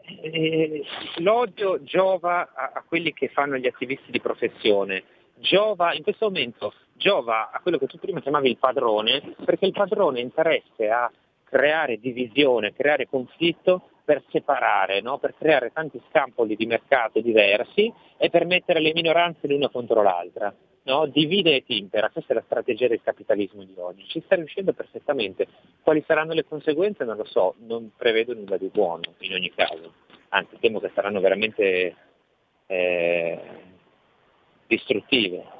[0.01, 0.83] Eh,
[1.17, 5.03] l'odio giova a, a, quelli che fanno gli attivisti di professione,
[5.35, 9.71] giova in questo momento giova a quello che tu prima chiamavi il padrone, perché il
[9.71, 11.11] padrone ha interesse a
[11.43, 15.19] creare divisione, creare conflitto per separare, no?
[15.19, 20.53] per creare tanti scampoli di mercato diversi e per mettere le minoranze l'una contro l'altra
[20.83, 21.05] no?
[21.05, 25.47] divide e timpera, questa è la strategia del capitalismo di oggi, ci sta riuscendo perfettamente,
[25.81, 29.93] quali saranno le conseguenze non lo so, non prevedo nulla di buono in ogni caso,
[30.27, 31.95] anzi temo che saranno veramente
[32.67, 33.39] eh,
[34.67, 35.59] distruttive.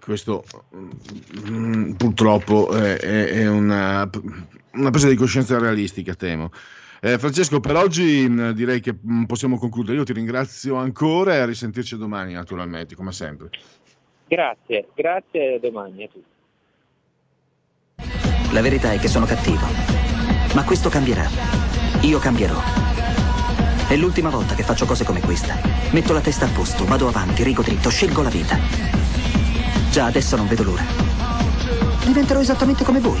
[0.00, 0.44] Questo
[0.74, 4.08] mm, purtroppo è, è una,
[4.78, 6.50] una presa di coscienza realistica, temo.
[7.00, 9.96] Eh, Francesco, per oggi mh, mm, direi che mh, mm, possiamo concludere.
[9.98, 13.50] Io ti ringrazio ancora e a risentirci domani, naturalmente, come sempre.
[14.26, 16.36] Grazie, grazie e domani a tutti.
[18.52, 19.66] La verità è che sono cattivo,
[20.54, 21.28] ma questo cambierà.
[22.02, 22.58] Io cambierò.
[23.88, 25.54] È l'ultima volta che faccio cose come questa.
[25.92, 28.58] Metto la testa a posto, vado avanti, rigo dritto, scelgo la vita.
[29.90, 30.84] Già adesso non vedo l'ora.
[32.04, 33.20] Diventerò esattamente come voi.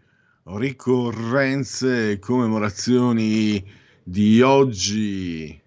[0.43, 3.63] ricorrenze e commemorazioni
[4.03, 5.59] di oggi.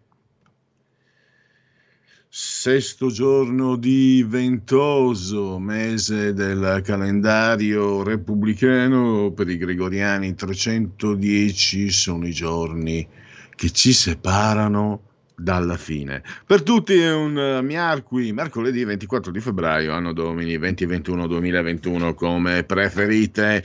[2.28, 13.06] Sesto giorno di ventoso, mese del calendario repubblicano, per i gregoriani 310 sono i giorni
[13.55, 15.02] che ci separano
[15.36, 16.24] dalla fine.
[16.44, 23.64] Per tutti è un miarqui, mercoledì 24 di febbraio, anno domini 2021-2021, come preferite.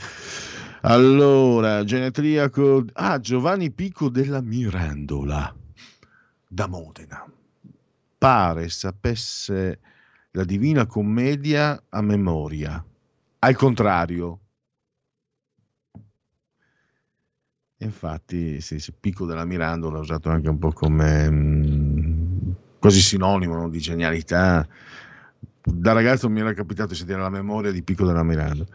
[0.82, 2.86] Allora, genetriaco.
[2.94, 5.54] Ah, Giovanni Pico della Mirandola
[6.48, 7.30] da Modena.
[8.18, 9.80] Pare sapesse
[10.32, 12.84] la Divina Commedia a memoria.
[13.40, 14.40] Al contrario.
[17.82, 23.70] Infatti, sì, Pico della Mirandola, usato anche un po' come mh, mm, quasi sinonimo no?
[23.70, 24.68] di genialità
[25.74, 28.66] da ragazzo mi era capitato di sentire la memoria di Pico della Miranda.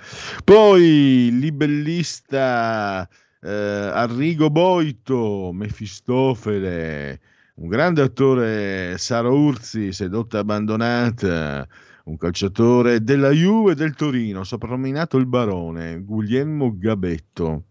[0.44, 3.08] Poi libellista
[3.40, 7.20] eh, Arrigo Boito, Mefistofele,
[7.56, 11.66] un grande attore Sara Urzi, sedotta abbandonata,
[12.04, 17.64] un calciatore della Juve e del Torino, soprannominato il Barone, Guglielmo Gabetto,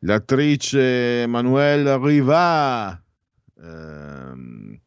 [0.00, 3.00] l'attrice Manuela Riva,
[3.58, 4.78] ehm,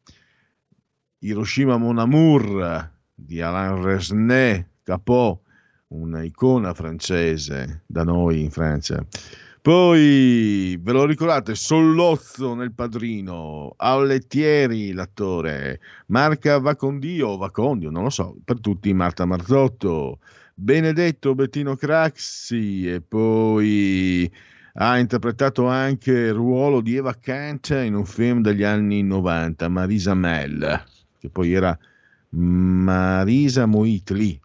[1.19, 5.39] Hiroshima Mon Amour, di Alain Resnais, Capot,
[5.87, 9.05] un'icona francese da noi in Francia.
[9.61, 18.37] Poi ve lo ricordate, Sollozzo nel padrino, Aulettieri l'attore, Marca Vacondio, Vacondio, non lo so,
[18.43, 20.19] per tutti Marta Marzotto,
[20.53, 24.31] Benedetto Bettino Craxi e poi
[24.73, 30.13] ha interpretato anche il ruolo di Eva Kant in un film degli anni 90, Marisa
[30.13, 30.83] Mel,
[31.19, 31.77] che poi era
[32.29, 34.39] Marisa Moitli,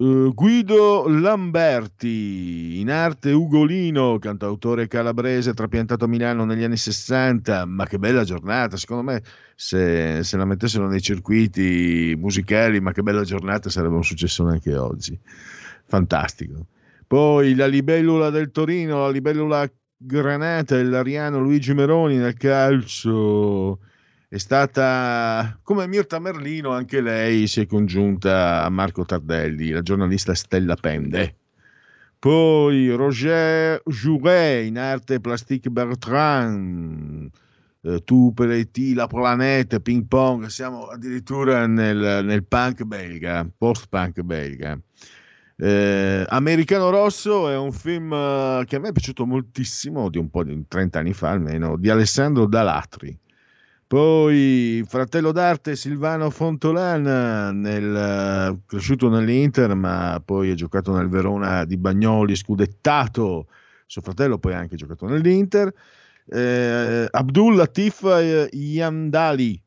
[0.00, 7.84] Uh, Guido Lamberti, in arte Ugolino, cantautore calabrese trapiantato a Milano negli anni 60, ma
[7.84, 9.22] che bella giornata, secondo me
[9.54, 14.74] se, se la mettessero nei circuiti musicali, ma che bella giornata sarebbe un successo anche
[14.74, 15.20] oggi,
[15.84, 16.68] fantastico.
[17.06, 23.80] Poi la libellula del Torino, la libellula Granata e l'Ariano Luigi Meroni nel calcio,
[24.32, 30.34] è stata come Mirta Merlino, anche lei si è congiunta a Marco Tardelli, la giornalista
[30.34, 31.34] Stella Pende.
[32.16, 37.28] Poi Roger Jouret in arte Plastique Bertrand,
[37.80, 44.78] eh, Tu Pelletti, La Planète, Ping Pong, siamo addirittura nel, nel punk belga, post-punk belga.
[45.56, 50.30] Eh, Americano Rosso è un film eh, che a me è piaciuto moltissimo, di un
[50.30, 53.18] po' di 30 anni fa almeno, di Alessandro Dalatri
[53.90, 61.76] poi fratello d'arte Silvano Fontolan, nel, cresciuto nell'Inter, ma poi ha giocato nel Verona di
[61.76, 63.48] Bagnoli, scudettato.
[63.86, 65.74] Suo fratello poi ha anche giocato nell'Inter.
[66.24, 69.60] Eh, Abdul Latif Yandali,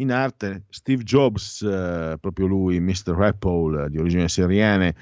[0.00, 3.16] in arte Steve Jobs, eh, proprio lui, Mr.
[3.16, 4.96] Apple, di origine siriane,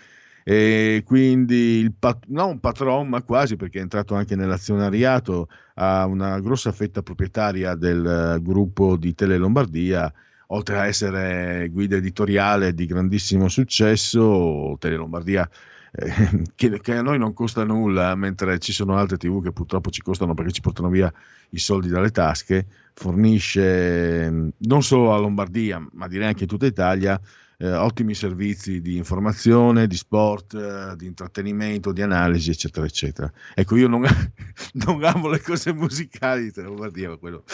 [0.50, 6.40] e quindi il pat- non patron, ma quasi perché è entrato anche nell'azionariato, ha una
[6.40, 10.12] grossa fetta proprietaria del gruppo di Tele Lombardia,
[10.48, 15.48] oltre a essere guida editoriale di grandissimo successo, Tele Lombardia
[15.92, 19.90] eh, che, che, a noi non costa nulla, mentre ci sono altre tv che purtroppo
[19.90, 21.12] ci costano perché ci portano via
[21.50, 27.20] i soldi dalle tasche, fornisce non solo a Lombardia, ma direi anche in tutta Italia,
[27.62, 33.30] eh, ottimi servizi di informazione, di sport, eh, di intrattenimento, di analisi, eccetera, eccetera.
[33.54, 34.02] Ecco, io non,
[34.84, 37.44] non amo le cose musicali, te lo guardiamo, quello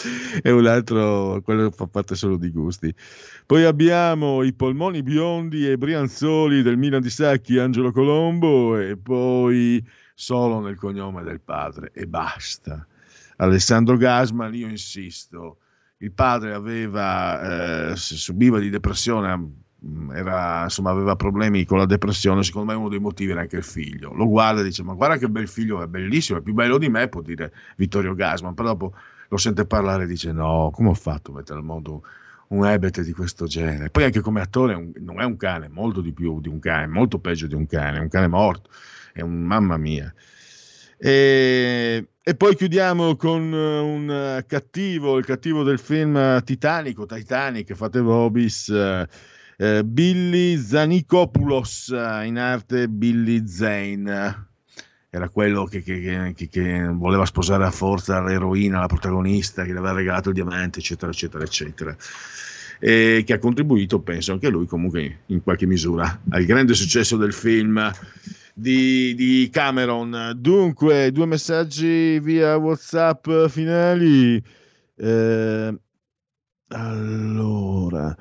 [0.41, 2.93] è un altro, quello fa parte solo di gusti.
[3.45, 9.85] Poi abbiamo i polmoni biondi e brianzoli del Milan di Sacchi, Angelo Colombo, e poi
[10.15, 12.87] solo nel cognome del padre, e basta.
[13.39, 15.57] Alessandro Gasman, io insisto,
[15.97, 19.29] il padre aveva, eh, subiva di depressione
[20.13, 23.63] era, insomma, aveva problemi con la depressione, secondo me uno dei motivi era anche il
[23.63, 24.13] figlio.
[24.13, 26.89] Lo guarda e dice: Ma guarda che bel figlio, è bellissimo, è più bello di
[26.89, 28.53] me, può dire Vittorio Gasman.
[28.53, 28.93] Però dopo
[29.29, 32.03] lo sente parlare e dice: No, come ho fatto a mettere al mondo
[32.49, 33.89] un ebete di questo genere?
[33.89, 36.87] Poi anche come attore un, non è un cane, molto di più di un cane,
[36.87, 38.69] molto peggio di un cane, è un cane morto,
[39.13, 40.11] è un mamma mia.
[40.99, 48.69] E, e, poi chiudiamo con un cattivo, il cattivo del film Titanico, Titanic, fate Vobis.
[48.69, 49.07] Eh,
[49.57, 54.45] eh, Billy Zanikopoulos, in arte Billy Zane.
[55.09, 59.79] Era quello che, che, che, che, voleva sposare a forza l'eroina, la protagonista, che le
[59.79, 61.95] aveva regalato il diamante, eccetera, eccetera, eccetera.
[62.79, 67.33] E che ha contribuito, penso anche lui, comunque in qualche misura, al grande successo del
[67.33, 67.91] film
[68.53, 70.33] di, di Cameron.
[70.35, 74.43] Dunque, due messaggi via WhatsApp finali.
[74.95, 75.79] Eh,
[76.67, 78.15] allora,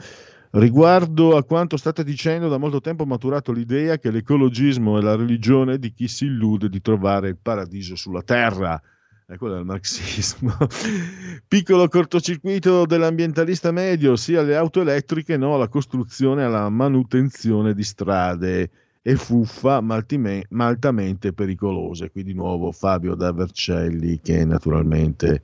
[0.59, 5.15] Riguardo a quanto state dicendo, da molto tempo ho maturato l'idea che l'ecologismo è la
[5.15, 8.81] religione di chi si illude di trovare il paradiso sulla terra.
[9.27, 10.57] È quello del marxismo.
[11.47, 17.83] Piccolo cortocircuito dell'ambientalista medio, sia le auto elettriche, no alla costruzione e alla manutenzione di
[17.83, 18.71] strade
[19.03, 20.03] e fuffa ma,
[20.49, 22.11] ma altamente pericolose.
[22.11, 25.43] Qui di nuovo Fabio da Vercelli che naturalmente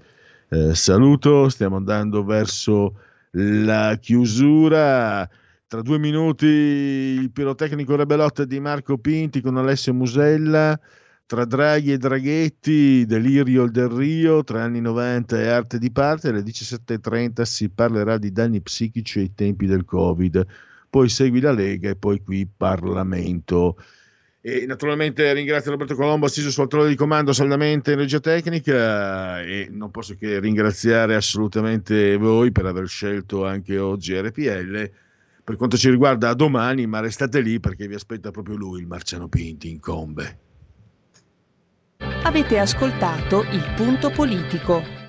[0.48, 1.50] eh, saluto.
[1.50, 2.94] Stiamo andando verso
[3.32, 5.28] la chiusura.
[5.66, 10.78] Tra due minuti il pirotecnico Rebelot di Marco Pinti con Alessio Musella.
[11.24, 16.42] Tra Draghi e Draghetti, Delirio del Rio, tra anni 90 e arte di parte, alle
[16.42, 20.44] 17.30 si parlerà di danni psichici ai tempi del Covid.
[20.90, 23.76] Poi segui la Lega e poi qui Parlamento.
[24.44, 29.68] E naturalmente ringrazio Roberto Colombo, assiso sul trono di comando saldamente in regia tecnica e
[29.70, 34.90] non posso che ringraziare assolutamente voi per aver scelto anche oggi RPL.
[35.44, 38.88] Per quanto ci riguarda a domani, ma restate lì perché vi aspetta proprio lui, il
[38.88, 40.38] Marciano Pinti, in combe.
[42.24, 45.01] Avete ascoltato il punto politico.